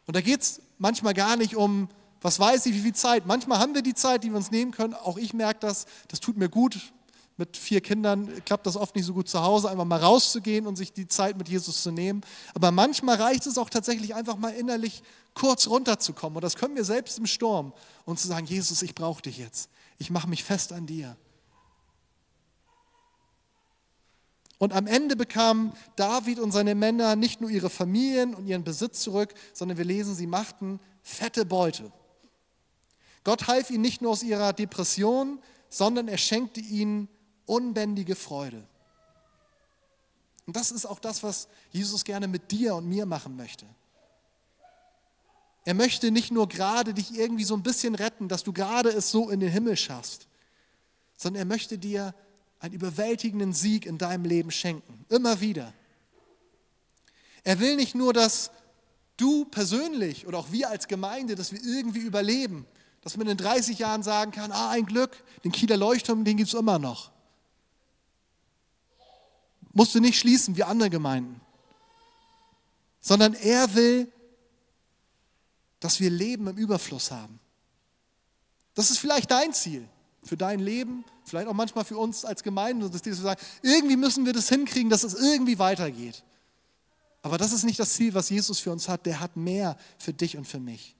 Und 0.07 0.15
da 0.15 0.21
geht 0.21 0.41
es 0.41 0.61
manchmal 0.79 1.13
gar 1.13 1.35
nicht 1.35 1.55
um 1.55 1.89
was 2.21 2.39
weiß 2.39 2.65
ich, 2.65 2.73
wie 2.73 2.79
viel 2.79 2.95
Zeit. 2.95 3.25
Manchmal 3.25 3.59
haben 3.59 3.75
wir 3.75 3.81
die 3.81 3.93
Zeit, 3.93 4.23
die 4.23 4.29
wir 4.29 4.37
uns 4.37 4.51
nehmen 4.51 4.71
können. 4.71 4.93
Auch 4.93 5.17
ich 5.17 5.33
merke 5.33 5.59
das, 5.59 5.85
das 6.07 6.19
tut 6.19 6.37
mir 6.37 6.49
gut. 6.49 6.91
Mit 7.37 7.55
vier 7.55 7.81
Kindern 7.81 8.43
klappt 8.45 8.65
das 8.65 8.75
oft 8.75 8.95
nicht 8.95 9.05
so 9.05 9.13
gut 9.13 9.29
zu 9.29 9.43
Hause, 9.43 9.69
einfach 9.69 9.85
mal 9.85 9.99
rauszugehen 9.99 10.65
und 10.65 10.75
sich 10.75 10.91
die 10.91 11.07
Zeit 11.07 11.37
mit 11.37 11.47
Jesus 11.47 11.83
zu 11.83 11.91
nehmen. 11.91 12.21
Aber 12.55 12.71
manchmal 12.71 13.17
reicht 13.17 13.45
es 13.45 13.59
auch 13.59 13.69
tatsächlich 13.69 14.15
einfach 14.15 14.37
mal 14.37 14.49
innerlich 14.49 15.03
kurz 15.35 15.67
runterzukommen. 15.67 16.37
Und 16.37 16.43
das 16.43 16.55
können 16.55 16.75
wir 16.75 16.83
selbst 16.83 17.19
im 17.19 17.27
Sturm 17.27 17.73
und 18.05 18.19
zu 18.19 18.27
sagen, 18.27 18.47
Jesus, 18.47 18.81
ich 18.81 18.95
brauche 18.95 19.21
dich 19.21 19.37
jetzt. 19.37 19.69
Ich 19.99 20.09
mache 20.09 20.27
mich 20.27 20.43
fest 20.43 20.73
an 20.73 20.87
dir. 20.87 21.15
Und 24.57 24.73
am 24.73 24.87
Ende 24.87 25.15
bekamen 25.15 25.73
David 25.95 26.39
und 26.39 26.51
seine 26.51 26.73
Männer 26.73 27.15
nicht 27.15 27.41
nur 27.41 27.51
ihre 27.51 27.69
Familien 27.69 28.33
und 28.33 28.47
ihren 28.47 28.63
Besitz 28.63 29.01
zurück, 29.01 29.35
sondern 29.53 29.77
wir 29.77 29.85
lesen, 29.85 30.15
sie 30.15 30.25
machten 30.25 30.79
fette 31.03 31.45
Beute. 31.45 31.91
Gott 33.23 33.47
half 33.47 33.69
ihnen 33.69 33.81
nicht 33.81 34.01
nur 34.01 34.11
aus 34.11 34.23
ihrer 34.23 34.53
Depression, 34.53 35.39
sondern 35.69 36.07
er 36.07 36.17
schenkte 36.17 36.59
ihnen 36.59 37.07
unbändige 37.47 38.15
Freude. 38.15 38.63
Und 40.45 40.55
das 40.55 40.71
ist 40.71 40.85
auch 40.85 40.99
das, 40.99 41.23
was 41.23 41.47
Jesus 41.71 42.05
gerne 42.05 42.27
mit 42.27 42.51
dir 42.51 42.75
und 42.75 42.87
mir 42.87 43.05
machen 43.05 43.35
möchte. 43.35 43.65
Er 45.65 45.73
möchte 45.73 46.11
nicht 46.11 46.31
nur 46.31 46.47
gerade 46.47 46.93
dich 46.93 47.13
irgendwie 47.17 47.43
so 47.43 47.53
ein 47.53 47.63
bisschen 47.63 47.95
retten, 47.95 48.29
dass 48.29 48.43
du 48.43 48.53
gerade 48.53 48.89
es 48.89 49.11
so 49.11 49.29
in 49.29 49.41
den 49.41 49.51
Himmel 49.51 49.75
schaffst, 49.75 50.27
sondern 51.17 51.41
er 51.41 51.45
möchte 51.45 51.77
dir 51.77 52.15
einen 52.59 52.73
überwältigenden 52.73 53.51
Sieg 53.51 53.85
in 53.85 53.97
deinem 53.97 54.23
Leben 54.23 54.51
schenken. 54.51 55.05
Immer 55.09 55.41
wieder. 55.41 55.73
Er 57.43 57.59
will 57.59 57.75
nicht 57.75 57.95
nur, 57.95 58.13
dass 58.13 58.51
du 59.17 59.43
persönlich 59.45 60.25
oder 60.25 60.37
auch 60.37 60.51
wir 60.51 60.69
als 60.69 60.87
Gemeinde, 60.87 61.35
dass 61.35 61.51
wir 61.51 61.61
irgendwie 61.61 61.99
überleben, 61.99 62.65
dass 63.01 63.17
man 63.17 63.27
in 63.27 63.37
30 63.37 63.79
Jahren 63.79 64.03
sagen 64.03 64.31
kann, 64.31 64.53
ah, 64.53 64.69
ein 64.69 64.85
Glück, 64.85 65.23
den 65.43 65.51
Kieler 65.51 65.75
Leuchtturm, 65.77 66.23
den 66.23 66.37
gibt 66.37 66.49
es 66.49 66.53
immer 66.53 66.79
noch. 66.79 67.11
Musst 69.77 69.93
du 69.93 69.99
nicht 69.99 70.17
schließen 70.17 70.57
wie 70.57 70.63
andere 70.63 70.89
Gemeinden, 70.89 71.39
sondern 72.99 73.35
er 73.35 73.75
will, 73.75 74.11
dass 75.79 75.99
wir 75.99 76.09
Leben 76.09 76.47
im 76.47 76.57
Überfluss 76.57 77.11
haben. 77.11 77.39
Das 78.73 78.89
ist 78.89 78.97
vielleicht 78.97 79.29
dein 79.29 79.53
Ziel 79.53 79.87
für 80.23 80.35
dein 80.35 80.61
Leben, 80.61 81.05
vielleicht 81.25 81.47
auch 81.47 81.53
manchmal 81.53 81.85
für 81.85 81.95
uns 81.95 82.25
als 82.25 82.41
Gemeinde, 82.41 82.89
dass 82.89 83.05
wir 83.05 83.13
sagen, 83.13 83.39
irgendwie 83.61 83.97
müssen 83.97 84.25
wir 84.25 84.33
das 84.33 84.49
hinkriegen, 84.49 84.89
dass 84.89 85.03
es 85.03 85.13
irgendwie 85.13 85.59
weitergeht. 85.59 86.23
Aber 87.21 87.37
das 87.37 87.51
ist 87.51 87.63
nicht 87.63 87.77
das 87.79 87.93
Ziel, 87.93 88.15
was 88.15 88.31
Jesus 88.31 88.59
für 88.59 88.71
uns 88.71 88.89
hat. 88.89 89.05
Der 89.05 89.19
hat 89.19 89.37
mehr 89.37 89.77
für 89.99 90.11
dich 90.11 90.37
und 90.37 90.47
für 90.47 90.59
mich. 90.59 90.95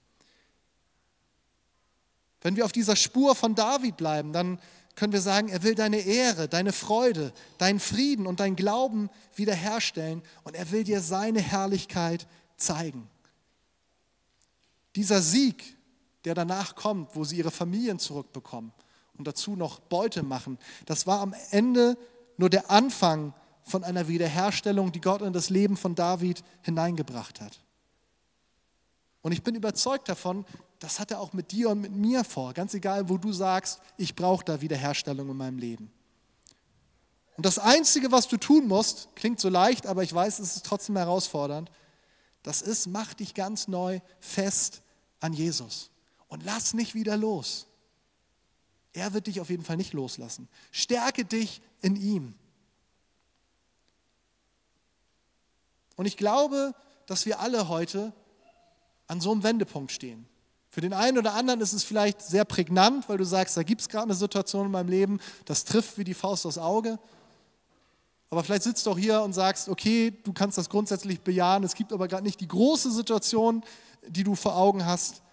Wenn 2.42 2.56
wir 2.56 2.64
auf 2.64 2.74
dieser 2.74 2.96
Spur 2.96 3.34
von 3.34 3.56
David 3.56 3.98
bleiben, 3.98 4.34
dann 4.34 4.60
können 4.98 5.14
wir 5.14 5.22
sagen, 5.22 5.48
er 5.48 5.62
will 5.62 5.76
deine 5.76 6.00
Ehre, 6.00 6.50
deine 6.50 6.74
Freude, 6.74 7.32
deinen 7.60 7.80
Frieden 7.80 8.26
und 8.26 8.40
deinen 8.40 8.56
Glauben 8.56 9.12
wiederherstellen 9.36 10.24
und 10.44 10.56
er 10.56 10.72
will 10.72 10.84
dir 10.84 11.02
seine 11.02 11.40
Herrlichkeit 11.40 12.28
zeigen. 12.58 13.08
Dieser 14.96 15.22
Sieg, 15.22 15.78
der 16.26 16.34
danach 16.34 16.76
kommt, 16.76 17.16
wo 17.16 17.24
sie 17.24 17.38
ihre 17.38 17.52
Familien 17.52 18.00
zurückbekommen 18.00 18.74
und 19.20 19.28
dazu 19.28 19.56
noch 19.56 19.80
Beute 19.80 20.24
machen, 20.24 20.58
das 20.88 21.06
war 21.06 21.22
am 21.22 21.36
Ende 21.52 21.96
nur 22.38 22.50
der 22.50 22.72
Anfang 22.72 23.36
von 23.64 23.84
einer 23.84 24.08
Wiederherstellung, 24.08 24.92
die 24.92 25.02
Gott 25.02 25.22
in 25.22 25.32
das 25.32 25.52
Leben 25.52 25.78
von 25.78 25.94
David 25.94 26.44
hineingebracht 26.64 27.40
hat. 27.40 27.60
Und 29.22 29.32
ich 29.32 29.44
bin 29.44 29.54
überzeugt 29.54 30.10
davon, 30.10 30.44
das 30.80 31.00
hat 31.00 31.12
er 31.12 31.20
auch 31.20 31.34
mit 31.34 31.52
dir 31.52 31.70
und 31.70 31.82
mit 31.82 31.92
mir 31.92 32.24
vor. 32.24 32.54
Ganz 32.54 32.74
egal, 32.74 33.10
wo 33.10 33.18
du 33.18 33.32
sagst, 33.32 33.82
ich 33.98 34.16
brauche 34.16 34.46
da 34.46 34.62
Wiederherstellung 34.62 35.30
in 35.30 35.38
meinem 35.38 35.58
Leben. 35.58 35.92
Und 37.36 37.46
das 37.46 37.60
Einzige, 37.60 38.12
was 38.12 38.28
du 38.28 38.38
tun 38.38 38.68
musst, 38.68 39.10
klingt 39.16 39.40
so 39.40 39.50
leicht, 39.50 39.86
aber 39.86 40.04
ich 40.04 40.14
weiß, 40.14 40.40
es 40.40 40.58
ist 40.58 40.66
trotzdem 40.66 40.98
herausfordernd, 40.98 41.72
das 42.44 42.62
ist, 42.62 42.88
mach 42.88 43.14
dich 43.14 43.34
ganz 43.34 43.68
neu 43.68 44.00
fest 44.20 44.82
an 45.20 45.34
Jesus 45.34 45.92
und 46.28 46.44
lass 46.44 46.74
nicht 46.74 46.96
wieder 46.96 47.18
los. 47.18 47.68
Er 48.94 49.14
wird 49.14 49.28
dich 49.28 49.42
auf 49.42 49.50
jeden 49.50 49.64
Fall 49.64 49.78
nicht 49.78 49.94
loslassen. 49.94 50.48
Stärke 50.72 51.26
dich 51.26 51.62
in 51.82 51.96
ihm. 51.96 52.34
Und 55.96 56.06
ich 56.06 56.18
glaube, 56.18 56.74
dass 57.06 57.26
wir 57.26 57.40
alle 57.40 57.68
heute 57.68 58.14
an 59.08 59.22
so 59.22 59.32
einem 59.32 59.44
Wendepunkt 59.44 59.92
stehen. 59.92 60.28
Für 60.78 60.82
den 60.82 60.94
einen 60.94 61.18
oder 61.18 61.34
anderen 61.34 61.60
ist 61.60 61.74
es 61.74 61.84
vielleicht 61.84 62.22
sehr 62.22 62.46
prägnant, 62.46 63.10
weil 63.10 63.18
du 63.18 63.24
sagst, 63.24 63.58
da 63.58 63.64
gibt 63.64 63.82
es 63.82 63.90
gerade 63.90 64.04
eine 64.04 64.14
Situation 64.14 64.68
in 64.68 64.72
meinem 64.72 64.90
Leben, 64.90 65.20
das 65.46 65.64
trifft 65.64 65.98
wie 65.98 66.04
die 66.04 66.14
Faust 66.14 66.46
aufs 66.46 66.60
Auge. 66.60 67.00
Aber 68.30 68.44
vielleicht 68.44 68.62
sitzt 68.62 68.86
du 68.86 68.92
auch 68.92 68.98
hier 69.00 69.24
und 69.24 69.34
sagst, 69.34 69.70
okay, 69.70 70.14
du 70.24 70.34
kannst 70.34 70.56
das 70.56 70.70
grundsätzlich 70.70 71.22
bejahen, 71.22 71.64
es 71.64 71.74
gibt 71.74 71.92
aber 71.92 72.08
gerade 72.08 72.22
nicht 72.22 72.40
die 72.42 72.48
große 72.48 72.92
Situation, 72.92 73.64
die 74.08 74.24
du 74.24 74.36
vor 74.36 74.56
Augen 74.56 74.86
hast. 74.86 75.24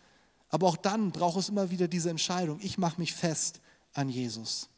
Aber 0.49 0.67
auch 0.67 0.79
dann 0.79 1.13
braucht 1.13 1.39
es 1.39 1.51
immer 1.51 1.71
wieder 1.71 1.89
diese 1.89 2.09
Entscheidung, 2.09 2.59
ich 2.63 2.79
mache 2.79 2.99
mich 2.99 3.13
fest 3.13 3.61
an 3.93 4.09
Jesus. 4.09 4.71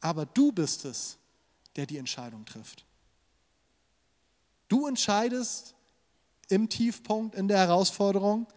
Aber 0.00 0.24
du 0.24 0.52
bist 0.52 0.86
es, 0.86 1.18
der 1.76 1.84
die 1.84 1.98
Entscheidung 1.98 2.46
trifft. 2.46 2.86
Du 4.74 4.88
entscheidest 4.88 5.76
im 6.48 6.68
Tiefpunkt, 6.68 7.36
in 7.36 7.46
der 7.46 7.58
Herausforderung, 7.58 8.48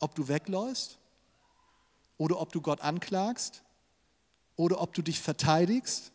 ob 0.00 0.14
du 0.14 0.26
wegläufst 0.26 0.98
oder 2.16 2.40
ob 2.40 2.50
du 2.50 2.62
Gott 2.62 2.80
anklagst 2.80 3.62
oder 4.56 4.80
ob 4.80 4.94
du 4.94 5.02
dich 5.02 5.20
verteidigst 5.20 6.12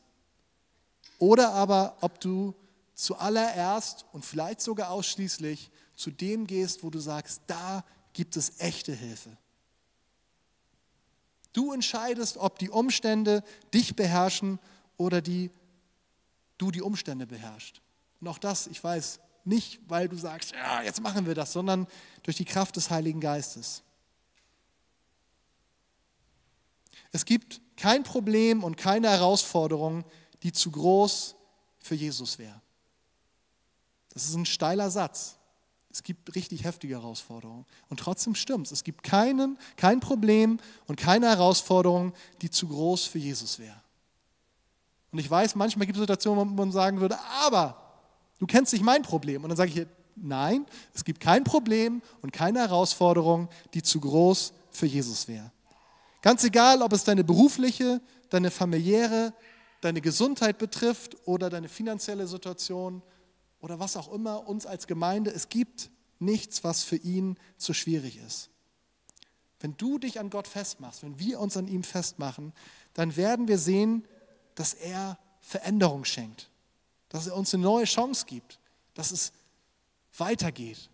oder 1.20 1.52
aber 1.52 1.96
ob 2.02 2.20
du 2.20 2.56
zuallererst 2.96 4.04
und 4.14 4.26
vielleicht 4.26 4.62
sogar 4.62 4.90
ausschließlich 4.90 5.70
zu 5.94 6.10
dem 6.10 6.48
gehst, 6.48 6.84
wo 6.84 6.90
du 6.90 6.98
sagst, 6.98 7.44
da 7.46 7.84
gibt 8.14 8.36
es 8.36 8.60
echte 8.60 8.94
Hilfe. 8.94 9.38
Du 11.54 11.72
entscheidest, 11.72 12.38
ob 12.38 12.58
die 12.58 12.72
Umstände 12.72 13.44
dich 13.76 13.96
beherrschen 13.96 14.58
oder 14.98 15.22
die, 15.22 15.52
du 16.58 16.72
die 16.72 16.82
Umstände 16.82 17.28
beherrschst. 17.28 17.80
Und 18.22 18.28
auch 18.28 18.38
das, 18.38 18.68
ich 18.68 18.84
weiß, 18.84 19.20
nicht, 19.46 19.80
weil 19.88 20.08
du 20.08 20.18
sagst, 20.18 20.52
ja, 20.52 20.82
jetzt 20.84 21.02
machen 21.02 21.26
wir 21.26 21.36
das, 21.36 21.54
sondern 21.54 21.88
durch 22.24 22.38
die 22.38 22.46
Kraft 22.46 22.76
des 22.76 22.90
Heiligen 22.90 23.20
Geistes. 23.20 23.84
Es 27.12 27.26
gibt 27.26 27.62
kein 27.76 28.04
Problem 28.04 28.64
und 28.64 28.78
keine 28.78 29.10
Herausforderung, 29.10 30.06
die 30.44 30.52
zu 30.52 30.70
groß 30.72 31.36
für 31.80 31.96
Jesus 31.96 32.38
wäre. 32.38 32.62
Das 34.14 34.26
ist 34.26 34.36
ein 34.36 34.46
steiler 34.46 34.92
Satz. 34.92 35.38
Es 35.92 36.04
gibt 36.04 36.36
richtig 36.36 36.64
heftige 36.66 36.96
Herausforderungen. 36.96 37.66
Und 37.90 38.00
trotzdem 38.00 38.36
stimmt 38.36 38.68
es. 38.68 38.72
Es 38.72 38.84
gibt 38.84 39.02
keinen, 39.02 39.58
kein 39.76 40.00
Problem 40.00 40.60
und 40.86 40.98
keine 40.98 41.28
Herausforderung, 41.28 42.14
die 42.42 42.52
zu 42.52 42.68
groß 42.68 43.06
für 43.06 43.18
Jesus 43.18 43.58
wäre. 43.58 43.82
Und 45.12 45.18
ich 45.18 45.30
weiß, 45.30 45.56
manchmal 45.56 45.88
gibt 45.88 45.98
es 45.98 46.02
Situationen, 46.02 46.52
wo 46.52 46.54
man 46.54 46.72
sagen 46.72 47.00
würde, 47.00 47.18
aber 47.42 47.89
du 48.40 48.48
kennst 48.48 48.74
nicht 48.74 48.84
mein 48.84 49.04
Problem. 49.04 49.44
Und 49.44 49.50
dann 49.50 49.58
sage 49.58 49.72
ich, 49.72 49.88
nein, 50.16 50.66
es 50.94 51.04
gibt 51.04 51.20
kein 51.20 51.44
Problem 51.44 52.02
und 52.22 52.34
keine 52.34 52.60
Herausforderung, 52.60 53.50
die 53.74 53.84
zu 53.84 54.00
groß 54.00 54.54
für 54.72 54.86
Jesus 54.86 55.28
wäre. 55.28 55.52
Ganz 56.22 56.44
egal, 56.44 56.82
ob 56.82 56.92
es 56.94 57.04
deine 57.04 57.24
berufliche, 57.24 58.02
deine 58.30 58.52
familiäre, 58.52 59.34
deine 59.82 60.02
Gesundheit 60.02 60.58
betrifft 60.58 61.16
oder 61.26 61.50
deine 61.50 61.70
finanzielle 61.70 62.28
Situation 62.28 63.02
oder 63.62 63.80
was 63.80 63.96
auch 63.96 64.12
immer 64.12 64.48
uns 64.48 64.66
als 64.66 64.88
Gemeinde, 64.88 65.32
es 65.32 65.50
gibt 65.50 65.90
nichts, 66.20 66.64
was 66.64 66.84
für 66.84 66.98
ihn 66.98 67.38
zu 67.58 67.74
schwierig 67.74 68.18
ist. 68.26 68.50
Wenn 69.62 69.76
du 69.78 69.98
dich 69.98 70.20
an 70.20 70.30
Gott 70.30 70.48
festmachst, 70.48 71.04
wenn 71.04 71.20
wir 71.20 71.40
uns 71.40 71.58
an 71.58 71.68
ihm 71.68 71.84
festmachen, 71.84 72.54
dann 72.94 73.16
werden 73.16 73.48
wir 73.48 73.58
sehen, 73.58 74.06
dass 74.56 74.74
er 74.74 75.18
Veränderung 75.42 76.06
schenkt, 76.06 76.50
dass 77.10 77.28
er 77.28 77.36
uns 77.36 77.54
eine 77.54 77.64
neue 77.64 77.86
Chance 77.86 78.26
gibt, 78.26 78.60
dass 78.94 79.12
es 79.12 79.32
weitergeht. 80.18 80.90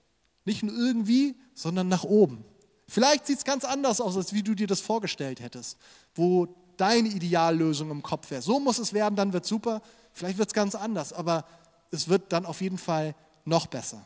Nicht 0.45 0.63
nur 0.63 0.75
irgendwie, 0.75 1.35
sondern 1.53 1.87
nach 1.87 2.03
oben. 2.03 2.45
Vielleicht 2.87 3.25
sieht 3.25 3.39
es 3.39 3.45
ganz 3.45 3.63
anders 3.65 3.99
aus, 3.99 4.15
als 4.15 4.33
wie 4.33 4.43
du 4.43 4.53
dir 4.53 4.67
das 4.67 4.79
vorgestellt 4.79 5.39
hättest, 5.39 5.77
wo 6.13 6.47
deine 6.77 7.09
Ideallösung 7.09 7.89
im 7.89 8.03
Kopf 8.03 8.29
wäre. 8.31 8.41
So 8.41 8.59
muss 8.59 8.77
es 8.77 8.93
werden, 8.93 9.15
dann 9.15 9.33
wird 9.33 9.43
es 9.45 9.49
super. 9.49 9.81
Vielleicht 10.13 10.37
wird 10.37 10.49
es 10.49 10.53
ganz 10.53 10.75
anders, 10.75 11.13
aber 11.13 11.45
es 11.91 12.07
wird 12.07 12.31
dann 12.31 12.45
auf 12.45 12.61
jeden 12.61 12.77
Fall 12.77 13.15
noch 13.43 13.67
besser. 13.67 14.05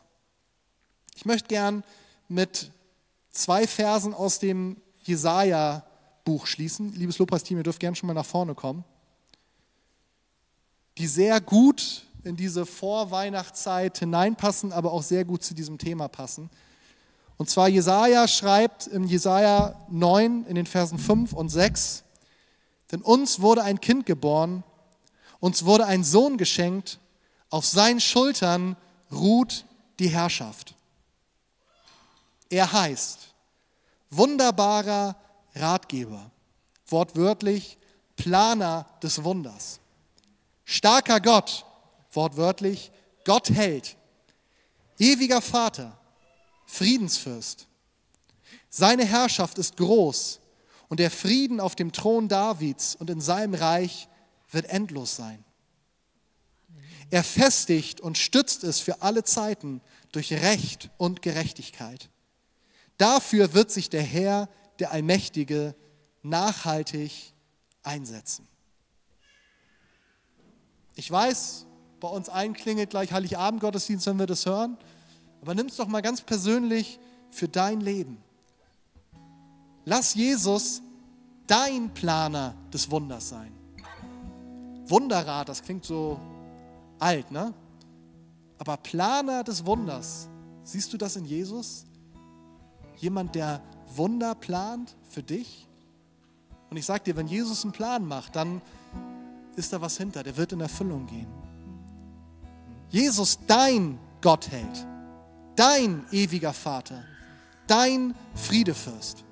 Ich 1.14 1.24
möchte 1.24 1.48
gern 1.48 1.84
mit 2.28 2.70
zwei 3.30 3.66
Versen 3.66 4.14
aus 4.14 4.38
dem 4.38 4.80
Jesaja-Buch 5.02 6.46
schließen. 6.46 6.94
Liebes 6.94 7.18
Lobpreisteam, 7.18 7.58
ihr 7.58 7.64
dürft 7.64 7.80
gern 7.80 7.94
schon 7.94 8.06
mal 8.06 8.14
nach 8.14 8.26
vorne 8.26 8.54
kommen. 8.54 8.84
Die 11.00 11.06
sehr 11.06 11.40
gut 11.40 12.02
in 12.24 12.36
diese 12.36 12.66
Vorweihnachtszeit 12.66 13.96
hineinpassen, 13.96 14.70
aber 14.70 14.92
auch 14.92 15.02
sehr 15.02 15.24
gut 15.24 15.42
zu 15.42 15.54
diesem 15.54 15.78
Thema 15.78 16.08
passen. 16.08 16.50
Und 17.38 17.48
zwar 17.48 17.70
Jesaja 17.70 18.28
schreibt 18.28 18.86
im 18.86 19.04
Jesaja 19.04 19.86
9 19.88 20.44
in 20.44 20.56
den 20.56 20.66
Versen 20.66 20.98
5 20.98 21.32
und 21.32 21.48
6, 21.48 22.04
denn 22.92 23.00
uns 23.00 23.40
wurde 23.40 23.62
ein 23.62 23.80
Kind 23.80 24.04
geboren, 24.04 24.62
uns 25.38 25.64
wurde 25.64 25.86
ein 25.86 26.04
Sohn 26.04 26.36
geschenkt, 26.36 26.98
auf 27.48 27.64
seinen 27.64 28.00
Schultern 28.00 28.76
ruht 29.10 29.64
die 30.00 30.08
Herrschaft. 30.08 30.74
Er 32.50 32.70
heißt 32.70 33.32
wunderbarer 34.10 35.16
Ratgeber, 35.54 36.30
wortwörtlich 36.88 37.78
Planer 38.16 38.84
des 39.02 39.24
Wunders, 39.24 39.80
starker 40.70 41.20
Gott, 41.20 41.66
wortwörtlich 42.12 42.92
Gott 43.24 43.50
hält, 43.50 43.96
ewiger 44.98 45.42
Vater, 45.42 45.98
Friedensfürst. 46.66 47.66
Seine 48.68 49.04
Herrschaft 49.04 49.58
ist 49.58 49.76
groß 49.76 50.40
und 50.88 51.00
der 51.00 51.10
Frieden 51.10 51.58
auf 51.58 51.74
dem 51.74 51.90
Thron 51.90 52.28
Davids 52.28 52.94
und 52.94 53.10
in 53.10 53.20
seinem 53.20 53.54
Reich 53.54 54.08
wird 54.52 54.66
endlos 54.66 55.16
sein. 55.16 55.44
Er 57.10 57.24
festigt 57.24 58.00
und 58.00 58.16
stützt 58.16 58.62
es 58.62 58.78
für 58.78 59.02
alle 59.02 59.24
Zeiten 59.24 59.80
durch 60.12 60.32
Recht 60.32 60.90
und 60.96 61.22
Gerechtigkeit. 61.22 62.08
Dafür 62.96 63.54
wird 63.54 63.72
sich 63.72 63.90
der 63.90 64.02
Herr, 64.02 64.48
der 64.78 64.92
Allmächtige, 64.92 65.74
nachhaltig 66.22 67.32
einsetzen. 67.82 68.46
Ich 71.00 71.10
weiß, 71.10 71.64
bei 71.98 72.08
uns 72.08 72.28
allen 72.28 72.52
klingelt 72.52 72.90
gleich 72.90 73.10
Heiligabend 73.10 73.62
Gottesdienst, 73.62 74.04
wenn 74.04 74.18
wir 74.18 74.26
das 74.26 74.44
hören. 74.44 74.76
Aber 75.40 75.54
nimm 75.54 75.64
es 75.64 75.76
doch 75.76 75.88
mal 75.88 76.02
ganz 76.02 76.20
persönlich 76.20 77.00
für 77.30 77.48
dein 77.48 77.80
Leben. 77.80 78.18
Lass 79.86 80.14
Jesus 80.14 80.82
dein 81.46 81.94
Planer 81.94 82.54
des 82.70 82.90
Wunders 82.90 83.30
sein. 83.30 83.50
Wunderrat, 84.88 85.48
das 85.48 85.62
klingt 85.62 85.86
so 85.86 86.20
alt, 86.98 87.30
ne? 87.30 87.54
Aber 88.58 88.76
Planer 88.76 89.42
des 89.42 89.64
Wunders, 89.64 90.28
siehst 90.64 90.92
du 90.92 90.98
das 90.98 91.16
in 91.16 91.24
Jesus? 91.24 91.86
Jemand, 92.98 93.34
der 93.34 93.62
Wunder 93.96 94.34
plant 94.34 94.94
für 95.08 95.22
dich? 95.22 95.66
Und 96.68 96.76
ich 96.76 96.84
sage 96.84 97.04
dir, 97.04 97.16
wenn 97.16 97.26
Jesus 97.26 97.64
einen 97.64 97.72
Plan 97.72 98.04
macht, 98.04 98.36
dann 98.36 98.60
ist 99.56 99.72
da 99.72 99.80
was 99.80 99.96
hinter, 99.96 100.22
der 100.22 100.36
wird 100.36 100.52
in 100.52 100.60
Erfüllung 100.60 101.06
gehen. 101.06 101.28
Jesus, 102.88 103.38
dein 103.46 103.98
Gott 104.20 104.50
dein 105.56 106.04
ewiger 106.10 106.52
Vater, 106.52 107.04
dein 107.66 108.14
Friedefürst. 108.34 109.24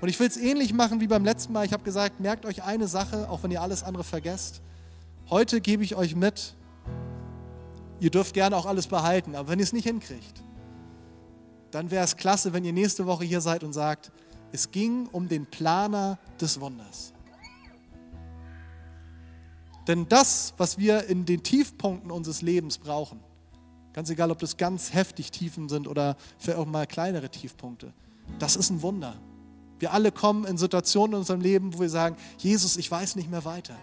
Und 0.00 0.08
ich 0.08 0.20
will 0.20 0.26
es 0.26 0.36
ähnlich 0.36 0.74
machen 0.74 1.00
wie 1.00 1.06
beim 1.06 1.24
letzten 1.24 1.52
Mal. 1.54 1.64
Ich 1.64 1.72
habe 1.72 1.82
gesagt, 1.82 2.20
merkt 2.20 2.44
euch 2.44 2.62
eine 2.62 2.86
Sache, 2.86 3.30
auch 3.30 3.42
wenn 3.42 3.50
ihr 3.50 3.62
alles 3.62 3.82
andere 3.82 4.04
vergesst. 4.04 4.60
Heute 5.30 5.60
gebe 5.60 5.82
ich 5.82 5.96
euch 5.96 6.14
mit, 6.14 6.54
ihr 7.98 8.10
dürft 8.10 8.34
gerne 8.34 8.56
auch 8.56 8.66
alles 8.66 8.86
behalten, 8.86 9.34
aber 9.34 9.48
wenn 9.48 9.58
ihr 9.58 9.64
es 9.64 9.72
nicht 9.72 9.86
hinkriegt, 9.86 10.42
dann 11.70 11.90
wäre 11.90 12.04
es 12.04 12.16
klasse, 12.16 12.52
wenn 12.52 12.64
ihr 12.64 12.72
nächste 12.72 13.06
Woche 13.06 13.24
hier 13.24 13.40
seid 13.40 13.64
und 13.64 13.72
sagt, 13.72 14.12
es 14.52 14.70
ging 14.70 15.06
um 15.12 15.28
den 15.28 15.46
Planer 15.46 16.18
des 16.40 16.60
Wunders. 16.60 17.12
Denn 19.86 20.08
das, 20.08 20.52
was 20.56 20.78
wir 20.78 21.04
in 21.04 21.24
den 21.26 21.42
Tiefpunkten 21.42 22.10
unseres 22.10 22.42
Lebens 22.42 22.78
brauchen, 22.78 23.20
ganz 23.92 24.10
egal, 24.10 24.30
ob 24.30 24.38
das 24.38 24.56
ganz 24.56 24.92
heftig 24.92 25.30
Tiefen 25.30 25.68
sind 25.68 25.86
oder 25.86 26.16
vielleicht 26.38 26.58
auch 26.58 26.66
mal 26.66 26.86
kleinere 26.86 27.30
Tiefpunkte, 27.30 27.92
das 28.38 28.56
ist 28.56 28.70
ein 28.70 28.82
Wunder. 28.82 29.14
Wir 29.78 29.92
alle 29.92 30.10
kommen 30.10 30.44
in 30.44 30.58
Situationen 30.58 31.12
in 31.12 31.18
unserem 31.18 31.40
Leben, 31.40 31.74
wo 31.74 31.80
wir 31.80 31.90
sagen, 31.90 32.16
Jesus, 32.38 32.76
ich 32.76 32.90
weiß 32.90 33.16
nicht 33.16 33.30
mehr 33.30 33.44
weiter. 33.44 33.76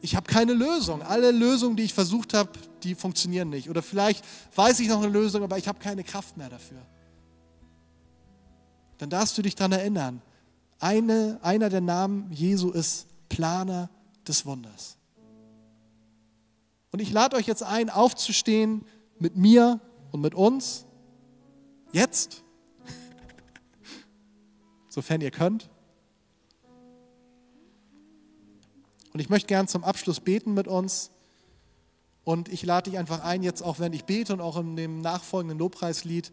Ich 0.00 0.16
habe 0.16 0.26
keine 0.26 0.54
Lösung. 0.54 1.02
Alle 1.02 1.30
Lösungen, 1.30 1.76
die 1.76 1.82
ich 1.82 1.94
versucht 1.94 2.32
habe, 2.32 2.50
die 2.82 2.94
funktionieren 2.94 3.50
nicht. 3.50 3.68
Oder 3.68 3.82
vielleicht 3.82 4.24
weiß 4.56 4.80
ich 4.80 4.88
noch 4.88 5.02
eine 5.02 5.12
Lösung, 5.12 5.42
aber 5.42 5.58
ich 5.58 5.68
habe 5.68 5.78
keine 5.78 6.02
Kraft 6.02 6.36
mehr 6.38 6.48
dafür. 6.48 6.78
Dann 9.00 9.08
darfst 9.08 9.38
du 9.38 9.40
dich 9.40 9.54
daran 9.54 9.72
erinnern, 9.72 10.20
eine, 10.78 11.38
einer 11.40 11.70
der 11.70 11.80
Namen 11.80 12.30
Jesu 12.32 12.70
ist 12.70 13.06
Planer 13.30 13.88
des 14.28 14.44
Wunders. 14.44 14.98
Und 16.92 17.00
ich 17.00 17.10
lade 17.10 17.36
euch 17.36 17.46
jetzt 17.46 17.62
ein, 17.62 17.88
aufzustehen 17.88 18.84
mit 19.18 19.36
mir 19.36 19.80
und 20.12 20.20
mit 20.20 20.34
uns. 20.34 20.84
Jetzt. 21.92 22.44
Sofern 24.90 25.22
ihr 25.22 25.30
könnt. 25.30 25.70
Und 29.14 29.20
ich 29.20 29.30
möchte 29.30 29.46
gern 29.46 29.66
zum 29.66 29.82
Abschluss 29.82 30.20
beten 30.20 30.52
mit 30.52 30.68
uns. 30.68 31.10
Und 32.22 32.50
ich 32.50 32.66
lade 32.66 32.90
dich 32.90 32.98
einfach 32.98 33.24
ein, 33.24 33.42
jetzt 33.42 33.62
auch 33.62 33.78
wenn 33.78 33.94
ich 33.94 34.04
bete 34.04 34.34
und 34.34 34.42
auch 34.42 34.58
in 34.58 34.76
dem 34.76 35.00
nachfolgenden 35.00 35.58
Lobpreislied, 35.58 36.32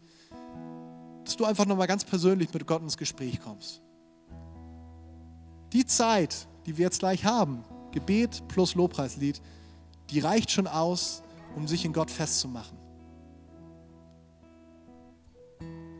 dass 1.27 1.37
du 1.37 1.45
einfach 1.45 1.65
nochmal 1.65 1.87
ganz 1.87 2.03
persönlich 2.03 2.53
mit 2.53 2.65
Gott 2.65 2.81
ins 2.81 2.97
Gespräch 2.97 3.39
kommst. 3.41 3.81
Die 5.73 5.85
Zeit, 5.85 6.47
die 6.65 6.77
wir 6.77 6.85
jetzt 6.85 6.99
gleich 6.99 7.25
haben, 7.25 7.63
Gebet 7.91 8.47
plus 8.47 8.75
Lobpreislied, 8.75 9.41
die 10.09 10.19
reicht 10.19 10.51
schon 10.51 10.67
aus, 10.67 11.21
um 11.55 11.67
sich 11.67 11.85
in 11.85 11.93
Gott 11.93 12.09
festzumachen. 12.09 12.77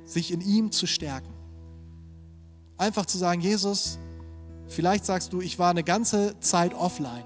sich 0.08 0.32
in 0.32 0.42
ihm 0.42 0.72
zu 0.72 0.88
stärken. 0.88 1.34
Einfach 2.78 3.06
zu 3.06 3.18
sagen, 3.18 3.42
Jesus, 3.42 4.00
vielleicht 4.68 5.06
sagst 5.06 5.34
du, 5.34 5.42
ich 5.42 5.60
war 5.60 5.70
eine 5.70 5.84
ganze 5.84 6.40
Zeit 6.40 6.74
offline. 6.74 7.26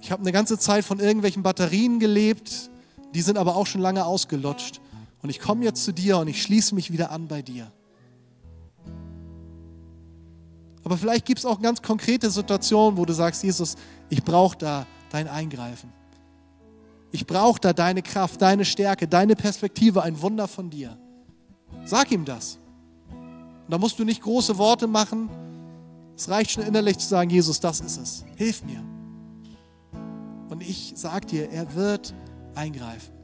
Ich 0.00 0.10
habe 0.10 0.22
eine 0.22 0.32
ganze 0.32 0.58
Zeit 0.58 0.84
von 0.84 1.00
irgendwelchen 1.00 1.42
Batterien 1.42 1.98
gelebt, 1.98 2.70
die 3.14 3.22
sind 3.22 3.36
aber 3.36 3.56
auch 3.56 3.66
schon 3.66 3.80
lange 3.80 4.04
ausgelutscht. 4.04 4.80
Und 5.22 5.30
ich 5.30 5.38
komme 5.38 5.64
jetzt 5.64 5.84
zu 5.84 5.92
dir 5.92 6.18
und 6.18 6.28
ich 6.28 6.42
schließe 6.42 6.74
mich 6.74 6.92
wieder 6.92 7.10
an 7.10 7.28
bei 7.28 7.42
dir. 7.42 7.70
Aber 10.84 10.96
vielleicht 10.96 11.24
gibt 11.24 11.38
es 11.38 11.46
auch 11.46 11.60
ganz 11.60 11.80
konkrete 11.80 12.28
Situationen, 12.30 12.98
wo 12.98 13.04
du 13.04 13.12
sagst, 13.12 13.44
Jesus, 13.44 13.76
ich 14.08 14.22
brauche 14.22 14.58
da 14.58 14.86
dein 15.10 15.28
Eingreifen. 15.28 15.92
Ich 17.12 17.26
brauche 17.26 17.60
da 17.60 17.72
deine 17.72 18.02
Kraft, 18.02 18.42
deine 18.42 18.64
Stärke, 18.64 19.06
deine 19.06 19.36
Perspektive, 19.36 20.02
ein 20.02 20.20
Wunder 20.20 20.48
von 20.48 20.70
dir. 20.70 20.98
Sag 21.84 22.10
ihm 22.10 22.24
das. 22.24 22.58
Und 23.10 23.70
da 23.70 23.78
musst 23.78 23.98
du 23.98 24.04
nicht 24.04 24.22
große 24.22 24.58
Worte 24.58 24.86
machen. 24.88 25.28
Es 26.16 26.28
reicht 26.28 26.50
schon 26.50 26.64
innerlich 26.64 26.98
zu 26.98 27.06
sagen, 27.06 27.30
Jesus, 27.30 27.60
das 27.60 27.80
ist 27.80 27.98
es. 27.98 28.24
Hilf 28.36 28.64
mir. 28.64 28.82
Und 30.48 30.62
ich 30.62 30.94
sage 30.96 31.26
dir, 31.26 31.50
er 31.50 31.74
wird 31.74 32.14
eingreifen. 32.54 33.21